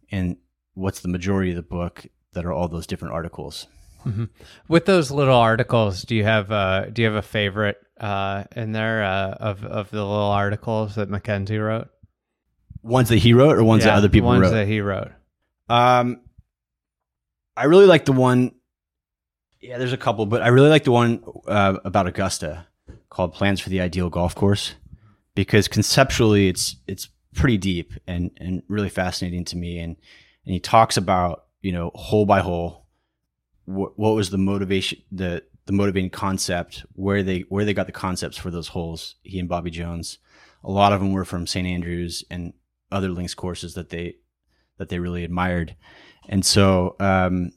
in 0.09 0.37
what's 0.75 1.01
the 1.01 1.09
majority 1.09 1.51
of 1.51 1.57
the 1.57 1.61
book 1.61 2.05
that 2.31 2.45
are 2.45 2.53
all 2.53 2.69
those 2.69 2.87
different 2.87 3.13
articles. 3.13 3.67
Mm-hmm. 4.05 4.25
With 4.69 4.85
those 4.85 5.11
little 5.11 5.37
articles, 5.37 6.03
do 6.03 6.15
you 6.15 6.23
have 6.23 6.51
uh, 6.53 6.85
do 6.85 7.01
you 7.01 7.07
have 7.09 7.17
a 7.17 7.21
favorite 7.21 7.77
uh, 7.99 8.45
in 8.55 8.71
there 8.71 9.03
uh, 9.03 9.31
of 9.31 9.65
of 9.65 9.91
the 9.91 9.97
little 9.97 10.31
articles 10.31 10.95
that 10.95 11.09
Mackenzie 11.09 11.57
wrote? 11.57 11.89
Ones 12.81 13.09
that 13.09 13.17
he 13.17 13.33
wrote, 13.33 13.57
or 13.57 13.63
ones 13.65 13.83
yeah, 13.83 13.91
that 13.91 13.97
other 13.97 14.09
people 14.09 14.29
wrote? 14.29 14.39
ones 14.39 14.51
wrote. 14.51 14.57
that 14.57 14.67
he 14.67 14.79
wrote. 14.79 15.11
Um, 15.67 16.21
I 17.57 17.65
really 17.65 17.87
like 17.87 18.05
the 18.05 18.13
one. 18.13 18.55
Yeah, 19.59 19.77
there's 19.77 19.93
a 19.93 19.97
couple, 19.97 20.25
but 20.25 20.41
I 20.41 20.47
really 20.47 20.69
like 20.69 20.85
the 20.85 20.91
one 20.91 21.23
uh, 21.45 21.77
about 21.83 22.07
Augusta 22.07 22.67
called 23.09 23.33
"Plans 23.33 23.59
for 23.59 23.69
the 23.69 23.81
Ideal 23.81 24.09
Golf 24.09 24.33
Course" 24.33 24.75
because 25.35 25.67
conceptually, 25.67 26.47
it's 26.47 26.75
it's 26.87 27.09
pretty 27.35 27.57
deep 27.57 27.93
and 28.07 28.31
and 28.37 28.63
really 28.67 28.89
fascinating 28.89 29.45
to 29.45 29.57
me. 29.57 29.79
And 29.79 29.95
and 30.45 30.53
he 30.53 30.59
talks 30.59 30.97
about 30.97 31.45
you 31.61 31.71
know 31.71 31.91
hole 31.95 32.25
by 32.25 32.39
hole 32.39 32.83
what, 33.65 33.97
what 33.97 34.15
was 34.15 34.29
the 34.29 34.37
motivation 34.37 35.01
the 35.11 35.43
the 35.65 35.73
motivating 35.73 36.09
concept 36.09 36.85
where 36.93 37.23
they 37.23 37.41
where 37.49 37.65
they 37.65 37.73
got 37.73 37.87
the 37.87 37.91
concepts 37.91 38.37
for 38.37 38.51
those 38.51 38.67
holes 38.69 39.15
he 39.23 39.39
and 39.39 39.49
bobby 39.49 39.71
jones 39.71 40.19
a 40.63 40.71
lot 40.71 40.93
of 40.93 40.99
them 40.99 41.13
were 41.13 41.25
from 41.25 41.47
st 41.47 41.65
andrews 41.65 42.23
and 42.29 42.53
other 42.91 43.09
links 43.09 43.33
courses 43.33 43.73
that 43.73 43.89
they 43.89 44.15
that 44.77 44.89
they 44.89 44.99
really 44.99 45.23
admired 45.23 45.75
and 46.27 46.45
so 46.45 46.95
um 46.99 47.51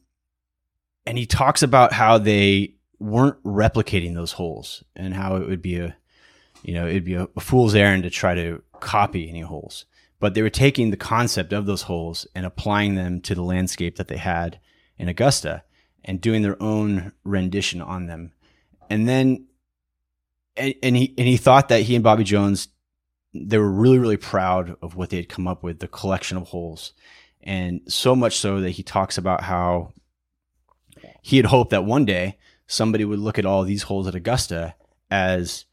and 1.04 1.18
he 1.18 1.26
talks 1.26 1.62
about 1.62 1.92
how 1.92 2.18
they 2.18 2.74
weren't 2.98 3.42
replicating 3.44 4.14
those 4.14 4.32
holes 4.32 4.82
and 4.94 5.14
how 5.14 5.36
it 5.36 5.48
would 5.48 5.62
be 5.62 5.78
a 5.78 5.96
you 6.66 6.74
know 6.74 6.86
it'd 6.86 7.04
be 7.04 7.14
a, 7.14 7.26
a 7.36 7.40
fool's 7.40 7.74
errand 7.74 8.02
to 8.02 8.10
try 8.10 8.34
to 8.34 8.62
copy 8.80 9.28
any 9.28 9.40
holes 9.40 9.86
but 10.18 10.34
they 10.34 10.42
were 10.42 10.50
taking 10.50 10.90
the 10.90 10.96
concept 10.96 11.52
of 11.52 11.66
those 11.66 11.82
holes 11.82 12.26
and 12.34 12.46
applying 12.46 12.94
them 12.94 13.20
to 13.22 13.34
the 13.34 13.42
landscape 13.42 13.96
that 13.96 14.08
they 14.08 14.16
had 14.16 14.58
in 14.98 15.08
Augusta 15.08 15.62
and 16.04 16.20
doing 16.20 16.42
their 16.42 16.60
own 16.62 17.12
rendition 17.24 17.82
on 17.82 18.06
them. 18.06 18.32
And 18.88 19.08
then, 19.08 19.46
and, 20.56 20.74
and 20.82 20.96
he 20.96 21.14
and 21.18 21.26
he 21.26 21.36
thought 21.36 21.68
that 21.68 21.82
he 21.82 21.94
and 21.94 22.04
Bobby 22.04 22.24
Jones, 22.24 22.68
they 23.34 23.58
were 23.58 23.70
really 23.70 23.98
really 23.98 24.16
proud 24.16 24.76
of 24.80 24.96
what 24.96 25.10
they 25.10 25.18
had 25.18 25.28
come 25.28 25.46
up 25.46 25.62
with, 25.62 25.80
the 25.80 25.88
collection 25.88 26.38
of 26.38 26.48
holes, 26.48 26.92
and 27.42 27.80
so 27.88 28.16
much 28.16 28.38
so 28.38 28.60
that 28.60 28.70
he 28.70 28.82
talks 28.82 29.18
about 29.18 29.42
how 29.42 29.92
he 31.20 31.36
had 31.36 31.46
hoped 31.46 31.72
that 31.72 31.84
one 31.84 32.04
day 32.04 32.38
somebody 32.66 33.04
would 33.04 33.18
look 33.18 33.38
at 33.38 33.44
all 33.44 33.64
these 33.64 33.82
holes 33.82 34.06
at 34.06 34.14
Augusta 34.14 34.74
as 35.10 35.66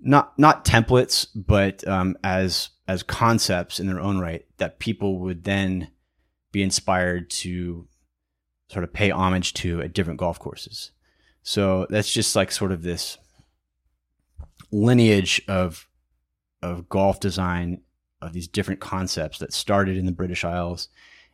not 0.00 0.38
not 0.38 0.64
templates, 0.64 1.26
but 1.34 1.86
um, 1.86 2.16
as 2.24 2.70
as 2.88 3.02
concepts 3.02 3.78
in 3.78 3.86
their 3.86 4.00
own 4.00 4.18
right 4.18 4.44
that 4.58 4.78
people 4.78 5.18
would 5.20 5.44
then 5.44 5.90
be 6.52 6.62
inspired 6.62 7.30
to 7.30 7.86
sort 8.68 8.84
of 8.84 8.92
pay 8.92 9.10
homage 9.10 9.54
to 9.54 9.80
at 9.82 9.92
different 9.92 10.18
golf 10.18 10.38
courses. 10.38 10.92
So 11.42 11.86
that's 11.90 12.12
just 12.12 12.36
like 12.36 12.52
sort 12.52 12.72
of 12.72 12.82
this 12.82 13.18
lineage 14.70 15.42
of 15.48 15.88
of 16.62 16.88
golf 16.88 17.20
design 17.20 17.82
of 18.20 18.32
these 18.32 18.48
different 18.48 18.80
concepts 18.80 19.38
that 19.38 19.52
started 19.52 19.96
in 19.96 20.06
the 20.06 20.12
British 20.12 20.44
Isles 20.44 20.88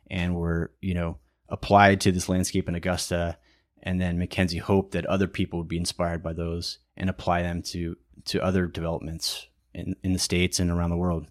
and 0.09 0.35
were, 0.35 0.71
you 0.81 0.93
know, 0.93 1.17
applied 1.49 2.01
to 2.01 2.11
this 2.11 2.29
landscape 2.29 2.69
in 2.69 2.75
Augusta 2.75 3.37
and 3.83 3.99
then 4.01 4.17
Mackenzie 4.17 4.57
hoped 4.57 4.91
that 4.91 5.05
other 5.05 5.27
people 5.27 5.59
would 5.59 5.67
be 5.67 5.77
inspired 5.77 6.23
by 6.23 6.33
those 6.33 6.79
and 6.95 7.09
apply 7.09 7.41
them 7.41 7.61
to 7.63 7.95
to 8.25 8.43
other 8.43 8.65
developments 8.65 9.47
in, 9.73 9.95
in 10.03 10.13
the 10.13 10.19
states 10.19 10.59
and 10.59 10.69
around 10.69 10.89
the 10.89 10.97
world. 10.97 11.27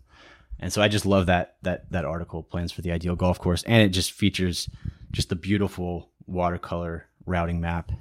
And 0.59 0.73
so 0.73 0.81
I 0.81 0.89
just 0.89 1.05
love 1.05 1.27
that 1.27 1.57
that 1.63 1.91
that 1.93 2.05
article, 2.05 2.43
plans 2.43 2.73
for 2.73 2.83
the 2.83 2.93
ideal 2.93 3.17
golf 3.17 3.39
course, 3.39 3.63
and 3.65 3.83
it 3.83 3.91
just 3.91 4.13
features 4.13 4.69
just 5.13 5.29
the 5.29 5.37
beautiful 5.37 6.11
watercolor 6.27 7.07
routing 7.27 7.61
map. 7.61 7.93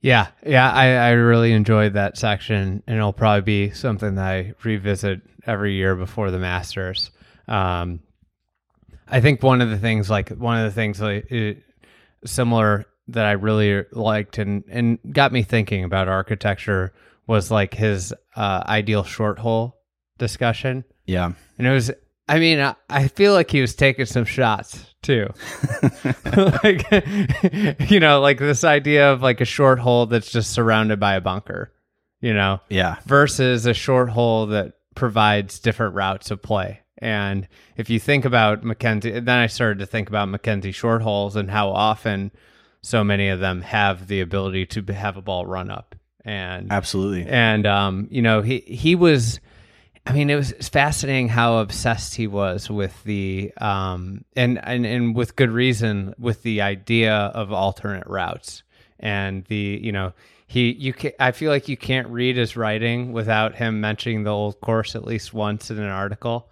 Yeah, 0.00 0.28
yeah, 0.44 0.70
I, 0.70 0.94
I 0.94 1.10
really 1.12 1.52
enjoyed 1.52 1.94
that 1.94 2.18
section, 2.18 2.82
and 2.86 2.96
it'll 2.96 3.12
probably 3.12 3.42
be 3.42 3.70
something 3.70 4.16
that 4.16 4.24
I 4.24 4.54
revisit 4.64 5.22
every 5.46 5.74
year 5.74 5.94
before 5.94 6.32
the 6.32 6.40
Masters. 6.40 7.12
Um, 7.46 8.00
I 9.06 9.20
think 9.20 9.42
one 9.42 9.60
of 9.60 9.70
the 9.70 9.78
things, 9.78 10.10
like 10.10 10.30
one 10.30 10.58
of 10.58 10.64
the 10.64 10.74
things, 10.74 11.00
like 11.00 11.30
it, 11.30 11.62
similar 12.24 12.86
that 13.08 13.26
I 13.26 13.32
really 13.32 13.84
liked 13.92 14.38
and 14.38 14.64
and 14.68 14.98
got 15.12 15.32
me 15.32 15.42
thinking 15.42 15.84
about 15.84 16.08
architecture 16.08 16.92
was 17.26 17.50
like 17.50 17.74
his 17.74 18.14
uh, 18.36 18.62
ideal 18.66 19.04
short 19.04 19.38
hole 19.38 19.78
discussion. 20.18 20.84
Yeah, 21.06 21.32
and 21.58 21.66
it 21.66 21.70
was. 21.70 21.90
I 22.28 22.38
mean, 22.38 22.60
I, 22.60 22.76
I 22.88 23.08
feel 23.08 23.32
like 23.32 23.50
he 23.50 23.60
was 23.60 23.74
taking 23.74 24.06
some 24.06 24.24
shots 24.24 24.94
too. 25.02 25.28
like, 26.36 27.90
you 27.90 28.00
know, 28.00 28.20
like 28.20 28.38
this 28.38 28.64
idea 28.64 29.12
of 29.12 29.22
like 29.22 29.40
a 29.40 29.44
short 29.44 29.80
hole 29.80 30.06
that's 30.06 30.30
just 30.30 30.52
surrounded 30.52 31.00
by 31.00 31.14
a 31.14 31.20
bunker, 31.20 31.72
you 32.20 32.32
know, 32.32 32.60
yeah, 32.68 32.96
versus 33.06 33.66
a 33.66 33.74
short 33.74 34.08
hole 34.08 34.46
that 34.46 34.74
provides 34.94 35.58
different 35.58 35.94
routes 35.94 36.30
of 36.30 36.40
play. 36.40 36.80
And 36.98 37.48
if 37.76 37.90
you 37.90 37.98
think 37.98 38.24
about 38.24 38.62
Mackenzie, 38.62 39.18
then 39.18 39.28
I 39.28 39.48
started 39.48 39.80
to 39.80 39.86
think 39.86 40.08
about 40.08 40.28
Mackenzie 40.28 40.70
short 40.72 41.02
holes 41.02 41.34
and 41.34 41.50
how 41.50 41.70
often 41.70 42.30
so 42.82 43.04
many 43.04 43.28
of 43.28 43.40
them 43.40 43.62
have 43.62 44.08
the 44.08 44.20
ability 44.20 44.66
to 44.66 44.82
have 44.92 45.16
a 45.16 45.22
ball 45.22 45.46
run 45.46 45.70
up. 45.70 45.94
And 46.24 46.70
absolutely. 46.70 47.26
And 47.26 47.66
um, 47.66 48.08
you 48.10 48.22
know, 48.22 48.42
he 48.42 48.58
he 48.60 48.94
was 48.94 49.40
I 50.04 50.12
mean, 50.12 50.30
it 50.30 50.34
was 50.34 50.52
fascinating 50.68 51.28
how 51.28 51.58
obsessed 51.58 52.16
he 52.16 52.26
was 52.26 52.68
with 52.68 53.02
the 53.04 53.52
um 53.58 54.24
and 54.36 54.58
and 54.64 54.84
and 54.84 55.14
with 55.14 55.36
good 55.36 55.50
reason 55.50 56.14
with 56.18 56.42
the 56.42 56.60
idea 56.62 57.14
of 57.14 57.52
alternate 57.52 58.06
routes 58.06 58.62
and 58.98 59.44
the 59.46 59.80
you 59.82 59.92
know 59.92 60.12
he 60.46 60.72
you 60.72 60.92
can 60.92 61.12
I 61.18 61.32
feel 61.32 61.50
like 61.50 61.68
you 61.68 61.76
can't 61.76 62.08
read 62.08 62.36
his 62.36 62.56
writing 62.56 63.12
without 63.12 63.54
him 63.54 63.80
mentioning 63.80 64.24
the 64.24 64.30
old 64.30 64.60
course 64.60 64.94
at 64.94 65.04
least 65.04 65.32
once 65.32 65.70
in 65.70 65.78
an 65.78 65.88
article 65.88 66.50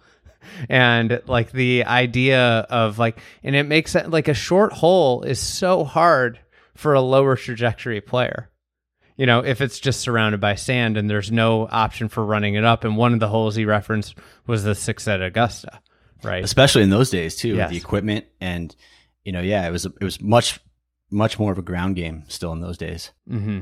and 0.69 1.21
like 1.27 1.51
the 1.51 1.85
idea 1.85 2.39
of 2.69 2.99
like 2.99 3.19
and 3.43 3.55
it 3.55 3.65
makes 3.67 3.95
it 3.95 4.09
like 4.09 4.27
a 4.27 4.33
short 4.33 4.73
hole 4.73 5.23
is 5.23 5.39
so 5.39 5.83
hard 5.83 6.39
for 6.75 6.93
a 6.93 7.01
lower 7.01 7.35
trajectory 7.35 8.01
player 8.01 8.47
you 9.17 9.27
know, 9.27 9.39
if 9.41 9.61
it's 9.61 9.79
just 9.79 9.99
surrounded 9.99 10.39
by 10.41 10.55
sand 10.55 10.97
and 10.97 11.07
there's 11.07 11.31
no 11.31 11.67
option 11.69 12.07
for 12.09 12.25
running 12.25 12.55
it 12.55 12.63
up. 12.63 12.83
And 12.83 12.97
one 12.97 13.13
of 13.13 13.19
the 13.19 13.27
holes 13.27 13.55
he 13.55 13.65
referenced 13.65 14.15
was 14.47 14.63
the 14.63 14.73
six 14.73 15.07
at 15.07 15.21
Augusta, 15.21 15.79
right? 16.23 16.43
Especially 16.43 16.81
in 16.81 16.89
those 16.89 17.11
days 17.11 17.35
too, 17.35 17.55
Yes. 17.55 17.69
the 17.69 17.77
equipment 17.77 18.25
and 18.39 18.75
you 19.23 19.31
know, 19.31 19.41
yeah, 19.41 19.67
it 19.67 19.71
was 19.71 19.85
it 19.85 20.01
was 20.03 20.19
much 20.21 20.59
much 21.11 21.37
more 21.37 21.51
of 21.51 21.59
a 21.59 21.61
ground 21.61 21.97
game 21.97 22.23
still 22.29 22.51
in 22.53 22.61
those 22.61 22.77
days. 22.79 23.11
hmm 23.27 23.59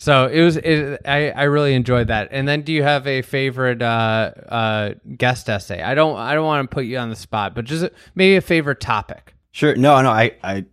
So 0.00 0.28
it 0.28 0.40
was. 0.40 0.56
It, 0.56 1.02
I 1.04 1.30
I 1.30 1.42
really 1.42 1.74
enjoyed 1.74 2.08
that. 2.08 2.28
And 2.30 2.48
then, 2.48 2.62
do 2.62 2.72
you 2.72 2.82
have 2.82 3.06
a 3.06 3.20
favorite 3.20 3.82
uh, 3.82 4.32
uh, 4.48 4.94
guest 5.18 5.50
essay? 5.50 5.82
I 5.82 5.94
don't. 5.94 6.16
I 6.16 6.34
don't 6.34 6.46
want 6.46 6.68
to 6.68 6.74
put 6.74 6.86
you 6.86 6.96
on 6.96 7.10
the 7.10 7.16
spot, 7.16 7.54
but 7.54 7.66
just 7.66 7.84
maybe 8.14 8.36
a 8.36 8.40
favorite 8.40 8.80
topic. 8.80 9.34
Sure. 9.52 9.76
No, 9.76 10.00
no, 10.00 10.10
I 10.10 10.32
I 10.42 10.64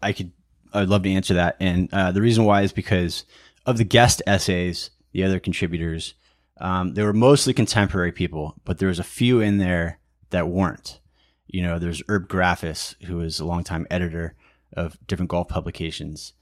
I 0.00 0.12
could 0.12 0.30
I'd 0.72 0.88
love 0.88 1.02
to 1.02 1.10
answer 1.10 1.34
that. 1.34 1.56
And 1.58 1.92
uh, 1.92 2.12
the 2.12 2.20
reason 2.20 2.44
why 2.44 2.62
is 2.62 2.72
because 2.72 3.24
of 3.66 3.76
the 3.76 3.84
guest 3.84 4.22
essays, 4.24 4.90
the 5.10 5.24
other 5.24 5.40
contributors, 5.40 6.14
um, 6.58 6.94
they 6.94 7.02
were 7.02 7.12
mostly 7.12 7.52
contemporary 7.52 8.12
people, 8.12 8.54
but 8.64 8.78
there 8.78 8.88
was 8.88 9.00
a 9.00 9.04
few 9.04 9.40
in 9.40 9.58
there 9.58 9.98
that 10.30 10.46
weren't. 10.46 11.00
You 11.48 11.64
know, 11.64 11.80
there's 11.80 12.04
Herb 12.08 12.28
Graffis, 12.28 12.94
who 13.02 13.16
was 13.16 13.40
a 13.40 13.44
longtime 13.44 13.88
editor 13.90 14.36
of 14.74 14.96
different 15.08 15.30
golf 15.30 15.48
publications, 15.48 16.34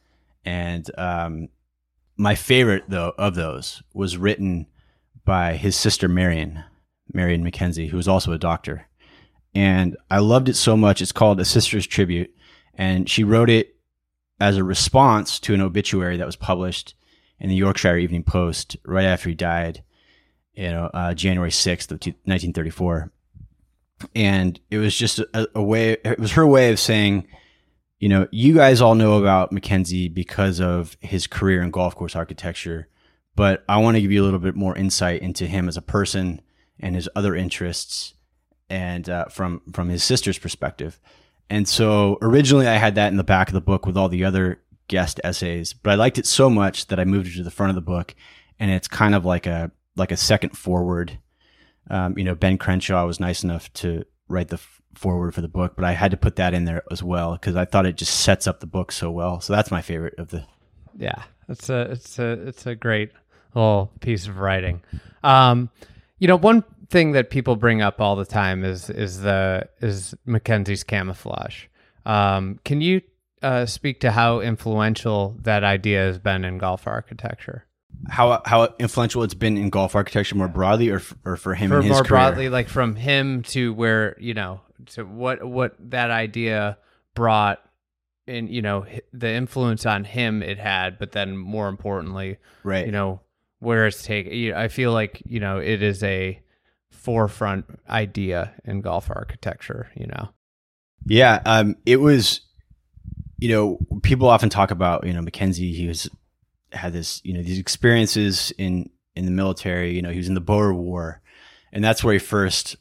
and 0.45 0.91
um, 0.99 1.49
my 2.17 2.35
favorite 2.35 2.85
though 2.89 3.13
of 3.19 3.35
those 3.35 3.83
was 3.93 4.17
written 4.17 4.67
by 5.25 5.57
his 5.57 5.77
sister 5.77 6.09
Marion, 6.09 6.63
Marion 7.13 7.43
Mackenzie, 7.43 7.89
who 7.89 7.97
was 7.97 8.09
also 8.09 8.33
a 8.33 8.39
doctor. 8.39 8.87
And 9.55 9.97
I 10.11 10.19
loved 10.19 10.49
it 10.49 10.57
so 10.57 10.77
much. 10.77 11.01
It's 11.01 11.13
called 11.13 11.41
A 11.41 11.45
Sister's 11.45 11.87
Tribute. 11.87 12.35
And 12.75 13.09
she 13.09 13.23
wrote 13.23 13.51
it 13.51 13.77
as 14.41 14.57
a 14.57 14.65
response 14.65 15.39
to 15.41 15.55
an 15.55 15.61
obituary 15.61 16.17
that 16.17 16.27
was 16.27 16.37
published 16.37 16.95
in 17.39 17.49
the 17.49 17.55
Yorkshire 17.55 17.97
Evening 17.97 18.25
Post 18.25 18.77
right 18.85 19.05
after 19.05 19.29
he 19.29 19.35
died, 19.35 19.85
you 20.55 20.71
know, 20.71 20.91
uh, 20.93 21.15
January 21.15 21.51
6th 21.51 21.91
of 21.93 21.99
1934. 22.25 23.13
And 24.15 24.59
it 24.71 24.79
was 24.79 24.97
just 24.97 25.21
a, 25.21 25.49
a 25.55 25.63
way, 25.63 25.93
it 26.05 26.19
was 26.19 26.33
her 26.33 26.47
way 26.47 26.73
of 26.73 26.81
saying, 26.81 27.29
you 28.05 28.11
know, 28.11 28.29
you 28.31 28.53
guys 28.53 28.83
all 28.83 28.95
know 28.95 29.17
about 29.17 29.51
Mackenzie 29.51 30.09
because 30.09 30.61
of 30.61 30.95
his 31.01 31.27
career 31.27 31.63
in 31.63 31.71
golf 31.71 31.97
course 31.97 32.15
architecture, 32.15 32.87
but 33.35 33.65
I 33.67 33.79
want 33.79 33.97
to 33.97 34.03
give 34.03 34.13
you 34.13 34.23
a 34.23 34.27
little 34.27 34.41
bit 34.41 34.55
more 34.55 34.77
insight 34.77 35.23
into 35.23 35.47
him 35.47 35.69
as 35.69 35.79
a 35.79 35.81
person 35.81 36.43
and 36.79 36.95
his 36.95 37.09
other 37.17 37.35
interests, 37.35 38.13
and 38.69 39.09
uh, 39.09 39.25
from 39.29 39.63
from 39.73 39.89
his 39.89 40.05
sister's 40.05 40.39
perspective. 40.39 41.01
And 41.49 41.67
so 41.67 42.19
originally 42.21 42.69
I 42.69 42.75
had 42.75 42.97
that 42.97 43.09
in 43.09 43.17
the 43.17 43.25
back 43.25 43.49
of 43.49 43.55
the 43.55 43.63
book 43.63 43.87
with 43.87 43.97
all 43.97 44.11
the 44.11 44.27
other 44.27 44.61
guest 44.87 45.19
essays, 45.25 45.73
but 45.73 45.91
I 45.91 45.95
liked 45.95 46.19
it 46.19 46.27
so 46.27 46.51
much 46.51 46.89
that 46.89 47.01
I 47.01 47.07
moved 47.07 47.29
it 47.29 47.37
to 47.37 47.43
the 47.43 47.51
front 47.51 47.71
of 47.71 47.75
the 47.75 47.81
book, 47.81 48.15
and 48.61 48.71
it's 48.71 48.87
kind 48.87 49.15
of 49.15 49.25
like 49.25 49.47
a 49.47 49.71
like 49.97 50.13
a 50.13 50.19
second 50.19 50.59
forward. 50.59 51.21
Um, 51.89 52.19
you 52.19 52.25
know, 52.25 52.35
Ben 52.35 52.59
Crenshaw 52.59 53.07
was 53.07 53.19
nice 53.19 53.43
enough 53.43 53.73
to 53.73 54.05
write 54.29 54.49
the 54.49 54.61
forward 54.95 55.35
for 55.35 55.41
the 55.41 55.49
book, 55.49 55.75
but 55.77 55.85
I 55.85 55.93
had 55.93 56.11
to 56.13 56.17
put 56.17 56.37
that 56.37 56.55
in 56.55 56.65
there 56.65 56.83
as 56.91 57.03
well 57.03 57.33
because 57.33 57.57
I 57.57 57.65
thought 57.65 57.87
it 57.87 57.97
just 57.97 58.21
sets 58.21 58.47
up 58.47 58.61
the 58.61 58.67
book 58.67 58.93
so 58.93 59.11
well. 59.11 59.41
So 59.41 59.53
that's 59.53 59.71
my 59.71 59.83
favorite 59.83 60.15
of 60.19 60.29
the. 60.29 60.45
Yeah, 60.97 61.23
it's 61.49 61.69
a 61.69 61.91
it's 61.93 62.19
a 62.19 62.33
it's 62.47 62.67
a 62.67 62.75
great 62.75 63.11
little 63.55 63.93
piece 64.01 64.27
of 64.27 64.39
writing. 64.39 64.83
Um, 65.23 65.71
you 66.19 66.29
know, 66.29 66.37
one 66.37 66.65
thing 66.91 67.13
that 67.13 67.31
people 67.31 67.57
bring 67.57 67.83
up 67.83 68.01
all 68.01 68.15
the 68.17 68.25
time 68.25 68.65
is 68.65 68.91
is 68.91 69.21
the 69.21 69.69
is 69.81 70.15
Mackenzie's 70.27 70.85
camouflage. 70.85 71.65
Um, 72.07 72.61
can 72.65 72.81
you 72.81 73.01
uh, 73.43 73.67
speak 73.67 74.01
to 74.01 74.11
how 74.13 74.41
influential 74.41 75.37
that 75.43 75.65
idea 75.65 76.01
has 76.01 76.19
been 76.19 76.45
in 76.45 76.59
golf 76.59 76.87
architecture? 76.87 77.67
How 78.09 78.43
how 78.45 78.75
influential 78.79 79.23
it's 79.23 79.35
been 79.35 79.57
in 79.57 79.71
golf 79.71 79.95
architecture 79.95 80.35
more 80.35 80.49
broadly, 80.49 80.91
or 80.91 80.97
f- 80.97 81.15
or 81.25 81.37
for 81.37 81.55
him 81.55 81.71
For 81.71 81.77
in 81.79 81.83
his 81.85 81.91
more 81.91 81.99
career? 82.03 82.09
broadly, 82.21 82.49
like 82.49 82.69
from 82.69 82.97
him 82.97 83.43
to 83.45 83.73
where 83.73 84.17
you 84.19 84.35
know 84.35 84.61
to 84.89 85.05
what 85.05 85.45
what 85.45 85.77
that 85.91 86.11
idea 86.11 86.79
brought 87.15 87.61
in 88.27 88.49
you 88.49 88.63
know 88.63 88.87
the 89.13 89.31
influence 89.31 89.87
on 89.87 90.05
him 90.05 90.43
it 90.43 90.59
had, 90.59 90.99
but 90.99 91.13
then 91.13 91.37
more 91.37 91.69
importantly, 91.69 92.39
right? 92.63 92.87
you 92.87 92.93
know 92.93 93.21
where 93.59 93.87
it's 93.87 94.03
taken. 94.03 94.33
You 94.33 94.55
I 94.55 94.69
feel 94.69 94.93
like 94.93 95.23
you 95.27 95.41
know 95.41 95.59
it 95.59 95.83
is 95.83 96.03
a 96.03 96.41
forefront 96.91 97.67
idea 97.89 98.55
in 98.65 98.81
golf 98.81 99.11
architecture. 99.11 99.91
You 99.95 100.07
know, 100.07 100.29
Yeah, 101.07 101.41
um, 101.45 101.77
it 101.87 102.01
was. 102.01 102.41
You 103.37 103.51
know, 103.51 103.79
people 104.03 104.29
often 104.29 104.49
talk 104.49 104.71
about 104.71 105.07
you 105.07 105.13
know 105.13 105.21
Mackenzie. 105.21 105.73
He 105.73 105.87
was 105.87 106.09
had 106.73 106.93
this 106.93 107.21
you 107.25 107.35
know 107.35 107.43
these 107.43 107.59
experiences 107.59 108.53
in 108.57 108.89
in 109.17 109.27
the 109.27 109.31
military. 109.31 109.95
You 109.95 110.03
know, 110.03 110.11
he 110.11 110.19
was 110.19 110.29
in 110.29 110.35
the 110.35 110.41
Boer 110.41 110.73
War, 110.73 111.21
and 111.73 111.85
that's 111.85 112.03
where 112.03 112.15
he 112.15 112.19
first 112.19 112.77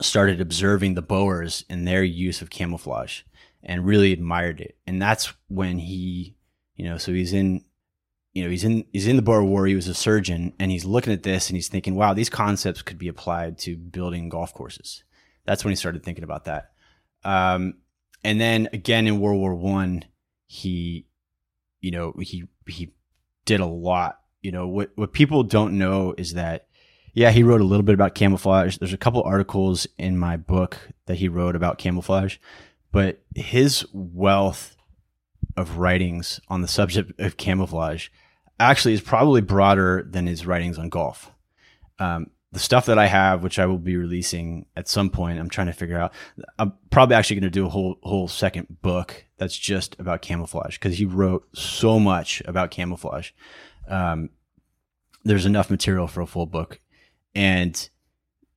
started 0.00 0.40
observing 0.40 0.94
the 0.94 1.02
Boers 1.02 1.64
and 1.68 1.86
their 1.86 2.02
use 2.02 2.42
of 2.42 2.50
camouflage, 2.50 3.22
and 3.62 3.86
really 3.86 4.12
admired 4.12 4.60
it. 4.60 4.76
And 4.86 5.00
that's 5.00 5.32
when 5.48 5.78
he, 5.78 6.36
you 6.76 6.84
know, 6.84 6.98
so 6.98 7.12
he's 7.12 7.32
in. 7.32 7.64
You 8.32 8.44
know, 8.44 8.50
he's 8.50 8.62
in 8.62 8.84
he's 8.92 9.08
in 9.08 9.16
the 9.16 9.22
Boer 9.22 9.42
War. 9.42 9.66
He 9.66 9.74
was 9.74 9.88
a 9.88 9.94
surgeon, 9.94 10.52
and 10.60 10.70
he's 10.70 10.84
looking 10.84 11.12
at 11.12 11.24
this, 11.24 11.50
and 11.50 11.56
he's 11.56 11.66
thinking, 11.66 11.96
"Wow, 11.96 12.14
these 12.14 12.30
concepts 12.30 12.80
could 12.80 12.96
be 12.96 13.08
applied 13.08 13.58
to 13.58 13.76
building 13.76 14.28
golf 14.28 14.54
courses." 14.54 15.02
That's 15.44 15.64
when 15.64 15.72
he 15.72 15.76
started 15.76 16.04
thinking 16.04 16.22
about 16.22 16.44
that. 16.44 16.70
Um, 17.24 17.78
and 18.22 18.40
then 18.40 18.68
again 18.72 19.08
in 19.08 19.18
World 19.18 19.40
War 19.40 19.56
One, 19.56 20.04
he, 20.46 21.08
you 21.80 21.90
know, 21.90 22.14
he 22.20 22.44
he 22.68 22.94
did 23.46 23.58
a 23.58 23.66
lot. 23.66 24.20
You 24.42 24.52
know, 24.52 24.68
what 24.68 24.92
what 24.94 25.12
people 25.12 25.42
don't 25.42 25.76
know 25.76 26.14
is 26.16 26.34
that, 26.34 26.68
yeah, 27.12 27.30
he 27.30 27.42
wrote 27.42 27.60
a 27.60 27.64
little 27.64 27.82
bit 27.82 27.94
about 27.94 28.14
camouflage. 28.14 28.78
There's 28.78 28.92
a 28.92 28.98
couple 28.98 29.22
articles 29.22 29.86
in 29.98 30.18
my 30.18 30.36
book 30.36 30.78
that 31.06 31.16
he 31.16 31.28
wrote 31.28 31.56
about 31.56 31.78
camouflage, 31.78 32.36
but 32.92 33.22
his 33.34 33.84
wealth 33.92 34.76
of 35.56 35.78
writings 35.78 36.40
on 36.48 36.62
the 36.62 36.68
subject 36.68 37.18
of 37.20 37.36
camouflage 37.36 38.08
actually 38.58 38.94
is 38.94 39.00
probably 39.00 39.40
broader 39.40 40.06
than 40.08 40.26
his 40.26 40.46
writings 40.46 40.78
on 40.78 40.88
golf. 40.88 41.30
Um, 41.98 42.30
the 42.52 42.58
stuff 42.58 42.86
that 42.86 42.98
I 42.98 43.06
have, 43.06 43.42
which 43.42 43.58
I 43.58 43.66
will 43.66 43.78
be 43.78 43.96
releasing 43.96 44.66
at 44.76 44.88
some 44.88 45.10
point, 45.10 45.38
I'm 45.38 45.48
trying 45.48 45.68
to 45.68 45.72
figure 45.72 45.98
out. 45.98 46.12
I'm 46.58 46.72
probably 46.90 47.14
actually 47.14 47.36
going 47.36 47.50
to 47.52 47.58
do 47.58 47.66
a 47.66 47.70
whole 47.70 47.98
whole 48.02 48.26
second 48.26 48.66
book 48.82 49.24
that's 49.36 49.56
just 49.56 49.98
about 50.00 50.22
camouflage 50.22 50.76
because 50.76 50.98
he 50.98 51.04
wrote 51.04 51.46
so 51.56 52.00
much 52.00 52.42
about 52.46 52.72
camouflage. 52.72 53.30
Um, 53.88 54.30
there's 55.24 55.46
enough 55.46 55.70
material 55.70 56.08
for 56.08 56.22
a 56.22 56.26
full 56.26 56.46
book, 56.46 56.80
and 57.34 57.88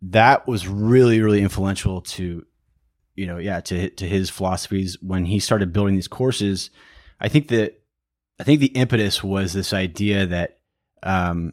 that 0.02 0.48
was 0.48 0.68
really 0.68 1.22
really 1.22 1.42
influential 1.42 2.02
to, 2.02 2.46
you 3.16 3.28
know, 3.28 3.38
yeah, 3.38 3.62
to 3.62 3.90
to 3.92 4.08
his 4.08 4.30
philosophies 4.30 4.98
when 5.02 5.26
he 5.26 5.40
started 5.40 5.74
building 5.74 5.96
these 5.96 6.08
courses. 6.08 6.70
I 7.20 7.30
think 7.30 7.48
that 7.50 7.82
I 8.40 8.44
think 8.44 8.60
the 8.60 8.68
impetus 8.68 9.24
was 9.24 9.54
this 9.54 9.74
idea 9.74 10.26
that. 10.28 10.60
Um, 11.06 11.52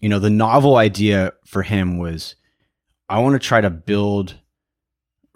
you 0.00 0.08
know, 0.08 0.18
the 0.18 0.30
novel 0.30 0.76
idea 0.76 1.32
for 1.44 1.62
him 1.62 1.98
was 1.98 2.36
I 3.08 3.18
want 3.20 3.40
to 3.40 3.46
try 3.46 3.60
to 3.60 3.70
build 3.70 4.38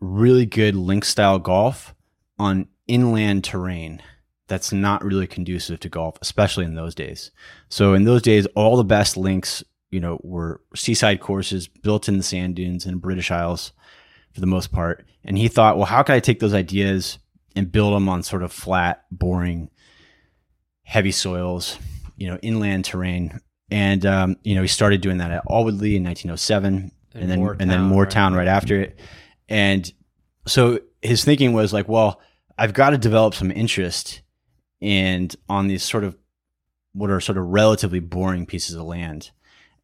really 0.01 0.47
good 0.47 0.74
link 0.74 1.05
style 1.05 1.39
golf 1.39 1.95
on 2.39 2.68
inland 2.87 3.45
terrain 3.45 4.03
that's 4.49 4.72
not 4.72 5.05
really 5.05 5.26
conducive 5.26 5.78
to 5.81 5.89
golf, 5.89 6.16
especially 6.20 6.64
in 6.64 6.74
those 6.74 6.95
days. 6.95 7.31
So 7.68 7.95
in 7.95 8.05
those 8.05 8.22
days, 8.22 8.47
all 8.57 8.76
the 8.76 8.85
best 8.85 9.16
links, 9.16 9.62
you 9.91 10.01
know, 10.01 10.20
were 10.22 10.61
seaside 10.74 11.20
courses 11.20 11.68
built 11.68 12.09
in 12.09 12.16
the 12.16 12.22
sand 12.22 12.57
dunes 12.57 12.86
in 12.86 12.99
British 12.99 13.30
Isles 13.30 13.72
for 14.32 14.41
the 14.41 14.47
most 14.47 14.72
part. 14.72 15.05
And 15.24 15.36
he 15.36 15.49
thought, 15.49 15.76
well, 15.76 15.86
how 15.86 16.03
can 16.03 16.14
I 16.14 16.20
take 16.20 16.41
those 16.41 16.55
ideas 16.55 17.18
and 17.57 17.70
build 17.70 17.95
them 17.95 18.09
on 18.09 18.22
sort 18.22 18.43
of 18.43 18.53
flat, 18.53 19.05
boring, 19.11 19.70
heavy 20.84 21.12
soils, 21.12 21.78
you 22.16 22.28
know, 22.28 22.38
inland 22.43 22.84
terrain 22.84 23.41
and 23.70 24.05
um, 24.05 24.36
you 24.43 24.55
know 24.55 24.62
he 24.62 24.68
started 24.68 25.01
doing 25.01 25.18
that 25.18 25.30
at 25.30 25.45
Alwoodley 25.47 25.97
in 25.97 26.05
1907, 26.05 26.91
and, 27.14 27.22
And 27.22 27.30
then 27.30 27.41
Moortown, 27.41 27.57
and 27.61 27.70
then 27.70 27.91
Moortown 27.91 28.30
right? 28.30 28.38
right. 28.38 28.49
after 28.49 28.80
it. 28.80 28.99
And 29.49 29.91
so 30.47 30.80
his 31.03 31.24
thinking 31.24 31.53
was 31.53 31.72
like, 31.72 31.88
well, 31.88 32.20
I've 32.59 32.72
got 32.72 32.91
to 32.91 32.99
develop 32.99 33.34
some 33.34 33.51
interest 33.51 34.22
in 34.80 35.30
on 35.49 35.68
these 35.68 35.82
sort 35.82 36.05
of 36.05 36.16
what 36.93 37.11
are 37.11 37.20
sort 37.20 37.38
of 37.38 37.47
relatively 37.47 38.01
boring 38.01 38.47
pieces 38.47 38.74
of 38.74 38.84
land, 38.84 39.30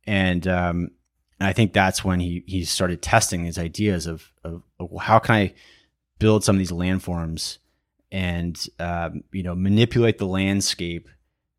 and 0.07 0.47
um, 0.47 0.91
and 1.39 1.49
I 1.49 1.53
think 1.53 1.73
that's 1.73 2.05
when 2.05 2.21
he 2.21 2.45
he 2.47 2.65
started 2.65 3.03
testing 3.03 3.45
these 3.45 3.59
ideas 3.59 4.07
of 4.07 4.33
of, 4.45 4.63
of 4.79 4.91
how 5.01 5.19
can 5.19 5.35
I 5.35 5.55
build 6.19 6.45
some 6.45 6.57
of 6.57 6.59
these 6.59 6.71
landforms 6.71 7.59
and 8.11 8.67
um, 8.79 9.23
you 9.33 9.43
know 9.43 9.55
manipulate 9.55 10.19
the 10.19 10.27
landscape 10.27 11.09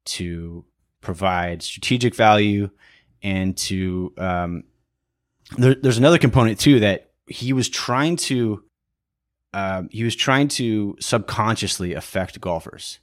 to 0.05 0.65
provide 1.01 1.61
strategic 1.61 2.15
value 2.15 2.69
and 3.21 3.57
to 3.57 4.13
um, 4.17 4.63
there, 5.57 5.75
there's 5.75 5.97
another 5.97 6.17
component 6.17 6.59
too 6.59 6.79
that 6.79 7.11
he 7.27 7.53
was 7.53 7.69
trying 7.69 8.15
to 8.15 8.63
um, 9.53 9.89
he 9.91 10.03
was 10.03 10.15
trying 10.15 10.47
to 10.49 10.95
subconsciously 10.99 11.93
affect 11.93 12.39
golfers. 12.41 12.99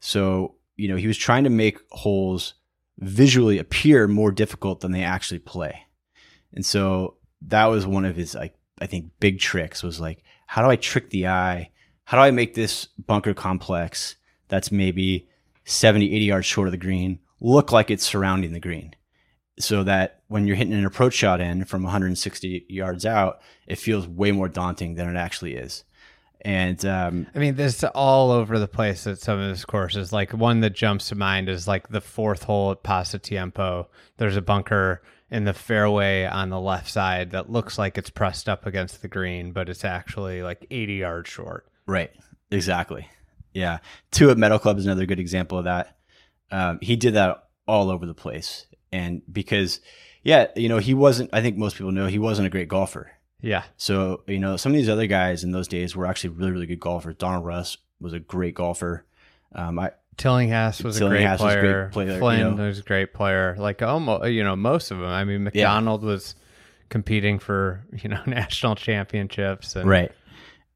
So 0.00 0.56
you 0.76 0.88
know 0.88 0.96
he 0.96 1.06
was 1.06 1.18
trying 1.18 1.44
to 1.44 1.50
make 1.50 1.78
holes 1.90 2.54
visually 3.02 3.58
appear 3.58 4.06
more 4.06 4.30
difficult 4.30 4.80
than 4.80 4.92
they 4.92 5.02
actually 5.02 5.40
play. 5.40 5.86
And 6.54 6.64
so 6.64 7.16
that 7.48 7.66
was 7.66 7.86
one 7.86 8.04
of 8.04 8.16
his 8.16 8.34
like 8.34 8.54
i 8.80 8.86
think 8.86 9.10
big 9.20 9.38
tricks 9.38 9.82
was 9.82 10.00
like 10.00 10.22
how 10.46 10.62
do 10.62 10.68
i 10.68 10.76
trick 10.76 11.10
the 11.10 11.26
eye? 11.28 11.70
How 12.04 12.18
do 12.18 12.22
i 12.22 12.30
make 12.30 12.54
this 12.54 12.86
bunker 13.06 13.34
complex 13.34 14.16
that's 14.48 14.70
maybe 14.70 15.28
70 15.64 16.06
80 16.06 16.24
yards 16.24 16.46
short 16.46 16.68
of 16.68 16.72
the 16.72 16.78
green 16.78 17.20
look 17.40 17.72
like 17.72 17.90
it's 17.90 18.04
surrounding 18.04 18.52
the 18.52 18.60
green? 18.60 18.94
So 19.58 19.84
that 19.84 20.22
when 20.28 20.46
you're 20.46 20.56
hitting 20.56 20.72
an 20.72 20.86
approach 20.86 21.14
shot 21.14 21.40
in 21.40 21.64
from 21.64 21.82
160 21.82 22.66
yards 22.68 23.06
out 23.06 23.40
it 23.66 23.78
feels 23.78 24.06
way 24.06 24.30
more 24.32 24.48
daunting 24.48 24.94
than 24.94 25.08
it 25.08 25.18
actually 25.18 25.54
is 25.54 25.84
and 26.42 26.84
um, 26.84 27.26
I 27.34 27.38
mean, 27.38 27.54
this 27.54 27.76
is 27.76 27.84
all 27.94 28.30
over 28.30 28.58
the 28.58 28.68
place 28.68 29.06
at 29.06 29.18
some 29.18 29.38
of 29.38 29.48
his 29.48 29.64
courses. 29.64 30.12
Like 30.12 30.32
one 30.32 30.60
that 30.60 30.74
jumps 30.74 31.08
to 31.08 31.14
mind 31.14 31.48
is 31.48 31.68
like 31.68 31.88
the 31.88 32.00
fourth 32.00 32.42
hole 32.42 32.72
at 32.72 32.82
Pasatiempo. 32.82 33.86
There's 34.16 34.36
a 34.36 34.42
bunker 34.42 35.02
in 35.30 35.44
the 35.44 35.52
fairway 35.54 36.24
on 36.26 36.50
the 36.50 36.60
left 36.60 36.90
side 36.90 37.30
that 37.30 37.50
looks 37.50 37.78
like 37.78 37.96
it's 37.96 38.10
pressed 38.10 38.48
up 38.48 38.66
against 38.66 39.02
the 39.02 39.08
green, 39.08 39.52
but 39.52 39.68
it's 39.68 39.84
actually 39.84 40.42
like 40.42 40.66
80 40.70 40.94
yards 40.94 41.30
short. 41.30 41.66
Right. 41.86 42.10
Exactly. 42.50 43.08
Yeah. 43.54 43.78
Two 44.10 44.30
at 44.30 44.36
Meadow 44.36 44.58
Club 44.58 44.78
is 44.78 44.84
another 44.84 45.06
good 45.06 45.20
example 45.20 45.58
of 45.58 45.64
that. 45.64 45.96
Um, 46.50 46.78
he 46.82 46.96
did 46.96 47.14
that 47.14 47.48
all 47.66 47.88
over 47.90 48.04
the 48.04 48.14
place. 48.14 48.66
And 48.90 49.22
because 49.32 49.80
yeah, 50.22 50.48
you 50.54 50.68
know, 50.68 50.78
he 50.78 50.94
wasn't. 50.94 51.30
I 51.32 51.40
think 51.40 51.56
most 51.56 51.76
people 51.76 51.92
know 51.92 52.06
he 52.06 52.18
wasn't 52.18 52.46
a 52.46 52.50
great 52.50 52.68
golfer. 52.68 53.10
Yeah. 53.42 53.64
So 53.76 54.22
you 54.26 54.38
know, 54.38 54.56
some 54.56 54.72
of 54.72 54.76
these 54.76 54.88
other 54.88 55.06
guys 55.06 55.44
in 55.44 55.50
those 55.50 55.68
days 55.68 55.94
were 55.94 56.06
actually 56.06 56.30
really, 56.30 56.52
really 56.52 56.66
good 56.66 56.80
golfers. 56.80 57.16
Donald 57.16 57.44
Ross 57.44 57.76
was 58.00 58.14
a 58.14 58.20
great 58.20 58.54
golfer. 58.54 59.04
Um, 59.54 59.78
I 59.78 59.90
Tillinghast 60.16 60.84
was 60.84 60.96
a 60.96 61.00
great 61.00 61.18
Tillinghast 61.18 61.42
was 61.42 61.54
player. 61.54 61.60
great 61.60 61.92
player, 61.92 62.18
Flynn 62.18 62.38
you 62.38 62.54
know. 62.54 62.66
was 62.66 62.78
a 62.78 62.82
great 62.82 63.12
player. 63.12 63.56
Like 63.58 63.82
almost, 63.82 64.30
you 64.30 64.44
know, 64.44 64.56
most 64.56 64.90
of 64.90 64.98
them. 64.98 65.08
I 65.08 65.24
mean, 65.24 65.44
Macdonald 65.44 66.02
was 66.02 66.34
competing 66.88 67.38
for 67.38 67.84
you 68.02 68.08
know 68.08 68.20
national 68.26 68.76
championships. 68.76 69.74
And, 69.74 69.88
right, 69.88 70.12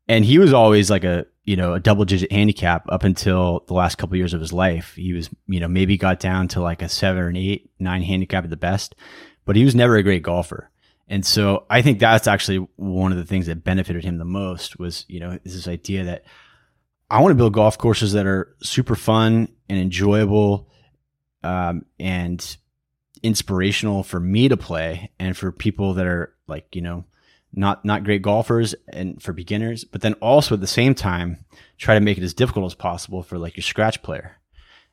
and 0.09 0.25
he 0.25 0.39
was 0.39 0.53
always 0.53 0.91
like 0.91 1.05
a 1.05 1.27
you 1.45 1.57
know 1.57 1.75
a 1.75 1.81
double 1.81 2.05
digit 2.05 2.33
handicap 2.33 2.85
up 2.89 3.05
until 3.05 3.63
the 3.69 3.75
last 3.75 3.97
couple 3.97 4.17
years 4.17 4.35
of 4.35 4.41
his 4.41 4.53
life. 4.53 4.95
He 4.97 5.13
was 5.13 5.31
you 5.47 5.61
know 5.61 5.69
maybe 5.69 5.97
got 5.97 6.19
down 6.19 6.49
to 6.49 6.61
like 6.61 6.83
a 6.83 6.89
seven 6.89 7.23
or 7.23 7.29
an 7.29 7.37
eight, 7.37 7.71
nine 7.79 8.03
handicap 8.03 8.45
at 8.45 8.51
the 8.51 8.57
best, 8.57 8.97
but 9.45 9.55
he 9.55 9.65
was 9.65 9.75
never 9.75 9.97
a 9.97 10.03
great 10.03 10.23
golfer. 10.23 10.71
And 11.09 11.25
so 11.25 11.67
I 11.71 11.83
think 11.83 11.99
that's 11.99 12.27
actually 12.27 12.67
one 12.77 13.13
of 13.13 13.19
the 13.19 13.25
things 13.25 13.47
that 13.47 13.63
benefited 13.63 14.05
him 14.05 14.19
the 14.19 14.25
most 14.25 14.79
was 14.79 15.05
you 15.09 15.21
know 15.21 15.39
is 15.45 15.55
this 15.55 15.69
idea 15.69 16.05
that 16.05 16.25
I 17.09 17.21
want 17.21 17.31
to 17.31 17.37
build 17.37 17.53
golf 17.53 17.79
courses 17.79 18.13
that 18.13 18.27
are 18.27 18.57
super 18.63 18.97
fun 18.97 19.49
and 19.69 19.79
enjoyable, 19.79 20.69
um, 21.45 21.85
and 22.01 22.57
inspirational 23.23 24.03
for 24.03 24.19
me 24.19 24.49
to 24.49 24.57
play, 24.57 25.13
and 25.19 25.37
for 25.37 25.53
people 25.53 25.95
that 25.95 26.07
are 26.07 26.35
like 26.49 26.75
you 26.75 26.83
know 26.83 27.05
not 27.53 27.85
not 27.85 28.05
great 28.05 28.23
golfers 28.23 28.75
and 28.89 29.23
for 29.23 29.33
beginners, 29.33 29.85
but 29.85 30.01
then 30.01 30.15
also 30.15 30.55
at 30.55 30.61
the 30.61 30.67
same 30.67 30.95
time 30.95 31.45
try 31.79 31.95
to 31.95 32.01
make 32.01 32.19
it 32.19 32.25
as 32.25 32.35
difficult 32.35 32.67
as 32.67 32.75
possible 32.75 33.23
for 33.23 33.39
like 33.39 33.57
your 33.57 33.63
scratch 33.63 34.03
player. 34.03 34.37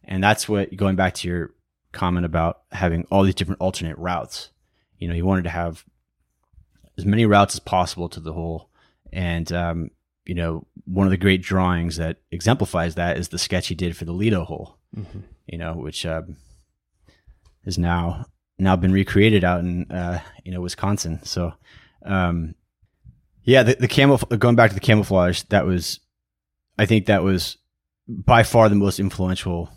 And 0.03 0.23
that's 0.23 0.47
what 0.47 0.75
going 0.75 0.95
back 0.95 1.15
to 1.15 1.27
your 1.27 1.53
comment 1.91 2.25
about 2.25 2.61
having 2.71 3.05
all 3.09 3.23
these 3.23 3.35
different 3.35 3.61
alternate 3.61 3.97
routes. 3.97 4.49
You 4.97 5.07
know, 5.07 5.13
you 5.13 5.25
wanted 5.25 5.45
to 5.45 5.49
have 5.49 5.83
as 6.97 7.05
many 7.05 7.25
routes 7.25 7.55
as 7.55 7.59
possible 7.59 8.09
to 8.09 8.19
the 8.19 8.33
hole. 8.33 8.69
And 9.11 9.51
um, 9.51 9.89
you 10.25 10.35
know, 10.35 10.65
one 10.85 11.05
of 11.07 11.11
the 11.11 11.17
great 11.17 11.41
drawings 11.41 11.97
that 11.97 12.17
exemplifies 12.31 12.95
that 12.95 13.17
is 13.17 13.29
the 13.29 13.37
sketch 13.37 13.67
he 13.67 13.75
did 13.75 13.95
for 13.97 14.05
the 14.05 14.11
Lido 14.13 14.43
hole. 14.43 14.77
You 15.47 15.57
know, 15.57 15.73
which 15.73 16.05
um, 16.05 16.37
is 17.65 17.77
now 17.77 18.25
now 18.59 18.75
been 18.75 18.91
recreated 18.91 19.43
out 19.43 19.59
in 19.61 19.89
uh, 19.91 20.19
you 20.43 20.51
know 20.51 20.61
Wisconsin. 20.61 21.19
So 21.23 21.53
um, 22.05 22.55
yeah, 23.43 23.63
the, 23.63 23.75
the 23.75 23.87
camuf- 23.87 24.37
going 24.39 24.55
back 24.55 24.69
to 24.69 24.73
the 24.75 24.79
camouflage, 24.79 25.41
that 25.49 25.65
was, 25.65 25.99
I 26.77 26.85
think 26.85 27.07
that 27.07 27.23
was 27.23 27.57
by 28.07 28.43
far 28.43 28.69
the 28.69 28.75
most 28.75 28.99
influential 28.99 29.69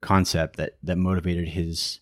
concept 0.00 0.56
that 0.56 0.78
that 0.82 0.96
motivated 0.96 1.48
his 1.48 2.00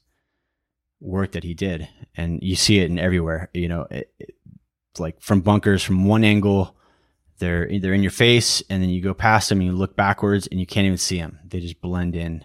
work 1.00 1.32
that 1.32 1.42
he 1.44 1.54
did, 1.54 1.88
and 2.16 2.40
you 2.42 2.54
see 2.54 2.78
it 2.80 2.90
in 2.90 2.98
everywhere. 2.98 3.50
You 3.54 3.68
know, 3.68 3.86
it, 3.90 4.12
it- 4.18 4.34
like 4.98 5.20
from 5.20 5.40
bunkers 5.40 5.82
from 5.82 6.04
one 6.04 6.24
angle, 6.24 6.76
they're 7.38 7.68
they're 7.80 7.94
in 7.94 8.02
your 8.02 8.10
face, 8.12 8.62
and 8.70 8.82
then 8.82 8.90
you 8.90 9.00
go 9.00 9.14
past 9.14 9.48
them 9.48 9.60
and 9.60 9.66
you 9.66 9.72
look 9.72 9.96
backwards 9.96 10.46
and 10.46 10.60
you 10.60 10.66
can't 10.66 10.86
even 10.86 10.98
see 10.98 11.18
them. 11.18 11.40
They 11.44 11.60
just 11.60 11.80
blend 11.80 12.14
in. 12.14 12.44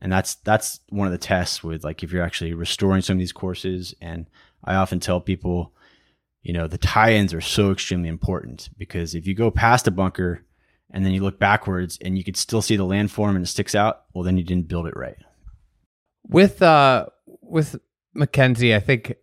And 0.00 0.12
that's 0.12 0.36
that's 0.36 0.80
one 0.90 1.06
of 1.06 1.12
the 1.12 1.18
tests 1.18 1.64
with 1.64 1.82
like 1.82 2.02
if 2.02 2.12
you're 2.12 2.22
actually 2.22 2.52
restoring 2.52 3.02
some 3.02 3.16
of 3.16 3.18
these 3.18 3.32
courses. 3.32 3.94
And 4.00 4.28
I 4.62 4.74
often 4.74 5.00
tell 5.00 5.20
people, 5.20 5.72
you 6.42 6.52
know, 6.52 6.66
the 6.66 6.78
tie-ins 6.78 7.32
are 7.32 7.40
so 7.40 7.72
extremely 7.72 8.08
important 8.08 8.68
because 8.76 9.14
if 9.14 9.26
you 9.26 9.34
go 9.34 9.50
past 9.50 9.88
a 9.88 9.90
bunker 9.90 10.44
and 10.90 11.04
then 11.04 11.12
you 11.12 11.22
look 11.22 11.38
backwards 11.38 11.98
and 12.02 12.18
you 12.18 12.22
could 12.22 12.36
still 12.36 12.60
see 12.60 12.76
the 12.76 12.84
landform 12.84 13.30
and 13.34 13.44
it 13.44 13.48
sticks 13.48 13.74
out, 13.74 14.04
well, 14.12 14.24
then 14.24 14.36
you 14.36 14.44
didn't 14.44 14.68
build 14.68 14.86
it 14.86 14.96
right. 14.96 15.16
With 16.28 16.60
uh 16.62 17.06
with 17.40 17.76
Mackenzie, 18.14 18.74
I 18.74 18.80
think 18.80 19.14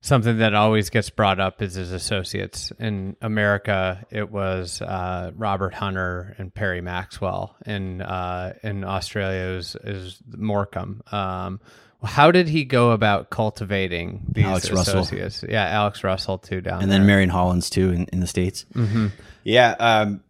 something 0.00 0.38
that 0.38 0.54
always 0.54 0.90
gets 0.90 1.10
brought 1.10 1.40
up 1.40 1.60
is 1.62 1.74
his 1.74 1.92
associates. 1.92 2.72
In 2.78 3.16
America, 3.20 4.04
it 4.10 4.30
was 4.30 4.80
uh, 4.80 5.32
Robert 5.34 5.74
Hunter 5.74 6.34
and 6.38 6.52
Perry 6.54 6.80
Maxwell. 6.80 7.56
In 7.66 8.00
uh, 8.02 8.54
in 8.62 8.84
Australia, 8.84 9.56
is 9.56 9.76
was, 9.84 10.20
it 10.30 10.38
Morecambe. 10.38 11.02
Um, 11.10 11.60
how 12.02 12.30
did 12.30 12.48
he 12.48 12.64
go 12.64 12.92
about 12.92 13.28
cultivating 13.30 14.24
these 14.30 14.44
Alex 14.44 14.70
Russell. 14.70 15.00
associates? 15.00 15.44
Yeah, 15.48 15.64
Alex 15.64 16.04
Russell 16.04 16.38
too 16.38 16.60
down 16.60 16.82
and 16.82 16.90
there. 16.90 16.98
then 16.98 17.06
Marion 17.06 17.30
Hollins 17.30 17.68
too 17.70 17.90
in, 17.90 18.04
in 18.12 18.20
the 18.20 18.26
states. 18.26 18.66
Mhm. 18.74 19.10
Yeah, 19.42 19.74
um, 19.80 20.22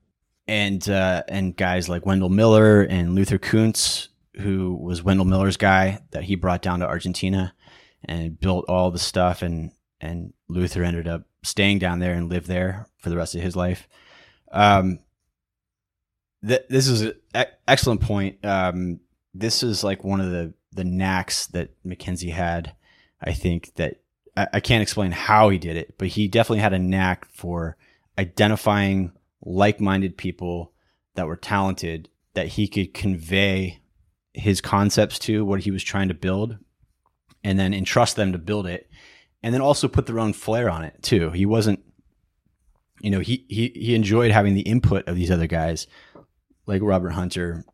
and 0.47 0.89
uh, 0.89 1.25
and 1.29 1.55
guys 1.55 1.89
like 1.89 2.07
Wendell 2.07 2.31
Miller 2.31 2.83
and 2.83 3.15
Luther 3.15 3.39
Koontz, 3.39 4.09
who 4.41 4.75
was 4.75 5.03
Wendell 5.03 5.27
Miller's 5.27 5.59
guy 5.59 6.01
that 6.13 6.25
he 6.25 6.37
brought 6.37 6.63
down 6.63 6.81
to 6.81 6.87
Argentina 6.87 7.53
and 8.05 8.39
built 8.39 8.65
all 8.69 8.91
the 8.91 8.99
stuff, 8.99 9.43
and 9.43 9.73
and 10.01 10.33
Luther 10.49 10.83
ended 10.83 11.09
up 11.09 11.23
staying 11.43 11.79
down 11.79 11.99
there 11.99 12.15
and 12.15 12.29
lived 12.29 12.47
there 12.47 12.87
for 12.99 13.11
the 13.11 13.17
rest 13.17 13.35
of 13.35 13.43
his 13.43 13.57
life. 13.57 13.89
Um, 14.53 15.01
th- 16.47 16.67
this 16.69 16.87
is 16.89 17.03
an 17.03 17.13
e- 17.37 17.43
excellent 17.67 18.01
point. 18.01 18.45
Um, 18.45 19.01
this 19.35 19.63
is 19.63 19.85
like 19.85 20.05
one 20.05 20.21
of 20.21 20.31
the 20.31 20.55
the 20.73 20.85
knacks 20.85 21.47
that 21.49 21.71
Mackenzie 21.85 22.31
had. 22.31 22.75
I 23.21 23.33
think 23.33 23.75
that 23.75 24.01
I, 24.37 24.47
I 24.55 24.61
can't 24.61 24.83
explain 24.83 25.13
how 25.13 25.49
he 25.49 25.59
did 25.59 25.77
it, 25.77 25.97
but 25.99 26.09
he 26.09 26.29
definitely 26.29 26.61
had 26.61 26.73
a 26.73 26.79
knack 26.79 27.27
for 27.27 27.77
identifying 28.19 29.13
like-minded 29.45 30.17
people 30.17 30.73
that 31.15 31.27
were 31.27 31.37
talented 31.37 32.09
that 32.35 32.49
he 32.49 32.69
could 32.69 32.95
convey 32.95 33.81
his 34.35 34.61
concepts 34.61 35.19
to 35.19 35.45
what 35.45 35.61
he 35.61 35.71
was 35.71 35.83
trying 35.83 36.09
to 36.09 36.15
build 36.15 36.59
and 37.45 37.59
then 37.59 37.75
entrust 37.75 38.17
them 38.17 38.33
to 38.33 38.39
build 38.39 38.67
it 38.67 38.91
and 39.43 39.55
then 39.55 39.61
also 39.61 39.89
put 39.89 40.07
their 40.07 40.19
own 40.19 40.33
flair 40.33 40.69
on 40.69 40.85
it 40.85 41.03
too. 41.03 41.31
He 41.31 41.47
wasn't 41.47 41.81
you 43.01 43.11
know 43.11 43.21
he 43.21 43.45
he, 43.49 43.69
he 43.75 43.95
enjoyed 43.95 44.31
having 44.31 44.55
the 44.55 44.63
input 44.63 45.07
of 45.09 45.15
these 45.15 45.31
other 45.31 45.47
guys 45.47 45.87
like 46.67 46.83
robert 46.83 47.11
hunter 47.11 47.65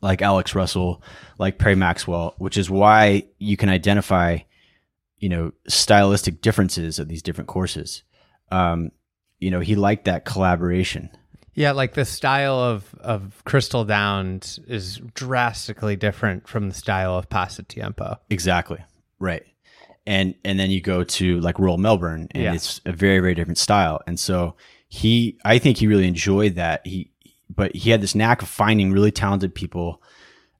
like 0.00 0.22
alex 0.22 0.54
russell 0.54 1.02
like 1.38 1.58
perry 1.58 1.74
maxwell 1.74 2.36
which 2.38 2.56
is 2.56 2.70
why 2.70 3.24
you 3.40 3.56
can 3.56 3.68
identify 3.68 4.38
you 5.22 5.28
know 5.28 5.52
stylistic 5.68 6.42
differences 6.42 6.98
of 6.98 7.08
these 7.08 7.22
different 7.22 7.48
courses. 7.48 8.02
Um, 8.50 8.90
you 9.38 9.50
know 9.50 9.60
he 9.60 9.76
liked 9.76 10.04
that 10.04 10.26
collaboration 10.26 11.10
Yeah, 11.54 11.72
like 11.72 11.94
the 11.94 12.04
style 12.04 12.58
of 12.58 12.94
of 13.00 13.42
Crystal 13.44 13.84
Downs 13.84 14.58
is 14.66 14.98
drastically 15.14 15.96
different 15.96 16.48
from 16.48 16.68
the 16.68 16.74
style 16.74 17.16
of 17.18 17.28
Pasatiempo. 17.28 18.18
exactly 18.30 18.78
right 19.18 19.44
and 20.06 20.34
and 20.44 20.58
then 20.58 20.70
you 20.70 20.80
go 20.80 21.04
to 21.04 21.38
like 21.40 21.58
Royal 21.60 21.78
Melbourne 21.78 22.26
and 22.32 22.42
Yeah. 22.42 22.54
it's 22.54 22.80
a 22.84 22.92
very 22.92 23.20
very 23.20 23.34
different 23.36 23.58
style 23.58 24.00
and 24.06 24.18
so 24.18 24.56
he 24.88 25.38
i 25.44 25.58
think 25.58 25.76
he 25.78 25.86
really 25.86 26.08
enjoyed 26.08 26.56
that 26.56 26.84
he 26.86 27.12
but 27.48 27.74
he 27.76 27.90
had 27.90 28.00
this 28.00 28.14
knack 28.16 28.42
of 28.42 28.48
finding 28.48 28.90
really 28.92 29.12
talented 29.12 29.54
people 29.54 30.02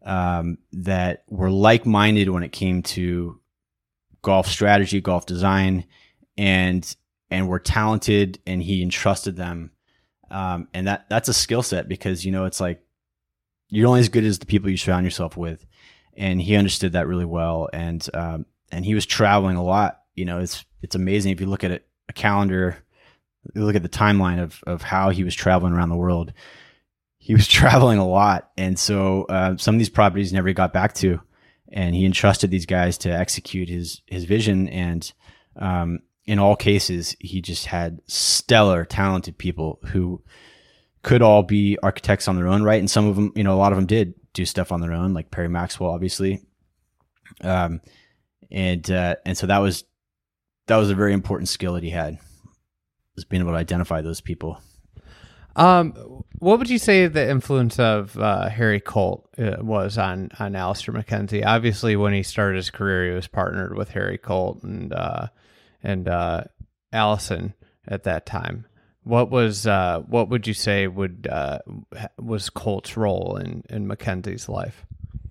um, 0.05 0.59
that 0.72 1.24
were 1.28 1.51
like-minded 1.51 2.28
when 2.28 2.43
it 2.45 2.53
came 2.53 2.82
to 2.82 3.40
golf 4.22 4.47
strategy 4.47 5.01
golf 5.01 5.26
design 5.26 5.84
and 6.38 6.95
and 7.30 7.49
were 7.49 7.59
talented 7.59 8.38
and 8.47 8.62
he 8.62 8.80
entrusted 8.82 9.34
them 9.36 9.72
um, 10.33 10.68
and 10.72 10.87
that 10.87 11.09
that's 11.09 11.28
a 11.28 11.35
skill 11.35 11.62
set 11.62 11.89
because 11.89 12.24
you 12.24 12.33
know 12.33 12.47
it's 12.47 12.61
like 12.61 12.83
you're 13.68 13.87
only 13.87 14.01
as 14.01 14.09
good 14.09 14.24
as 14.24 14.39
the 14.39 14.47
people 14.47 14.70
you 14.70 14.76
surround 14.76 15.05
yourself 15.05 15.37
with. 15.37 15.64
And 16.14 16.41
he 16.43 16.57
understood 16.57 16.93
that 16.93 17.07
really 17.07 17.24
well. 17.24 17.68
And 17.72 18.07
um, 18.12 18.47
and 18.70 18.85
he 18.85 18.95
was 18.95 19.07
traveling 19.07 19.57
a 19.57 19.62
lot. 19.62 20.01
You 20.14 20.24
know 20.24 20.41
it's 20.41 20.64
it's 20.83 20.95
amazing 20.95 21.33
if 21.33 21.41
you 21.41 21.47
look 21.47 21.64
at 21.64 21.70
it, 21.70 21.87
a 22.09 22.12
calendar 22.12 22.78
look 23.55 23.74
at 23.74 23.83
the 23.83 23.89
timeline 23.89 24.43
of 24.43 24.62
of 24.66 24.83
how 24.83 25.11
he 25.11 25.24
was 25.24 25.35
traveling 25.35 25.72
around 25.72 25.91
the 25.91 25.97
world. 25.97 26.33
He 27.18 27.35
was 27.35 27.47
traveling 27.49 27.99
a 27.99 28.09
lot. 28.09 28.51
And 28.57 28.78
so 28.78 29.24
uh, 29.24 29.57
some 29.57 29.74
of 29.74 29.78
these 29.78 29.91
properties 29.91 30.33
never 30.33 30.53
got 30.53 30.72
back 30.72 30.95
to. 30.95 31.20
And 31.74 31.95
he 31.95 32.05
entrusted 32.05 32.51
these 32.51 32.66
guys 32.66 32.99
to 32.99 33.11
execute 33.11 33.68
his 33.68 34.03
his 34.07 34.24
vision. 34.24 34.68
And 34.68 35.11
um, 35.57 36.01
in 36.25 36.39
all 36.39 36.57
cases 36.57 37.16
he 37.20 37.41
just 37.41 37.66
had 37.66 38.01
stellar 38.07 38.85
talented 38.85 39.37
people 39.39 39.79
who 39.87 40.23
could 41.03 41.23
all 41.23 41.43
be 41.43 41.79
architects 41.83 42.29
on 42.29 42.37
their 42.37 42.47
own 42.47 42.62
right? 42.62 42.79
And 42.79 42.91
some 42.91 43.07
of 43.07 43.16
them 43.16 43.33
you 43.35 43.45
know 43.45 43.55
a 43.55 43.59
lot 43.59 43.73
of 43.73 43.77
them 43.77 43.87
did 43.87 44.14
do 44.33 44.45
stuff 44.45 44.73
on 44.73 44.81
their 44.81 44.93
own 44.93 45.14
like 45.14 45.31
perry 45.31 45.49
maxwell 45.49 45.91
obviously. 45.91 46.41
Um 47.43 47.81
and 48.51 48.89
uh 48.91 49.16
and 49.25 49.37
so 49.37 49.47
that 49.47 49.59
was 49.59 49.85
that 50.66 50.77
was 50.77 50.91
a 50.91 50.95
very 50.95 51.12
important 51.12 51.49
skill 51.49 51.75
that 51.75 51.83
he 51.83 51.91
had 51.91 52.18
was 53.14 53.25
being 53.25 53.43
able 53.43 53.53
to 53.53 53.59
identify 53.59 54.01
those 54.01 54.20
people. 54.20 54.61
Um, 55.55 55.93
what 56.39 56.59
would 56.59 56.70
you 56.70 56.79
say 56.79 57.07
the 57.07 57.29
influence 57.29 57.79
of 57.79 58.16
uh, 58.18 58.49
Harry 58.49 58.81
Colt 58.81 59.29
uh, 59.39 59.57
was 59.61 59.99
on 59.99 60.31
on 60.39 60.57
Alister 60.57 60.93
MacKenzie? 60.93 61.45
Obviously, 61.45 61.95
when 61.95 62.14
he 62.14 62.23
started 62.23 62.57
his 62.57 62.70
career, 62.70 63.11
he 63.11 63.14
was 63.14 63.29
partnered 63.29 63.77
with 63.77 63.91
Harry 63.91 64.18
Colt 64.18 64.62
and 64.62 64.93
uh, 64.93 65.29
and 65.83 66.09
uh, 66.09 66.45
Allison 66.93 67.55
at 67.87 68.05
that 68.05 68.26
time. 68.26 68.66
What 69.05 69.30
was 69.30 69.66
uh, 69.66 70.01
what 70.07 70.28
would 70.28 70.47
you 70.47 70.55
say 70.55 70.87
would 70.87 71.26
uh, 71.30 71.59
was 72.18 72.51
Colt's 72.51 72.97
role 72.97 73.37
in 73.37 73.64
in 73.68 73.87
Mackenzie's 73.87 74.49
life? 74.49 74.87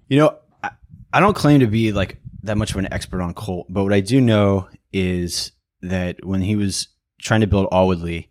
You 0.09 0.19
know, 0.19 0.37
I, 0.61 0.71
I 1.13 1.19
don't 1.21 1.35
claim 1.35 1.61
to 1.61 1.67
be 1.67 1.91
like 1.93 2.17
that 2.43 2.57
much 2.57 2.71
of 2.71 2.77
an 2.77 2.91
expert 2.91 3.21
on 3.21 3.33
Colt, 3.33 3.67
but 3.69 3.83
what 3.83 3.93
I 3.93 4.01
do 4.01 4.19
know 4.19 4.67
is 4.91 5.53
that 5.81 6.25
when 6.25 6.41
he 6.41 6.55
was 6.55 6.89
trying 7.21 7.41
to 7.41 7.47
build 7.47 7.69
Alwoodley, 7.71 8.27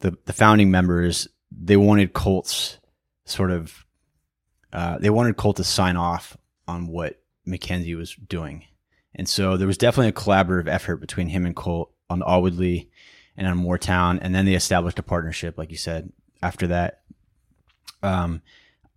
the 0.00 0.16
the 0.24 0.32
founding 0.32 0.70
members 0.70 1.28
they 1.50 1.76
wanted 1.76 2.14
Colt's 2.14 2.78
sort 3.26 3.50
of 3.50 3.84
uh, 4.72 4.98
they 4.98 5.10
wanted 5.10 5.36
Colt 5.36 5.56
to 5.56 5.64
sign 5.64 5.96
off 5.96 6.36
on 6.66 6.86
what 6.86 7.20
Mackenzie 7.44 7.94
was 7.94 8.14
doing, 8.14 8.64
and 9.14 9.28
so 9.28 9.56
there 9.56 9.66
was 9.66 9.78
definitely 9.78 10.08
a 10.08 10.12
collaborative 10.12 10.68
effort 10.68 10.96
between 10.96 11.28
him 11.28 11.44
and 11.44 11.54
Colt 11.54 11.92
on 12.08 12.20
Alwoodley 12.20 12.88
and 13.36 13.46
on 13.46 13.58
Moortown, 13.58 14.18
and 14.20 14.34
then 14.34 14.44
they 14.44 14.54
established 14.54 14.98
a 14.98 15.02
partnership, 15.02 15.58
like 15.58 15.70
you 15.70 15.76
said. 15.76 16.12
After 16.42 16.66
that, 16.68 17.02
um, 18.02 18.42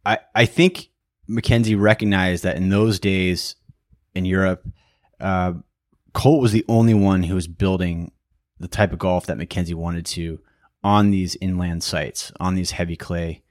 I 0.06 0.20
I 0.34 0.46
think 0.46 0.90
Mackenzie 1.28 1.76
recognized 1.76 2.44
that 2.44 2.58
in 2.58 2.70
those 2.70 3.00
days 3.00 3.56
in 4.14 4.26
Europe, 4.26 4.68
uh, 5.20 5.54
Colt 6.14 6.42
was 6.42 6.52
the 6.52 6.66
only 6.68 6.94
one 6.94 7.24
who 7.24 7.36
was 7.36 7.48
building 7.48 8.12
the 8.60 8.68
type 8.68 8.94
of 8.94 9.00
golf 9.00 9.26
that 9.26 9.38
Mackenzie 9.38 9.74
wanted 9.74 10.06
to 10.06 10.40
on 10.84 11.12
these 11.12 11.36
inland 11.42 11.84
sites, 11.84 12.32
on 12.40 12.56
these 12.56 12.72
heavy 12.72 12.96
clay, 12.96 13.44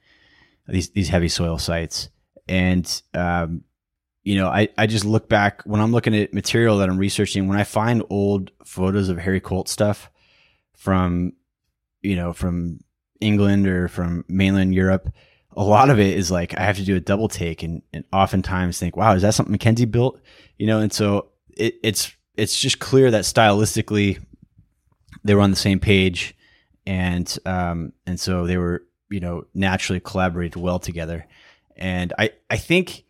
these 0.67 0.91
these 0.91 1.09
heavy 1.09 1.29
soil 1.29 1.59
sites, 1.59 2.09
and 2.49 3.03
um, 3.13 3.65
you 4.25 4.37
know, 4.37 4.49
I 4.49 4.69
I 4.77 4.87
just 4.87 5.05
look 5.05 5.29
back 5.29 5.63
when 5.65 5.81
I'm 5.81 5.93
looking 5.93 6.17
at 6.17 6.33
material 6.33 6.79
that 6.79 6.89
I'm 6.89 6.99
researching. 6.99 7.47
When 7.47 7.59
I 7.59 7.65
find 7.65 8.03
old 8.09 8.51
photos 8.65 9.11
of 9.11 9.19
Harry 9.19 9.41
Colt 9.41 9.69
stuff 9.69 10.11
from, 10.75 11.35
you 12.01 12.17
know, 12.17 12.33
from 12.33 12.81
England 13.21 13.69
or 13.69 13.87
from 13.89 14.25
mainland 14.27 14.75
Europe, 14.75 15.13
a 15.57 15.63
lot 15.63 15.91
of 15.91 16.01
it 16.01 16.17
is 16.17 16.31
like 16.31 16.59
I 16.59 16.63
have 16.63 16.77
to 16.77 16.85
do 16.85 16.97
a 16.97 17.01
double 17.01 17.29
take 17.29 17.63
and, 17.63 17.83
and 17.93 18.05
oftentimes 18.13 18.79
think, 18.79 18.97
wow, 18.97 19.13
is 19.13 19.23
that 19.23 19.35
something 19.35 19.53
Mackenzie 19.53 19.85
built? 19.85 20.19
You 20.59 20.67
know, 20.69 20.81
and 20.81 20.93
so 20.93 21.29
it, 21.51 21.75
it's 21.83 22.11
it's 22.35 22.59
just 22.59 22.79
clear 22.79 23.11
that 23.11 23.25
stylistically 23.25 24.21
they 25.23 25.35
were 25.35 25.43
on 25.43 25.51
the 25.51 25.57
same 25.57 25.81
page 25.81 26.35
and 26.87 27.39
um 27.45 27.93
and 28.07 28.19
so 28.19 28.47
they 28.47 28.57
were, 28.57 28.85
you 29.11 29.21
know, 29.21 29.45
naturally 29.53 30.01
collaborated 30.01 30.57
well 30.57 30.79
together. 30.79 31.27
And 31.77 32.15
I 32.19 32.31
I 32.49 32.57
think 32.57 33.04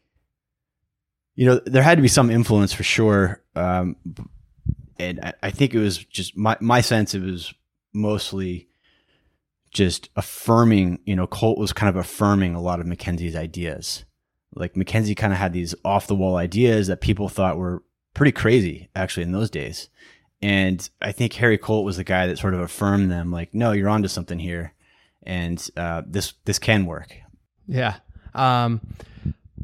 you 1.35 1.47
know, 1.47 1.61
there 1.67 1.83
had 1.83 1.97
to 1.97 2.03
be 2.03 2.09
some 2.09 2.31
influence 2.31 2.73
for 2.73 2.83
sure. 2.83 3.43
Um 3.55 3.97
and 4.99 5.21
I, 5.21 5.33
I 5.45 5.51
think 5.51 5.75
it 5.75 5.81
was 5.81 5.99
just 5.99 6.37
my 6.37 6.57
my 6.61 6.81
sense 6.81 7.15
it 7.15 7.23
was 7.23 7.53
mostly 7.93 8.69
just 9.71 10.09
affirming, 10.17 11.01
you 11.05 11.17
know, 11.17 11.27
Colt 11.27 11.59
was 11.59 11.73
kind 11.73 11.91
of 11.91 11.97
affirming 11.97 12.55
a 12.55 12.63
lot 12.63 12.81
of 12.81 12.87
Mackenzie's 12.87 13.37
ideas. 13.37 14.05
Like 14.55 14.77
Mackenzie 14.77 15.17
kind 15.17 15.33
of 15.33 15.39
had 15.39 15.53
these 15.53 15.75
off 15.85 16.07
the 16.07 16.15
wall 16.15 16.37
ideas 16.37 16.87
that 16.87 17.01
people 17.01 17.29
thought 17.29 17.59
were 17.59 17.83
pretty 18.15 18.33
crazy 18.33 18.89
actually 18.95 19.25
in 19.25 19.33
those 19.33 19.51
days. 19.51 19.89
And 20.41 20.89
I 21.03 21.11
think 21.11 21.33
Harry 21.35 21.59
Colt 21.59 21.85
was 21.85 21.97
the 21.97 22.05
guy 22.05 22.27
that 22.27 22.39
sort 22.39 22.55
of 22.55 22.61
affirmed 22.61 23.11
them 23.11 23.31
like, 23.33 23.53
no, 23.53 23.73
you're 23.73 23.89
onto 23.89 24.09
something 24.09 24.39
here. 24.39 24.75
And 25.23 25.71
uh, 25.77 26.03
this 26.07 26.35
this 26.45 26.59
can 26.59 26.87
work. 26.87 27.17
Yeah. 27.67 27.97
Um, 28.35 28.81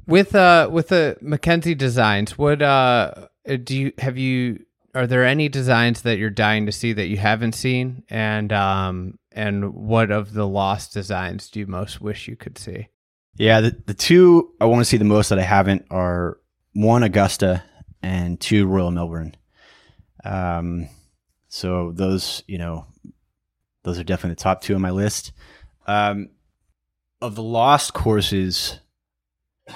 with 0.06 0.34
uh 0.34 0.68
with 0.70 0.88
the 0.88 1.16
Mackenzie 1.20 1.74
designs, 1.74 2.36
what 2.38 2.62
uh 2.62 3.28
do 3.64 3.76
you 3.76 3.92
have 3.98 4.18
you 4.18 4.64
are 4.94 5.06
there 5.06 5.24
any 5.24 5.48
designs 5.48 6.02
that 6.02 6.18
you're 6.18 6.30
dying 6.30 6.66
to 6.66 6.72
see 6.72 6.92
that 6.92 7.06
you 7.06 7.16
haven't 7.16 7.54
seen? 7.54 8.04
And 8.08 8.52
um 8.52 9.18
and 9.32 9.74
what 9.74 10.10
of 10.10 10.32
the 10.32 10.46
lost 10.46 10.92
designs 10.92 11.48
do 11.48 11.60
you 11.60 11.66
most 11.66 12.00
wish 12.00 12.28
you 12.28 12.36
could 12.36 12.58
see? 12.58 12.88
Yeah, 13.36 13.60
the, 13.60 13.76
the 13.86 13.94
two 13.94 14.52
I 14.60 14.66
want 14.66 14.80
to 14.80 14.84
see 14.84 14.96
the 14.96 15.04
most 15.04 15.28
that 15.28 15.38
I 15.38 15.42
haven't 15.42 15.86
are 15.90 16.38
one 16.74 17.02
Augusta 17.02 17.62
and 18.02 18.40
two 18.40 18.66
Royal 18.66 18.90
Melbourne. 18.90 19.34
Um, 20.24 20.88
so 21.48 21.92
those, 21.92 22.42
you 22.46 22.58
know, 22.58 22.86
those 23.82 23.98
are 23.98 24.04
definitely 24.04 24.34
the 24.34 24.42
top 24.42 24.62
two 24.62 24.74
on 24.74 24.80
my 24.80 24.90
list. 24.90 25.32
Um, 25.86 26.30
of 27.20 27.34
the 27.34 27.42
lost 27.42 27.94
courses, 27.94 28.78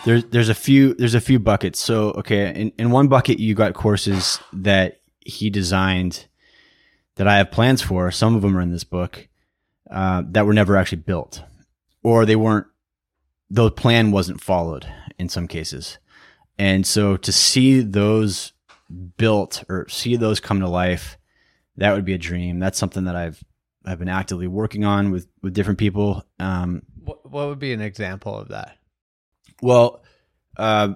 there's 0.05 0.25
there's 0.25 0.49
a 0.49 0.55
few 0.55 0.95
there's 0.95 1.15
a 1.15 1.21
few 1.21 1.39
buckets. 1.39 1.79
So 1.79 2.11
okay, 2.13 2.49
in, 2.49 2.73
in 2.79 2.91
one 2.91 3.09
bucket 3.09 3.39
you 3.39 3.55
got 3.55 3.75
courses 3.75 4.39
that 4.53 5.01
he 5.21 5.51
designed 5.51 6.27
that 7.17 7.29
I 7.29 7.39
have 7.39 7.51
plans 7.51 7.83
for. 7.83 8.11
Some 8.11 8.35
of 8.35 8.43
them 8.43 8.57
are 8.57 8.61
in 8.61 8.71
this 8.71 8.85
book 8.85 9.29
uh, 9.91 10.23
that 10.31 10.47
were 10.47 10.55
never 10.55 10.77
actually 10.77 11.03
built, 11.03 11.43
or 12.03 12.27
they 12.27 12.37
weren't. 12.37 12.67
The 13.51 13.71
plan 13.71 14.11
wasn't 14.11 14.41
followed 14.41 14.87
in 15.19 15.29
some 15.29 15.47
cases, 15.47 15.99
and 16.59 16.87
so 16.87 17.17
to 17.17 17.33
see 17.33 17.81
those 17.81 18.53
built 19.17 19.65
or 19.69 19.89
see 19.89 20.17
those 20.17 20.41
come 20.41 20.61
to 20.61 20.69
life, 20.69 21.19
that 21.77 21.95
would 21.95 22.05
be 22.05 22.15
a 22.15 22.19
dream. 22.19 22.59
That's 22.59 22.79
something 22.79 23.05
that 23.05 23.17
I've 23.17 23.43
I've 23.85 23.99
been 23.99 24.09
actively 24.09 24.49
working 24.49 24.85
on 24.85 25.11
with 25.11 25.29
with 25.43 25.55
different 25.55 25.79
people. 25.79 26.25
Um, 26.39 26.83
What 27.05 27.31
what 27.31 27.49
would 27.49 27.59
be 27.59 27.73
an 27.73 27.81
example 27.81 28.37
of 28.37 28.49
that? 28.49 28.77
Well, 29.63 30.03
uh, 30.57 30.95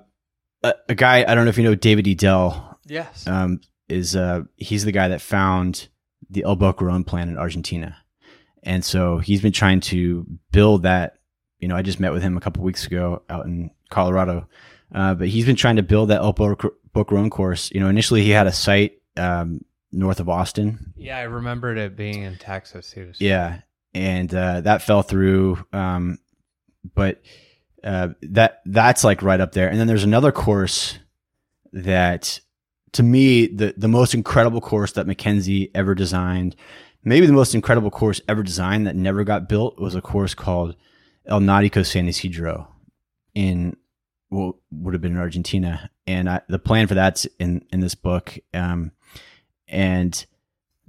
a, 0.63 0.75
a 0.89 0.95
guy 0.95 1.25
I 1.27 1.35
don't 1.35 1.45
know 1.45 1.51
if 1.51 1.59
you 1.59 1.65
know 1.65 1.75
David 1.75 2.07
Edel 2.07 2.79
Yes. 2.87 3.27
um, 3.27 3.61
is 3.89 4.17
uh, 4.17 4.43
he's 4.57 4.85
the 4.85 4.93
guy 4.93 5.09
that 5.09 5.21
found 5.21 5.89
the 6.31 6.43
El 6.45 6.57
Boquerón 6.57 7.07
plan 7.07 7.29
in 7.29 7.39
Argentina, 7.39 7.97
and 8.63 8.85
so 8.85 9.19
he's 9.19 9.41
been 9.43 9.53
trying 9.53 9.81
to 9.81 10.27
build 10.53 10.83
that. 10.83 11.15
You 11.59 11.69
know, 11.69 11.77
I 11.77 11.83
just 11.83 11.99
met 12.01 12.13
with 12.13 12.23
him 12.23 12.37
a 12.37 12.41
couple 12.41 12.63
weeks 12.63 12.87
ago 12.87 13.23
out 13.29 13.47
in 13.47 13.71
Colorado, 13.91 14.47
uh, 14.95 15.15
but 15.15 15.29
he's 15.29 15.45
been 15.47 15.57
trying 15.57 15.77
to 15.77 15.83
build 15.83 16.11
that 16.11 16.21
El 16.21 16.33
Boquer- 16.35 16.75
Boquerón 16.95 17.31
course. 17.31 17.71
You 17.73 17.81
know, 17.81 17.89
initially 17.89 18.23
he 18.23 18.31
had 18.31 18.47
a 18.47 18.53
site 18.53 19.01
um, 19.17 19.65
north 19.91 20.21
of 20.21 20.29
Austin. 20.29 20.93
yeah, 20.97 21.19
I 21.19 21.23
remembered 21.23 21.79
it 21.79 21.97
being 21.97 22.23
in 22.23 22.37
Texas. 22.37 22.93
He 22.93 23.01
was 23.03 23.21
Yeah, 23.21 23.61
and 23.95 24.33
uh, 24.35 24.61
that 24.63 24.83
fell 24.83 25.03
through. 25.03 25.65
Um, 25.73 26.19
but 26.95 27.21
uh, 27.85 28.09
that 28.23 28.61
that's 28.67 29.05
like 29.05 29.23
right 29.23 29.41
up 29.41 29.53
there. 29.53 29.69
And 29.69 29.79
then 29.79 29.87
there's 29.87 30.05
another 30.05 30.33
course 30.33 30.99
that, 31.73 32.41
to 32.93 33.03
me, 33.03 33.47
the 33.47 33.75
the 33.77 33.89
most 33.89 34.15
incredible 34.15 34.61
course 34.61 34.93
that 34.93 35.07
Mackenzie 35.07 35.71
ever 35.75 35.95
designed, 35.95 36.57
maybe 37.05 37.27
the 37.27 37.33
most 37.33 37.55
incredible 37.55 37.91
course 37.91 38.21
ever 38.29 38.43
designed 38.43 38.87
that 38.87 38.97
never 38.97 39.25
got 39.25 39.49
built, 39.49 39.79
was 39.79 39.95
a 39.95 40.03
course 40.03 40.35
called 40.35 40.75
El 41.27 41.41
Náutico 41.41 41.85
San 41.85 42.09
Isidro 42.09 42.69
in 43.35 43.77
what 44.31 44.57
would 44.71 44.95
have 44.95 45.01
been 45.01 45.13
in 45.13 45.19
Argentina. 45.19 45.91
And 46.07 46.29
I, 46.29 46.41
the 46.49 46.59
plan 46.59 46.87
for 46.87 46.95
that's 46.95 47.27
in 47.39 47.65
in 47.71 47.81
this 47.81 47.95
book. 47.95 48.39
Um, 48.55 48.93
and 49.69 50.25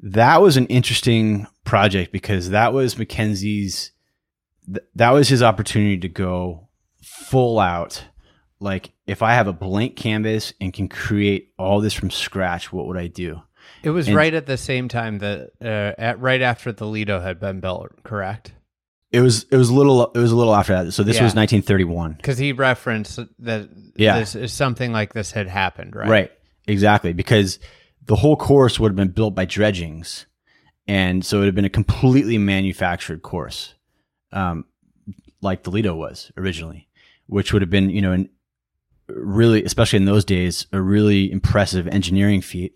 that 0.02 0.42
was 0.42 0.58
an 0.58 0.66
interesting 0.68 1.46
project 1.66 2.12
because 2.12 2.52
that 2.52 2.74
was 2.74 2.98
Mackenzie's 2.98 3.92
th- 4.66 4.86
that 4.96 5.12
was 5.12 5.28
his 5.28 5.44
opportunity 5.44 5.98
to 5.98 6.08
go 6.08 6.69
full 7.30 7.60
out 7.60 8.04
like 8.60 8.92
if 9.08 9.22
i 9.22 9.34
have 9.34 9.48
a 9.48 9.54
blank 9.54 9.96
canvas 9.96 10.54
and 10.62 10.74
can 10.74 10.88
create 10.88 11.52
all 11.58 11.80
this 11.82 11.94
from 11.94 12.10
scratch 12.10 12.72
what 12.74 12.86
would 12.88 12.98
i 12.98 13.08
do 13.08 13.42
It 13.84 13.90
was 13.92 14.08
And- 14.08 14.16
right 14.18 14.34
at 14.34 14.46
the 14.46 14.58
same 14.58 14.88
time 14.88 15.20
that 15.20 15.52
uh, 15.62 16.00
at 16.02 16.20
right 16.20 16.42
after 16.42 16.72
the 16.72 16.86
Lido 16.86 17.20
had 17.20 17.40
been 17.40 17.60
built, 17.60 17.92
correct? 18.04 18.54
it 19.12 19.22
was 19.22 19.46
it 19.52 19.58
was 19.58 19.70
a 19.70 19.74
little 19.74 20.12
it 20.12 20.20
was 20.20 20.32
a 20.32 20.36
little 20.36 20.54
after 20.56 20.74
that 20.84 20.92
so 20.92 21.02
this 21.04 21.16
Yeah. 21.18 21.24
was 21.24 21.34
1931 21.36 22.14
Because 22.14 22.38
he 22.38 22.52
referenced 22.54 23.20
that 23.40 23.70
Yeah. 23.96 24.20
this 24.20 24.36
is 24.36 24.54
something 24.54 24.92
like 24.92 25.14
this 25.14 25.32
had 25.32 25.48
happened, 25.48 25.96
right? 25.96 26.10
Right. 26.10 26.32
Exactly. 26.68 27.14
Because 27.14 27.58
the 28.06 28.16
whole 28.16 28.36
course 28.36 28.80
would 28.80 28.90
have 28.92 28.96
been 28.96 29.08
built 29.14 29.34
by 29.34 29.46
dredgings. 29.46 30.28
And 30.88 31.24
so 31.26 31.38
it 31.38 31.40
would 31.42 31.46
have 31.48 31.56
been 31.56 31.66
a 31.66 31.70
completely 31.70 32.38
manufactured 32.38 33.22
course, 33.24 33.74
um, 34.32 34.66
like 35.42 35.64
the 35.64 35.72
Lido 35.72 35.96
was 35.96 36.32
originally, 36.38 36.88
which 37.30 37.54
would 37.54 37.62
have 37.62 37.70
been, 37.70 37.90
you 37.90 38.02
know, 38.02 38.12
an, 38.12 38.30
really, 39.08 39.64
especially 39.64 39.98
in 39.98 40.06
those 40.06 40.26
days, 40.26 40.68
a 40.74 40.82
really 40.82 41.32
impressive 41.32 41.88
engineering 41.88 42.42
feat. 42.42 42.76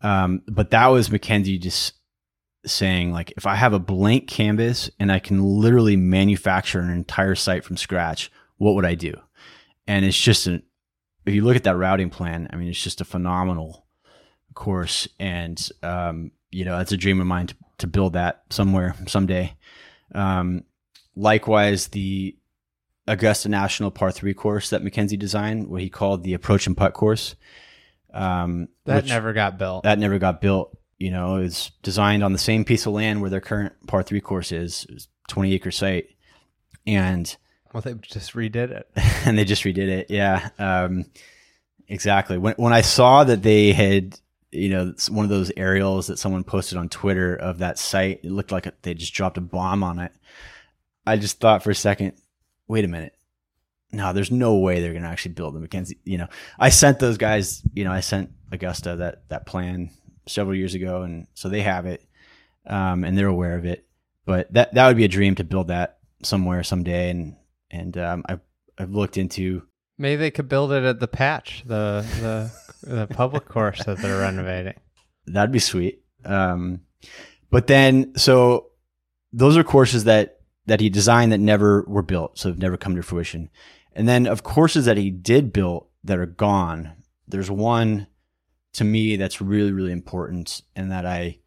Um, 0.00 0.42
but 0.48 0.70
that 0.70 0.86
was 0.88 1.10
Mackenzie 1.10 1.58
just 1.58 1.94
saying, 2.64 3.12
like, 3.12 3.32
if 3.36 3.46
I 3.46 3.54
have 3.54 3.72
a 3.72 3.78
blank 3.78 4.28
canvas 4.28 4.90
and 4.98 5.12
I 5.12 5.18
can 5.18 5.42
literally 5.42 5.96
manufacture 5.96 6.80
an 6.80 6.90
entire 6.90 7.34
site 7.34 7.64
from 7.64 7.76
scratch, 7.76 8.30
what 8.56 8.74
would 8.74 8.86
I 8.86 8.94
do? 8.94 9.14
And 9.86 10.04
it's 10.04 10.18
just 10.18 10.46
an, 10.46 10.62
if 11.26 11.34
you 11.34 11.44
look 11.44 11.56
at 11.56 11.64
that 11.64 11.76
routing 11.76 12.10
plan, 12.10 12.48
I 12.50 12.56
mean, 12.56 12.68
it's 12.68 12.82
just 12.82 13.00
a 13.00 13.04
phenomenal 13.04 13.86
course. 14.54 15.08
And, 15.18 15.68
um, 15.82 16.32
you 16.50 16.64
know, 16.64 16.78
it's 16.78 16.92
a 16.92 16.96
dream 16.96 17.20
of 17.20 17.26
mine 17.26 17.48
to, 17.48 17.56
to 17.78 17.86
build 17.86 18.14
that 18.14 18.42
somewhere 18.50 18.94
someday. 19.06 19.54
Um, 20.14 20.64
likewise, 21.14 21.88
the 21.88 22.36
Augusta 23.12 23.48
National 23.48 23.90
Par 23.90 24.10
3 24.10 24.32
course 24.34 24.70
that 24.70 24.82
Mackenzie 24.82 25.16
designed, 25.16 25.68
what 25.68 25.80
he 25.82 25.90
called 25.90 26.22
the 26.24 26.34
approach 26.34 26.66
and 26.66 26.76
putt 26.76 26.94
course. 26.94 27.34
Um, 28.12 28.68
That 28.84 29.06
never 29.06 29.32
got 29.32 29.58
built. 29.58 29.84
that 29.84 29.98
never 29.98 30.18
got 30.18 30.40
built. 30.40 30.76
You 30.98 31.10
know, 31.10 31.36
it's 31.36 31.70
designed 31.82 32.22
on 32.22 32.32
the 32.32 32.38
same 32.38 32.64
piece 32.64 32.86
of 32.86 32.92
land 32.92 33.20
where 33.20 33.30
their 33.30 33.40
current 33.40 33.72
par 33.86 34.02
three 34.02 34.20
course 34.20 34.52
is, 34.52 34.86
it 34.88 35.06
20 35.28 35.52
acre 35.54 35.70
site. 35.70 36.06
And 36.86 37.34
well, 37.72 37.80
they 37.80 37.94
just 37.94 38.34
redid 38.34 38.70
it. 38.70 38.88
and 39.26 39.36
they 39.38 39.44
just 39.44 39.64
redid 39.64 39.88
it. 39.88 40.10
Yeah. 40.10 40.50
Um, 40.58 41.06
Exactly. 41.88 42.38
When 42.38 42.54
when 42.56 42.72
I 42.72 42.80
saw 42.80 43.24
that 43.24 43.42
they 43.42 43.72
had, 43.72 44.18
you 44.50 44.70
know, 44.70 44.94
one 45.10 45.24
of 45.24 45.28
those 45.28 45.52
aerials 45.58 46.06
that 46.06 46.18
someone 46.18 46.42
posted 46.44 46.78
on 46.78 46.88
Twitter 46.88 47.34
of 47.36 47.58
that 47.58 47.78
site, 47.78 48.20
it 48.24 48.30
looked 48.30 48.50
like 48.50 48.66
they 48.82 48.94
just 48.94 49.12
dropped 49.12 49.36
a 49.36 49.42
bomb 49.42 49.82
on 49.82 49.98
it. 49.98 50.12
I 51.06 51.16
just 51.18 51.38
thought 51.40 51.62
for 51.62 51.70
a 51.70 51.74
second, 51.74 52.14
wait 52.72 52.86
a 52.86 52.88
minute. 52.88 53.14
No, 53.92 54.14
there's 54.14 54.30
no 54.30 54.56
way 54.56 54.80
they're 54.80 54.92
going 54.92 55.02
to 55.02 55.08
actually 55.08 55.34
build 55.34 55.54
the 55.54 55.60
Mackenzie. 55.60 55.98
You 56.04 56.16
know, 56.16 56.28
I 56.58 56.70
sent 56.70 56.98
those 56.98 57.18
guys, 57.18 57.62
you 57.74 57.84
know, 57.84 57.92
I 57.92 58.00
sent 58.00 58.30
Augusta 58.50 58.96
that 58.96 59.28
that 59.28 59.44
plan 59.44 59.90
several 60.26 60.56
years 60.56 60.74
ago, 60.74 61.02
and 61.02 61.26
so 61.34 61.50
they 61.50 61.60
have 61.60 61.84
it, 61.84 62.02
um, 62.66 63.04
and 63.04 63.16
they're 63.16 63.26
aware 63.26 63.58
of 63.58 63.66
it. 63.66 63.86
But 64.24 64.52
that 64.54 64.72
that 64.74 64.86
would 64.86 64.96
be 64.96 65.04
a 65.04 65.08
dream 65.08 65.34
to 65.34 65.44
build 65.44 65.68
that 65.68 65.98
somewhere 66.22 66.62
someday, 66.62 67.10
and 67.10 67.36
and 67.70 67.98
um, 67.98 68.22
I've 68.26 68.40
I've 68.78 68.90
looked 68.90 69.18
into 69.18 69.62
Maybe 69.98 70.16
they 70.16 70.30
could 70.30 70.48
build 70.48 70.72
it 70.72 70.84
at 70.84 70.98
the 71.00 71.08
patch, 71.08 71.62
the 71.66 72.04
the 72.20 72.50
the 72.88 73.06
public 73.08 73.44
course 73.44 73.84
that 73.84 73.98
they're 73.98 74.20
renovating. 74.20 74.74
That'd 75.26 75.52
be 75.52 75.58
sweet. 75.58 76.02
Um, 76.24 76.80
but 77.50 77.66
then, 77.66 78.16
so 78.16 78.70
those 79.32 79.56
are 79.56 79.64
courses 79.64 80.04
that 80.04 80.40
that 80.66 80.80
he 80.80 80.88
designed 80.88 81.32
that 81.32 81.38
never 81.38 81.84
were 81.86 82.02
built, 82.02 82.38
so 82.38 82.48
have 82.48 82.58
never 82.58 82.76
come 82.76 82.96
to 82.96 83.02
fruition. 83.02 83.50
And 83.92 84.08
then, 84.08 84.26
of 84.26 84.42
courses 84.42 84.84
that 84.86 84.96
he 84.96 85.10
did 85.10 85.52
build 85.52 85.86
that 86.04 86.18
are 86.18 86.26
gone, 86.26 86.92
there's 87.26 87.50
one 87.50 88.06
to 88.74 88.84
me 88.84 89.16
that's 89.16 89.40
really 89.40 89.72
really 89.72 89.92
important, 89.92 90.62
and 90.74 90.90
that 90.90 91.06
I 91.06 91.38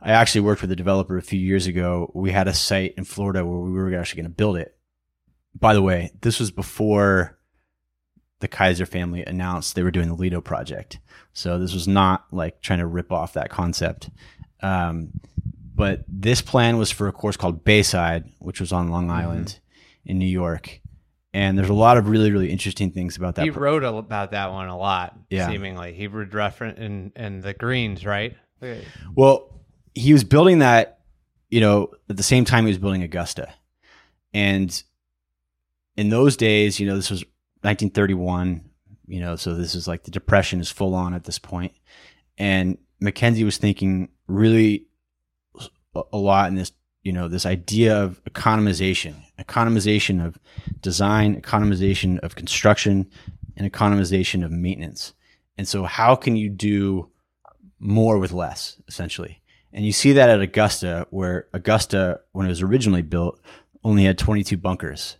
I 0.00 0.12
actually 0.12 0.42
worked 0.42 0.62
with 0.62 0.72
a 0.72 0.76
developer 0.76 1.16
a 1.16 1.22
few 1.22 1.40
years 1.40 1.66
ago. 1.66 2.10
We 2.14 2.30
had 2.30 2.48
a 2.48 2.54
site 2.54 2.94
in 2.96 3.04
Florida 3.04 3.44
where 3.44 3.58
we 3.58 3.72
were 3.72 3.94
actually 3.98 4.22
going 4.22 4.32
to 4.32 4.36
build 4.36 4.56
it. 4.56 4.76
By 5.58 5.74
the 5.74 5.82
way, 5.82 6.12
this 6.20 6.38
was 6.38 6.50
before 6.50 7.38
the 8.40 8.48
Keiser 8.48 8.86
family 8.86 9.24
announced 9.24 9.74
they 9.74 9.82
were 9.82 9.90
doing 9.90 10.08
the 10.08 10.14
Lido 10.14 10.40
project. 10.40 11.00
So 11.32 11.58
this 11.58 11.74
was 11.74 11.88
not 11.88 12.26
like 12.30 12.60
trying 12.60 12.78
to 12.78 12.86
rip 12.86 13.10
off 13.10 13.32
that 13.32 13.50
concept. 13.50 14.10
Um, 14.62 15.10
but 15.78 16.04
this 16.08 16.42
plan 16.42 16.76
was 16.76 16.90
for 16.90 17.06
a 17.06 17.12
course 17.12 17.36
called 17.36 17.62
Bayside, 17.62 18.24
which 18.40 18.60
was 18.60 18.72
on 18.72 18.90
Long 18.90 19.06
mm-hmm. 19.06 19.16
Island 19.16 19.60
in 20.04 20.18
New 20.18 20.26
York. 20.26 20.80
And 21.32 21.56
there's 21.56 21.68
a 21.68 21.74
lot 21.74 21.96
of 21.96 22.08
really, 22.08 22.32
really 22.32 22.50
interesting 22.50 22.90
things 22.90 23.16
about 23.16 23.36
that. 23.36 23.44
he 23.44 23.52
pro- 23.52 23.78
wrote 23.78 23.84
about 23.84 24.32
that 24.32 24.50
one 24.50 24.66
a 24.66 24.76
lot. 24.76 25.16
Yeah. 25.30 25.48
seemingly 25.48 25.92
he 25.92 26.08
would 26.08 26.34
reference 26.34 26.80
in 26.80 27.12
in 27.14 27.42
the 27.42 27.54
greens, 27.54 28.04
right? 28.04 28.36
Well, 29.14 29.62
he 29.94 30.12
was 30.12 30.24
building 30.24 30.58
that, 30.58 30.98
you 31.48 31.60
know, 31.60 31.92
at 32.10 32.16
the 32.16 32.24
same 32.24 32.44
time 32.44 32.64
he 32.64 32.70
was 32.70 32.78
building 32.78 33.04
Augusta. 33.04 33.54
And 34.34 34.82
in 35.96 36.08
those 36.08 36.36
days, 36.36 36.80
you 36.80 36.88
know, 36.88 36.96
this 36.96 37.08
was 37.08 37.20
1931, 37.60 38.68
you 39.06 39.20
know, 39.20 39.36
so 39.36 39.54
this 39.54 39.76
is 39.76 39.86
like 39.86 40.02
the 40.02 40.10
depression 40.10 40.60
is 40.60 40.72
full 40.72 40.96
on 40.96 41.14
at 41.14 41.22
this 41.22 41.38
point. 41.38 41.72
And 42.36 42.78
Mackenzie 43.00 43.44
was 43.44 43.58
thinking 43.58 44.08
really 44.26 44.87
a- 46.12 46.18
lot 46.18 46.48
in 46.48 46.54
this, 46.54 46.72
you 47.02 47.12
know, 47.12 47.28
this 47.28 47.46
idea 47.46 48.02
of 48.02 48.22
economization, 48.24 49.14
economization 49.38 50.24
of 50.24 50.38
design, 50.80 51.40
economization 51.40 52.18
of 52.20 52.34
construction, 52.34 53.08
and 53.56 53.70
economization 53.70 54.44
of 54.44 54.50
maintenance. 54.50 55.14
And 55.56 55.66
so 55.66 55.84
how 55.84 56.14
can 56.14 56.36
you 56.36 56.48
do 56.48 57.10
more 57.78 58.18
with 58.18 58.32
less, 58.32 58.80
essentially. 58.88 59.40
And 59.72 59.84
you 59.84 59.92
see 59.92 60.12
that 60.12 60.30
at 60.30 60.40
Augusta, 60.40 61.06
where 61.10 61.46
Augusta, 61.52 62.20
when 62.32 62.46
it 62.46 62.50
was 62.50 62.62
originally 62.62 63.02
built, 63.02 63.40
only 63.84 64.04
had 64.04 64.18
22 64.18 64.56
bunkers. 64.56 65.16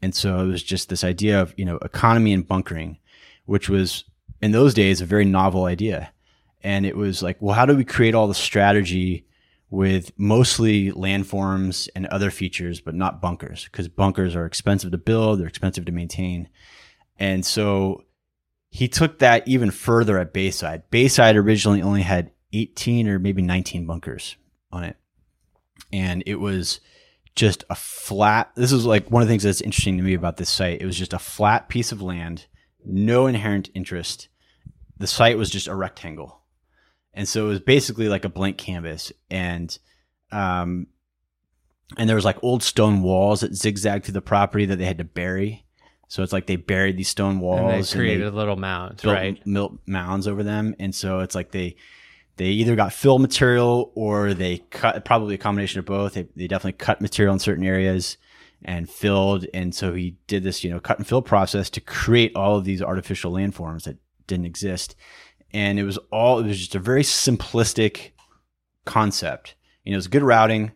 And 0.00 0.14
so 0.14 0.40
it 0.40 0.46
was 0.46 0.62
just 0.62 0.88
this 0.88 1.04
idea 1.04 1.40
of, 1.40 1.54
you 1.56 1.64
know, 1.64 1.76
economy 1.76 2.32
and 2.32 2.46
bunkering, 2.46 2.98
which 3.44 3.68
was 3.68 4.04
in 4.40 4.52
those 4.52 4.74
days 4.74 5.00
a 5.00 5.06
very 5.06 5.24
novel 5.24 5.64
idea. 5.64 6.12
And 6.62 6.86
it 6.86 6.96
was 6.96 7.22
like, 7.22 7.36
well, 7.40 7.54
how 7.54 7.66
do 7.66 7.76
we 7.76 7.84
create 7.84 8.14
all 8.14 8.28
the 8.28 8.34
strategy 8.34 9.26
with 9.72 10.12
mostly 10.18 10.92
landforms 10.92 11.88
and 11.96 12.04
other 12.08 12.30
features, 12.30 12.82
but 12.82 12.94
not 12.94 13.22
bunkers? 13.22 13.64
Because 13.64 13.88
bunkers 13.88 14.36
are 14.36 14.44
expensive 14.44 14.90
to 14.90 14.98
build, 14.98 15.40
they're 15.40 15.46
expensive 15.48 15.86
to 15.86 15.92
maintain. 15.92 16.50
And 17.18 17.44
so 17.44 18.04
he 18.68 18.86
took 18.86 19.18
that 19.20 19.48
even 19.48 19.70
further 19.70 20.18
at 20.18 20.34
Bayside. 20.34 20.82
Bayside 20.90 21.36
originally 21.36 21.80
only 21.80 22.02
had 22.02 22.32
18 22.52 23.08
or 23.08 23.18
maybe 23.18 23.40
19 23.40 23.86
bunkers 23.86 24.36
on 24.70 24.84
it. 24.84 24.96
And 25.90 26.22
it 26.26 26.36
was 26.36 26.80
just 27.34 27.64
a 27.70 27.74
flat, 27.74 28.52
this 28.54 28.72
is 28.72 28.84
like 28.84 29.10
one 29.10 29.22
of 29.22 29.28
the 29.28 29.32
things 29.32 29.42
that's 29.42 29.62
interesting 29.62 29.96
to 29.96 30.02
me 30.02 30.12
about 30.12 30.36
this 30.36 30.50
site. 30.50 30.82
It 30.82 30.86
was 30.86 30.98
just 30.98 31.14
a 31.14 31.18
flat 31.18 31.70
piece 31.70 31.92
of 31.92 32.02
land, 32.02 32.46
no 32.84 33.26
inherent 33.26 33.70
interest. 33.74 34.28
The 34.98 35.06
site 35.06 35.38
was 35.38 35.48
just 35.48 35.66
a 35.66 35.74
rectangle. 35.74 36.41
And 37.14 37.28
so 37.28 37.46
it 37.46 37.48
was 37.48 37.60
basically 37.60 38.08
like 38.08 38.24
a 38.24 38.28
blank 38.28 38.58
canvas. 38.58 39.12
And, 39.30 39.76
um, 40.30 40.86
and 41.98 42.08
there 42.08 42.16
was 42.16 42.24
like 42.24 42.42
old 42.42 42.62
stone 42.62 43.02
walls 43.02 43.40
that 43.40 43.54
zigzagged 43.54 44.04
through 44.06 44.14
the 44.14 44.22
property 44.22 44.64
that 44.66 44.76
they 44.76 44.86
had 44.86 44.98
to 44.98 45.04
bury. 45.04 45.64
So 46.08 46.22
it's 46.22 46.32
like 46.32 46.46
they 46.46 46.56
buried 46.56 46.96
these 46.96 47.08
stone 47.08 47.40
walls. 47.40 47.60
And 47.60 47.68
they 47.70 47.74
and 47.76 47.84
they- 47.84 47.92
created 47.96 48.34
little 48.34 48.56
mounds, 48.56 49.04
right? 49.04 49.46
mil- 49.46 49.78
mounds 49.86 50.26
over 50.28 50.42
them, 50.42 50.74
and 50.78 50.94
so 50.94 51.20
it's 51.20 51.34
like 51.34 51.52
they 51.52 51.76
they 52.36 52.46
either 52.46 52.76
got 52.76 52.92
fill 52.92 53.18
material 53.18 53.92
or 53.94 54.34
they 54.34 54.58
cut 54.58 55.04
probably 55.04 55.34
a 55.34 55.38
combination 55.38 55.78
of 55.78 55.84
both. 55.86 56.14
They, 56.14 56.28
they 56.36 56.46
definitely 56.48 56.74
cut 56.74 57.00
material 57.00 57.32
in 57.34 57.38
certain 57.38 57.64
areas 57.64 58.18
and 58.62 58.90
filled, 58.90 59.46
and 59.54 59.74
so 59.74 59.94
he 59.94 60.16
did 60.26 60.42
this 60.42 60.62
you 60.62 60.68
know 60.70 60.80
cut 60.80 60.98
and 60.98 61.06
fill 61.06 61.22
process 61.22 61.70
to 61.70 61.80
create 61.80 62.36
all 62.36 62.56
of 62.56 62.64
these 62.64 62.82
artificial 62.82 63.32
landforms 63.32 63.84
that 63.84 63.96
didn't 64.26 64.46
exist, 64.46 64.94
and 65.52 65.78
it 65.78 65.84
was 65.84 65.98
all 66.10 66.38
it 66.38 66.46
was 66.46 66.58
just 66.58 66.74
a 66.74 66.78
very 66.78 67.02
simplistic 67.02 68.10
concept. 68.84 69.54
You 69.84 69.92
know, 69.92 69.96
it 69.96 69.98
was 69.98 70.08
good 70.08 70.22
routing, 70.22 70.72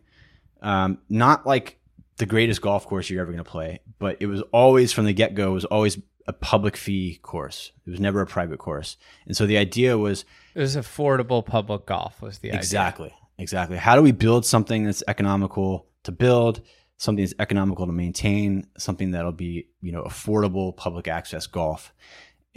um, 0.61 0.99
not 1.09 1.45
like 1.45 1.79
the 2.17 2.25
greatest 2.25 2.61
golf 2.61 2.85
course 2.85 3.09
you're 3.09 3.21
ever 3.21 3.31
going 3.31 3.43
to 3.43 3.49
play, 3.49 3.81
but 3.99 4.17
it 4.19 4.27
was 4.27 4.41
always 4.51 4.91
from 4.91 5.05
the 5.05 5.13
get 5.13 5.35
go 5.35 5.51
was 5.51 5.65
always 5.65 5.99
a 6.27 6.33
public 6.33 6.75
fee 6.75 7.19
course. 7.21 7.71
It 7.85 7.89
was 7.89 7.99
never 7.99 8.21
a 8.21 8.27
private 8.27 8.59
course, 8.59 8.97
and 9.25 9.35
so 9.35 9.45
the 9.45 9.57
idea 9.57 9.97
was 9.97 10.25
It 10.55 10.59
was 10.59 10.75
affordable 10.75 11.45
public 11.45 11.85
golf 11.85 12.21
was 12.21 12.39
the 12.39 12.49
idea. 12.49 12.59
exactly, 12.59 13.13
exactly. 13.37 13.77
How 13.77 13.95
do 13.95 14.01
we 14.01 14.11
build 14.11 14.45
something 14.45 14.83
that's 14.83 15.03
economical 15.07 15.87
to 16.03 16.11
build, 16.11 16.61
something 16.97 17.23
that's 17.23 17.35
economical 17.39 17.85
to 17.85 17.91
maintain, 17.91 18.67
something 18.77 19.11
that'll 19.11 19.31
be 19.31 19.67
you 19.81 19.91
know 19.91 20.03
affordable 20.03 20.75
public 20.75 21.07
access 21.07 21.47
golf. 21.47 21.93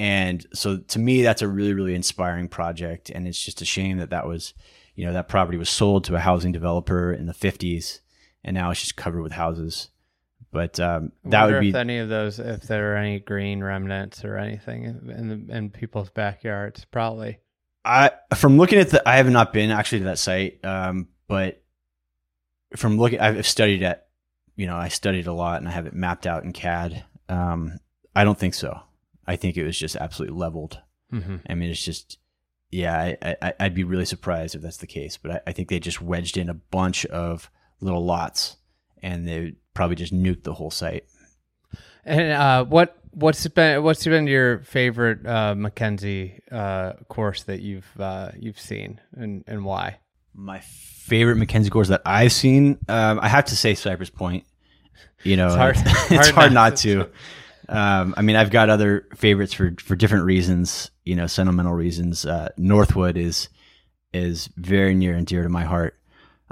And 0.00 0.46
so 0.54 0.78
to 0.78 0.98
me, 0.98 1.20
that's 1.20 1.42
a 1.42 1.48
really, 1.48 1.74
really 1.74 1.94
inspiring 1.94 2.48
project. 2.48 3.10
And 3.10 3.28
it's 3.28 3.38
just 3.38 3.60
a 3.60 3.66
shame 3.66 3.98
that 3.98 4.08
that 4.08 4.26
was, 4.26 4.54
you 4.94 5.04
know, 5.04 5.12
that 5.12 5.28
property 5.28 5.58
was 5.58 5.68
sold 5.68 6.04
to 6.04 6.14
a 6.14 6.20
housing 6.20 6.52
developer 6.52 7.12
in 7.12 7.26
the 7.26 7.34
50s 7.34 8.00
and 8.42 8.54
now 8.54 8.70
it's 8.70 8.80
just 8.80 8.96
covered 8.96 9.20
with 9.20 9.32
houses. 9.32 9.90
But 10.52 10.80
um, 10.80 11.12
that 11.24 11.44
would 11.44 11.60
be 11.60 11.68
if 11.68 11.74
any 11.74 11.98
of 11.98 12.08
those, 12.08 12.38
if 12.38 12.62
there 12.62 12.94
are 12.94 12.96
any 12.96 13.20
green 13.20 13.62
remnants 13.62 14.24
or 14.24 14.38
anything 14.38 14.84
in 14.84 15.28
the, 15.28 15.54
in 15.54 15.68
people's 15.68 16.08
backyards. 16.08 16.86
Probably. 16.86 17.38
I 17.84 18.12
from 18.34 18.56
looking 18.56 18.78
at 18.78 18.88
the 18.88 19.06
I 19.06 19.16
have 19.16 19.28
not 19.28 19.52
been 19.52 19.70
actually 19.70 19.98
to 19.98 20.04
that 20.06 20.18
site, 20.18 20.64
um, 20.64 21.08
but 21.28 21.62
from 22.74 22.96
looking, 22.96 23.20
I've 23.20 23.46
studied 23.46 23.82
it. 23.82 24.02
You 24.56 24.66
know, 24.66 24.76
I 24.76 24.88
studied 24.88 25.26
a 25.26 25.32
lot 25.32 25.60
and 25.60 25.68
I 25.68 25.72
have 25.72 25.86
it 25.86 25.92
mapped 25.92 26.26
out 26.26 26.42
in 26.42 26.54
CAD. 26.54 27.04
Um, 27.28 27.78
I 28.16 28.24
don't 28.24 28.38
think 28.38 28.54
so. 28.54 28.80
I 29.30 29.36
think 29.36 29.56
it 29.56 29.64
was 29.64 29.78
just 29.78 29.96
absolutely 29.96 30.36
leveled. 30.38 30.80
Mm-hmm. 31.12 31.36
I 31.48 31.54
mean, 31.54 31.70
it's 31.70 31.84
just, 31.84 32.18
yeah, 32.70 33.14
I, 33.22 33.36
I, 33.42 33.52
I'd 33.60 33.74
be 33.74 33.84
really 33.84 34.04
surprised 34.04 34.54
if 34.54 34.62
that's 34.62 34.78
the 34.78 34.86
case. 34.86 35.16
But 35.16 35.30
I, 35.30 35.40
I 35.48 35.52
think 35.52 35.68
they 35.68 35.78
just 35.78 36.02
wedged 36.02 36.36
in 36.36 36.48
a 36.48 36.54
bunch 36.54 37.06
of 37.06 37.50
little 37.80 38.04
lots, 38.04 38.56
and 39.02 39.26
they 39.26 39.54
probably 39.74 39.96
just 39.96 40.12
nuked 40.14 40.42
the 40.42 40.54
whole 40.54 40.70
site. 40.70 41.04
And 42.04 42.32
uh, 42.32 42.64
what 42.64 42.96
what's 43.12 43.46
been 43.48 43.82
what's 43.82 44.04
been 44.04 44.26
your 44.26 44.60
favorite 44.60 45.26
uh, 45.26 45.54
Mackenzie 45.54 46.40
uh, 46.50 46.92
course 47.08 47.42
that 47.44 47.60
you've 47.60 47.88
uh, 48.00 48.30
you've 48.38 48.58
seen 48.60 49.00
and 49.12 49.44
and 49.46 49.64
why? 49.64 49.98
My 50.34 50.60
favorite 50.60 51.36
Mackenzie 51.36 51.70
course 51.70 51.88
that 51.88 52.02
I've 52.06 52.32
seen, 52.32 52.78
um, 52.88 53.18
I 53.20 53.28
have 53.28 53.46
to 53.46 53.56
say 53.56 53.74
Cypress 53.74 54.10
Point. 54.10 54.44
You 55.22 55.36
know, 55.36 55.48
It's 55.48 55.56
hard- 55.56 55.76
it's 55.76 56.08
hard 56.08 56.34
hard, 56.34 56.52
not 56.52 56.70
not 56.70 56.76
to. 56.78 57.10
Um, 57.70 58.14
I 58.16 58.22
mean, 58.22 58.36
I've 58.36 58.50
got 58.50 58.68
other 58.68 59.06
favorites 59.14 59.52
for 59.54 59.74
for 59.80 59.94
different 59.94 60.24
reasons. 60.24 60.90
You 61.04 61.16
know, 61.16 61.26
sentimental 61.26 61.72
reasons. 61.72 62.26
Uh, 62.26 62.48
Northwood 62.56 63.16
is 63.16 63.48
is 64.12 64.48
very 64.56 64.94
near 64.94 65.14
and 65.14 65.26
dear 65.26 65.44
to 65.44 65.48
my 65.48 65.64
heart. 65.64 65.96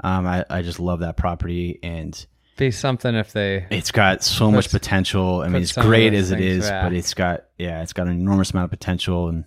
Um, 0.01 0.25
I, 0.25 0.45
I 0.49 0.61
just 0.61 0.79
love 0.79 1.01
that 1.01 1.17
property, 1.17 1.79
and 1.83 2.25
Be 2.57 2.71
something 2.71 3.15
if 3.15 3.33
they 3.33 3.67
it's 3.69 3.91
got 3.91 4.23
so 4.23 4.49
much 4.49 4.69
potential. 4.71 5.41
I 5.41 5.49
mean, 5.49 5.61
it's 5.61 5.73
great 5.73 6.13
as 6.13 6.31
it 6.31 6.39
is, 6.39 6.69
back. 6.69 6.83
but 6.83 6.93
it's 6.93 7.13
got 7.13 7.45
yeah, 7.57 7.81
it's 7.83 7.93
got 7.93 8.07
an 8.07 8.13
enormous 8.13 8.51
amount 8.51 8.65
of 8.65 8.79
potential, 8.79 9.27
and 9.27 9.43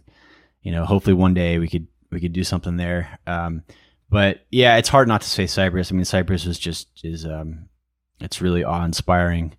you 0.61 0.73
know, 0.73 0.85
hopefully 0.85 1.15
one 1.15 1.33
day 1.33 1.59
we 1.59 1.69
could 1.69 1.87
we 2.11 2.21
could 2.21 2.35
do 2.35 2.45
something 2.45 2.77
there. 2.77 3.19
Um, 3.27 3.63
but 4.11 4.41
yeah, 4.51 4.77
it's 4.77 4.91
hard 4.91 5.09
not 5.09 5.23
to 5.23 5.31
say 5.31 5.47
Cypress. 5.47 5.91
I 5.91 5.95
mean, 5.95 6.05
Cypress 6.05 6.45
is 6.45 6.59
just 6.59 6.89
is 7.03 7.25
um, 7.25 7.71
it's 8.21 8.43
really 8.43 8.63
awe 8.63 8.85
inspiring. 8.85 9.55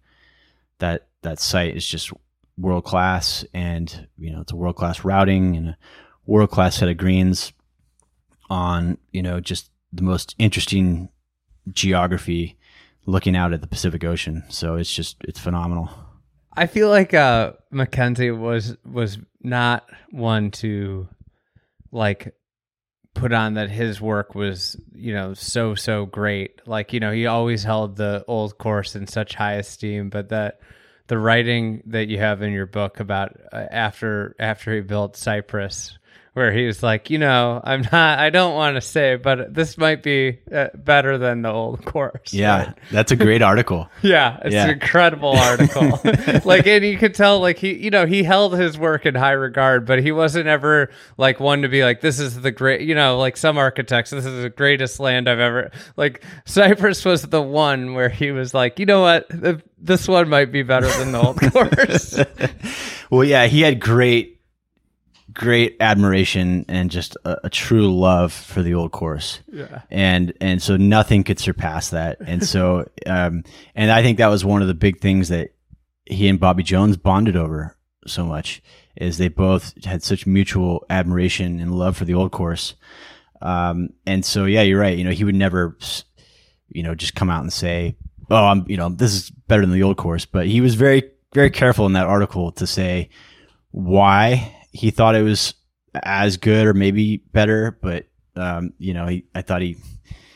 That 0.77 1.07
that 1.23 1.39
site 1.39 1.75
is 1.75 1.85
just 1.85 2.11
world 2.57 2.83
class, 2.83 3.45
and 3.53 4.07
you 4.17 4.31
know 4.31 4.41
it's 4.41 4.51
a 4.51 4.55
world 4.55 4.75
class 4.75 5.03
routing 5.03 5.55
and 5.55 5.69
a 5.69 5.77
world 6.25 6.51
class 6.51 6.77
set 6.77 6.89
of 6.89 6.97
greens 6.97 7.53
on 8.49 8.97
you 9.11 9.21
know 9.21 9.39
just 9.39 9.69
the 9.91 10.03
most 10.03 10.35
interesting 10.37 11.09
geography 11.71 12.57
looking 13.05 13.35
out 13.35 13.53
at 13.53 13.61
the 13.61 13.67
Pacific 13.67 14.03
Ocean. 14.03 14.43
So 14.49 14.75
it's 14.75 14.91
just 14.91 15.17
it's 15.23 15.39
phenomenal. 15.39 15.89
I 16.55 16.67
feel 16.67 16.89
like 16.89 17.13
uh 17.13 17.53
Mackenzie 17.71 18.31
was 18.31 18.77
was 18.85 19.17
not 19.41 19.87
one 20.11 20.51
to 20.51 21.07
like 21.91 22.35
put 23.13 23.31
on 23.31 23.55
that 23.55 23.69
his 23.69 24.01
work 24.01 24.33
was, 24.35 24.79
you 24.93 25.13
know, 25.13 25.33
so 25.33 25.75
so 25.75 26.05
great. 26.05 26.61
Like, 26.67 26.93
you 26.93 26.99
know, 26.99 27.11
he 27.11 27.27
always 27.27 27.63
held 27.63 27.95
the 27.95 28.23
old 28.27 28.57
course 28.57 28.95
in 28.95 29.07
such 29.07 29.35
high 29.35 29.55
esteem, 29.55 30.09
but 30.09 30.29
that 30.29 30.59
the 31.07 31.17
writing 31.17 31.83
that 31.87 32.07
you 32.07 32.17
have 32.17 32.41
in 32.41 32.51
your 32.51 32.65
book 32.65 32.99
about 32.99 33.35
uh, 33.51 33.65
after 33.71 34.35
after 34.39 34.73
he 34.73 34.81
built 34.81 35.15
Cypress 35.17 35.97
where 36.33 36.51
he 36.51 36.65
was 36.65 36.81
like, 36.81 37.11
you 37.11 37.19
know, 37.19 37.61
I'm 37.63 37.81
not, 37.91 38.17
I 38.19 38.31
don't 38.31 38.55
want 38.55 38.75
to 38.75 38.81
say, 38.81 39.17
but 39.17 39.53
this 39.53 39.77
might 39.77 40.01
be 40.01 40.39
uh, 40.51 40.69
better 40.73 41.17
than 41.19 41.43
the 41.43 41.51
old 41.51 41.85
course. 41.85 42.33
Yeah, 42.33 42.57
right? 42.65 42.77
that's 42.91 43.11
a 43.11 43.15
great 43.15 43.41
article. 43.41 43.87
Yeah, 44.01 44.39
it's 44.43 44.53
Yeah. 44.53 44.63
an 44.65 44.69
incredible 44.71 45.29
article. 45.37 45.99
like, 46.43 46.65
and 46.67 46.83
you 46.83 46.97
could 46.97 47.13
tell, 47.15 47.39
like 47.39 47.57
he, 47.59 47.73
you 47.75 47.89
know, 47.91 48.05
he 48.05 48.23
held 48.23 48.53
his 48.57 48.77
work 48.77 49.05
in 49.05 49.15
high 49.15 49.31
regard, 49.31 49.85
but 49.85 49.99
he 50.01 50.11
wasn't 50.11 50.47
ever 50.47 50.89
like 51.17 51.39
one 51.39 51.61
to 51.61 51.69
be 51.69 51.83
like, 51.83 52.01
"This 52.01 52.19
is 52.19 52.41
the 52.41 52.51
great," 52.51 52.81
you 52.81 52.95
know, 52.95 53.17
like 53.17 53.37
some 53.37 53.57
architects, 53.57 54.09
"This 54.11 54.25
is 54.25 54.41
the 54.43 54.49
greatest 54.49 54.99
land 54.99 55.29
I've 55.29 55.39
ever." 55.39 55.71
Like 55.95 56.23
Cypress 56.45 57.05
was 57.05 57.21
the 57.23 57.41
one 57.41 57.93
where 57.93 58.09
he 58.09 58.31
was 58.31 58.53
like, 58.53 58.77
"You 58.79 58.85
know 58.85 59.01
what? 59.01 59.29
Th- 59.29 59.59
This 59.77 60.07
one 60.07 60.27
might 60.29 60.51
be 60.51 60.63
better 60.63 60.87
than 60.97 61.11
the 61.13 61.21
old 61.21 61.39
course." 61.39 62.19
Well, 63.09 63.23
yeah, 63.23 63.45
he 63.45 63.61
had 63.61 63.79
great, 63.79 64.41
great 65.33 65.77
admiration 65.79 66.65
and 66.67 66.91
just 66.91 67.17
a, 67.25 67.45
a 67.45 67.49
true 67.49 67.93
love 67.93 68.31
for 68.31 68.61
the 68.61 68.73
old 68.73 68.91
course. 68.91 69.39
Yeah. 69.51 69.81
And 69.89 70.33
and 70.41 70.61
so 70.61 70.77
nothing 70.77 71.23
could 71.23 71.39
surpass 71.39 71.89
that. 71.89 72.17
And 72.21 72.45
so, 72.45 72.89
um, 73.05 73.43
and 73.75 73.91
I 73.91 74.01
think 74.01 74.17
that 74.17 74.27
was 74.27 74.45
one 74.45 74.61
of 74.61 74.67
the 74.67 74.73
big 74.73 74.99
things 74.99 75.29
that 75.29 75.53
he 76.05 76.27
and 76.27 76.39
Bobby 76.39 76.63
Jones 76.63 76.97
bonded 76.97 77.35
over 77.35 77.77
so 78.05 78.25
much 78.25 78.61
is 78.95 79.17
they 79.17 79.29
both 79.29 79.73
had 79.85 80.03
such 80.03 80.27
mutual 80.27 80.85
admiration 80.89 81.59
and 81.59 81.77
love 81.77 81.97
for 81.97 82.05
the 82.05 82.13
old 82.13 82.31
course. 82.31 82.75
Um, 83.41 83.89
and 84.05 84.23
so, 84.23 84.45
yeah, 84.45 84.61
you're 84.61 84.79
right. 84.79 84.97
You 84.97 85.03
know, 85.03 85.11
he 85.11 85.23
would 85.23 85.35
never, 85.35 85.77
you 86.69 86.83
know, 86.83 86.95
just 86.95 87.15
come 87.15 87.29
out 87.29 87.41
and 87.41 87.51
say, 87.51 87.97
"Oh, 88.29 88.45
I'm," 88.45 88.65
you 88.67 88.77
know, 88.77 88.89
this 88.89 89.13
is 89.13 89.29
better 89.29 89.61
than 89.61 89.71
the 89.71 89.83
old 89.83 89.97
course. 89.97 90.25
But 90.25 90.47
he 90.47 90.61
was 90.61 90.75
very, 90.75 91.03
very 91.33 91.49
careful 91.49 91.85
in 91.85 91.93
that 91.93 92.07
article 92.07 92.51
to 92.53 92.67
say 92.67 93.09
why 93.71 94.55
he 94.73 94.91
thought 94.91 95.15
it 95.15 95.23
was 95.23 95.53
as 96.03 96.37
good 96.37 96.67
or 96.67 96.73
maybe 96.73 97.17
better. 97.31 97.77
But 97.81 98.07
um, 98.35 98.73
you 98.77 98.93
know, 98.93 99.07
he, 99.07 99.25
I 99.33 99.41
thought 99.41 99.61
he 99.61 99.77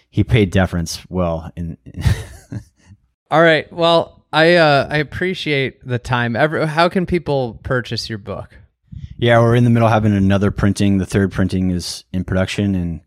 he 0.09 0.23
paid 0.23 0.51
deference 0.51 1.05
well. 1.09 1.51
In, 1.55 1.77
All 3.31 3.41
right. 3.41 3.71
Well, 3.73 4.25
I 4.31 4.55
uh, 4.55 4.87
I 4.89 4.97
appreciate 4.97 5.85
the 5.85 5.99
time. 5.99 6.35
Every, 6.35 6.65
how 6.65 6.87
can 6.87 7.05
people 7.05 7.59
purchase 7.63 8.07
your 8.07 8.19
book? 8.19 8.57
yeah, 9.17 9.39
we're 9.39 9.55
in 9.55 9.63
the 9.63 9.69
middle 9.69 9.87
of 9.87 9.93
having 9.93 10.13
another 10.13 10.51
printing. 10.51 10.97
The 10.97 11.05
third 11.05 11.31
printing 11.31 11.71
is 11.71 12.03
in 12.13 12.23
production 12.23 12.75
and 12.75 13.01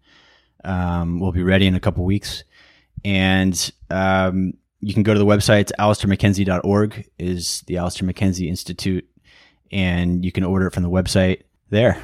um, 0.64 1.20
we'll 1.20 1.32
be 1.32 1.42
ready 1.42 1.66
in 1.66 1.74
a 1.74 1.80
couple 1.80 2.04
weeks. 2.04 2.44
And 3.04 3.70
um, 3.90 4.54
you 4.80 4.92
can 4.92 5.04
go 5.04 5.14
to 5.14 5.18
the 5.18 5.26
website. 5.26 5.60
It's 5.60 5.72
alistermackenzie.org 5.78 7.08
is 7.18 7.62
the 7.66 7.76
Alister 7.78 8.04
MacKenzie 8.04 8.48
Institute. 8.48 9.08
And 9.70 10.24
you 10.24 10.32
can 10.32 10.44
order 10.44 10.66
it 10.66 10.72
from 10.72 10.82
the 10.82 10.90
website 10.90 11.42
there. 11.70 12.00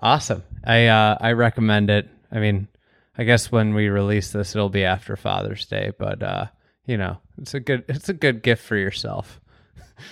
Awesome. 0.00 0.42
I 0.64 0.86
uh, 0.86 1.16
I 1.20 1.32
recommend 1.32 1.90
it. 1.90 2.08
I 2.30 2.38
mean, 2.38 2.68
I 3.16 3.24
guess 3.24 3.50
when 3.50 3.74
we 3.74 3.88
release 3.88 4.32
this, 4.32 4.54
it'll 4.54 4.68
be 4.68 4.84
after 4.84 5.16
Father's 5.16 5.66
Day, 5.66 5.92
but 5.98 6.22
uh, 6.22 6.46
you 6.86 6.96
know, 6.96 7.18
it's 7.40 7.54
a 7.54 7.60
good 7.60 7.84
it's 7.88 8.08
a 8.08 8.14
good 8.14 8.42
gift 8.42 8.64
for 8.64 8.76
yourself. 8.76 9.40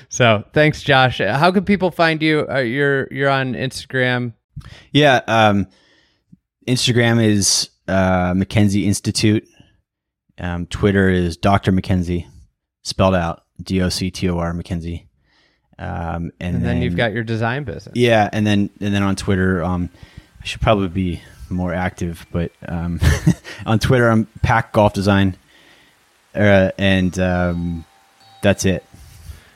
So 0.09 0.43
thanks, 0.53 0.83
Josh. 0.83 1.19
How 1.19 1.53
can 1.53 1.65
people 1.65 1.93
find 1.93 2.21
you? 2.21 2.45
Uh, 2.51 2.59
you're 2.59 3.07
you're 3.13 3.31
on 3.31 3.53
Instagram. 3.53 4.33
Yeah. 4.91 5.21
Um, 5.29 5.69
Instagram 6.67 7.25
is 7.25 7.71
uh, 7.87 8.33
MacKenzie 8.33 8.85
Institute. 8.85 9.47
Um, 10.39 10.67
Twitter 10.67 11.09
is 11.09 11.37
Dr. 11.37 11.71
MacKenzie, 11.71 12.27
spelled 12.83 13.15
out 13.15 13.45
D 13.63 13.81
O 13.81 13.89
C 13.89 14.11
T 14.11 14.29
O 14.29 14.39
R 14.39 14.53
MacKenzie. 14.53 15.06
Um, 15.79 16.33
and, 16.41 16.57
And 16.57 16.65
then 16.65 16.81
you've 16.83 16.97
got 16.97 17.13
your 17.13 17.25
design 17.25 17.65
business. 17.65 17.95
yeah, 17.95 18.29
and 18.33 18.47
then 18.47 18.71
and 18.81 18.95
then 18.95 19.03
on 19.03 19.15
Twitter, 19.17 19.63
um, 19.63 19.91
I 20.41 20.45
should 20.45 20.61
probably 20.63 20.89
be 20.89 21.23
more 21.51 21.75
active, 21.75 22.27
but 22.33 22.51
um, 22.67 23.01
on 23.67 23.79
Twitter, 23.79 24.09
I'm 24.09 24.27
Pack 24.43 24.73
Golf 24.73 24.95
Design, 24.95 25.37
uh, 26.35 26.71
and 26.79 27.19
um, 27.19 27.85
that's 28.43 28.65
it. 28.65 28.85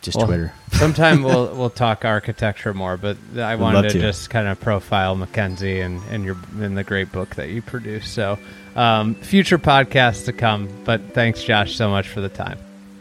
Just 0.03 0.17
Well, 0.19 0.27
Twitter. 0.27 0.53
Sometime 0.73 1.23
we'll 1.25 1.55
we'll 1.55 1.71
talk 1.71 2.05
architecture 2.05 2.75
more, 2.75 2.97
but 2.97 3.17
I 3.37 3.57
wanted 3.57 3.83
to, 3.83 3.89
to. 3.91 3.99
just 4.01 4.31
kind 4.31 4.47
of 4.47 4.61
profile 4.61 5.15
Mackenzie 5.17 5.81
and 5.81 6.03
and 6.11 6.25
your 6.25 6.37
and 6.59 6.77
the 6.77 6.85
great 6.85 7.13
book 7.13 7.37
that 7.37 7.49
you 7.49 7.63
produce. 7.63 8.09
So, 8.09 8.39
um, 8.77 9.15
future 9.15 9.59
podcasts 9.59 10.27
to 10.27 10.33
come. 10.33 10.69
But 10.85 11.15
thanks, 11.15 11.43
Josh, 11.43 11.77
so 11.77 11.89
much 11.91 12.09
for 12.09 12.21
the 12.21 12.29
time. 12.29 12.59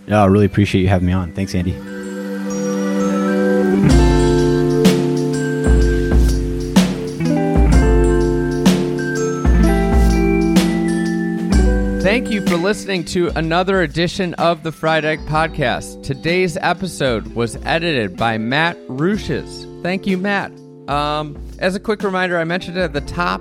No, 0.08 0.24
I 0.24 0.26
really 0.28 0.46
appreciate 0.46 0.82
you 0.82 0.88
having 0.88 1.08
me 1.08 1.14
on. 1.14 1.34
Thanks, 1.34 1.54
Andy. 1.54 1.98
For 12.49 12.57
listening 12.57 13.05
to 13.05 13.27
another 13.35 13.84
edition 13.84 14.34
of 14.34 14.63
the 14.63 14.71
Fried 14.71 15.05
Egg 15.05 15.19
Podcast. 15.27 16.01
Today's 16.01 16.57
episode 16.57 17.35
was 17.35 17.57
edited 17.57 18.17
by 18.17 18.39
Matt 18.39 18.76
Ruches. 18.88 19.84
Thank 19.84 20.07
you, 20.07 20.17
Matt. 20.17 20.51
Um, 20.89 21.38
as 21.59 21.76
a 21.76 21.80
quick 21.80 22.01
reminder, 22.01 22.39
I 22.39 22.45
mentioned 22.45 22.76
it 22.76 22.81
at 22.81 22.93
the 22.93 23.01
top. 23.01 23.39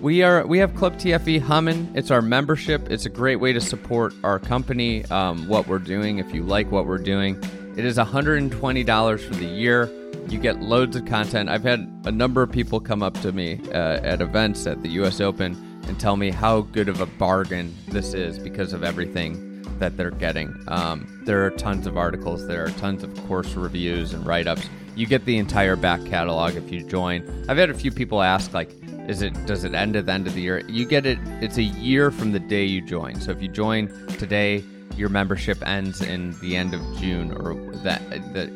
We 0.00 0.22
are 0.22 0.46
we 0.46 0.56
have 0.56 0.74
Club 0.74 0.94
TFE 0.94 1.42
humming. 1.42 1.92
It's 1.94 2.10
our 2.10 2.22
membership. 2.22 2.90
It's 2.90 3.04
a 3.04 3.10
great 3.10 3.36
way 3.36 3.52
to 3.52 3.60
support 3.60 4.14
our 4.24 4.38
company, 4.38 5.04
um, 5.10 5.46
what 5.46 5.66
we're 5.66 5.78
doing. 5.78 6.16
If 6.16 6.32
you 6.32 6.42
like 6.42 6.70
what 6.70 6.86
we're 6.86 6.96
doing, 6.96 7.38
it 7.76 7.84
is 7.84 7.98
$120 7.98 9.20
for 9.20 9.34
the 9.34 9.44
year. 9.44 9.90
You 10.28 10.38
get 10.38 10.62
loads 10.62 10.96
of 10.96 11.04
content. 11.04 11.50
I've 11.50 11.64
had 11.64 11.80
a 12.06 12.10
number 12.10 12.42
of 12.42 12.50
people 12.50 12.80
come 12.80 13.02
up 13.02 13.20
to 13.20 13.32
me 13.32 13.60
uh, 13.68 14.00
at 14.02 14.22
events 14.22 14.66
at 14.66 14.82
the 14.82 14.88
U.S. 14.92 15.20
Open 15.20 15.69
and 15.90 15.98
tell 15.98 16.16
me 16.16 16.30
how 16.30 16.60
good 16.60 16.88
of 16.88 17.00
a 17.00 17.06
bargain 17.06 17.74
this 17.88 18.14
is 18.14 18.38
because 18.38 18.72
of 18.72 18.84
everything 18.84 19.60
that 19.80 19.96
they're 19.96 20.12
getting. 20.12 20.54
Um, 20.68 21.20
there 21.24 21.44
are 21.44 21.50
tons 21.50 21.84
of 21.84 21.98
articles, 21.98 22.46
there 22.46 22.64
are 22.64 22.70
tons 22.70 23.02
of 23.02 23.12
course 23.26 23.54
reviews 23.56 24.12
and 24.12 24.24
write 24.24 24.46
ups. 24.46 24.68
You 24.94 25.08
get 25.08 25.24
the 25.24 25.36
entire 25.36 25.74
back 25.74 26.04
catalog 26.04 26.54
if 26.54 26.70
you 26.70 26.84
join. 26.84 27.44
I've 27.48 27.56
had 27.56 27.70
a 27.70 27.74
few 27.74 27.90
people 27.90 28.22
ask, 28.22 28.54
like, 28.54 28.70
is 29.08 29.20
it 29.20 29.34
does 29.46 29.64
it 29.64 29.74
end 29.74 29.96
at 29.96 30.06
the 30.06 30.12
end 30.12 30.28
of 30.28 30.34
the 30.34 30.40
year? 30.40 30.62
You 30.68 30.86
get 30.86 31.06
it. 31.06 31.18
It's 31.42 31.56
a 31.56 31.62
year 31.62 32.12
from 32.12 32.30
the 32.30 32.38
day 32.38 32.64
you 32.64 32.80
join. 32.80 33.20
So 33.20 33.32
if 33.32 33.42
you 33.42 33.48
join 33.48 33.88
today, 34.10 34.62
your 34.94 35.08
membership 35.08 35.66
ends 35.66 36.02
in 36.02 36.38
the 36.40 36.54
end 36.54 36.72
of 36.72 36.80
June, 36.98 37.32
or 37.32 37.54
that, 37.82 38.00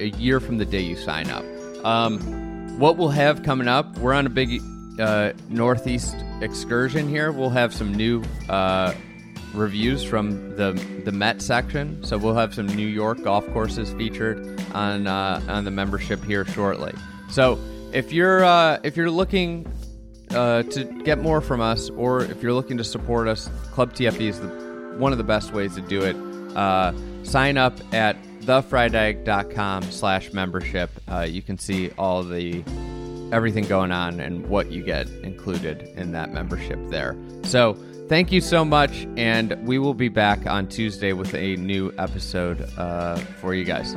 a 0.01 0.11
year 0.11 0.39
from 0.39 0.59
the 0.59 0.65
day 0.65 0.83
you 0.83 0.95
sign 0.95 1.31
up. 1.31 1.45
Um, 1.85 2.21
what 2.79 2.97
we'll 2.97 3.09
have 3.09 3.43
coming 3.43 3.67
up, 3.67 3.99
we're 3.99 4.13
on 4.13 4.27
a 4.27 4.31
big 4.31 4.63
uh, 4.99 5.33
northeast 5.49 6.17
excursion 6.41 7.09
here. 7.09 7.33
We'll 7.33 7.51
have 7.51 7.75
some 7.75 7.93
new 7.95 8.23
uh, 8.49 8.95
reviews 9.53 10.05
from 10.05 10.57
the 10.57 10.73
the 11.05 11.13
Met 11.13 11.43
section. 11.43 12.03
So 12.05 12.19
we'll 12.19 12.35
have 12.35 12.55
some 12.55 12.67
New 12.67 12.87
York 12.87 13.23
golf 13.23 13.47
courses 13.53 13.93
featured 13.95 14.61
on 14.73 15.07
uh, 15.07 15.41
on 15.49 15.65
the 15.65 15.71
membership 15.71 16.23
here 16.25 16.45
shortly. 16.45 16.93
So 17.31 17.59
if 17.93 18.13
you're 18.13 18.45
uh, 18.45 18.79
if 18.83 18.97
you're 18.97 19.11
looking 19.11 19.67
uh, 20.31 20.63
to 20.65 20.85
get 21.05 21.19
more 21.19 21.41
from 21.41 21.61
us, 21.61 21.91
or 21.91 22.23
if 22.25 22.43
you're 22.43 22.53
looking 22.53 22.77
to 22.79 22.85
support 22.85 23.29
us, 23.29 23.49
Club 23.73 23.93
TFE 23.95 24.21
is 24.21 24.41
the, 24.41 24.49
one 24.99 25.13
of 25.13 25.19
the 25.19 25.25
best 25.25 25.53
ways 25.53 25.75
to 25.77 25.81
do 25.81 26.03
it. 26.03 26.17
Uh, 26.57 26.93
sign 27.25 27.57
up 27.57 27.79
at 27.95 28.21
thefriedegg.com 28.43 29.83
slash 29.85 30.33
membership. 30.33 30.91
Uh, 31.09 31.21
you 31.21 31.43
can 31.43 31.59
see 31.59 31.91
all 31.97 32.23
the 32.23 32.63
everything 33.35 33.65
going 33.65 33.91
on 33.91 34.21
and 34.21 34.47
what 34.47 34.71
you 34.71 34.83
get 34.83 35.09
included 35.23 35.83
in 35.97 36.13
that 36.13 36.33
membership 36.33 36.79
there. 36.89 37.17
So 37.43 37.77
thank 38.09 38.31
you 38.31 38.41
so 38.41 38.65
much, 38.65 39.07
and 39.17 39.59
we 39.67 39.79
will 39.79 39.93
be 39.95 40.09
back 40.09 40.47
on 40.47 40.69
Tuesday 40.69 41.13
with 41.13 41.35
a 41.35 41.57
new 41.57 41.93
episode 41.99 42.67
uh, 42.79 43.17
for 43.17 43.53
you 43.53 43.65
guys. 43.65 43.95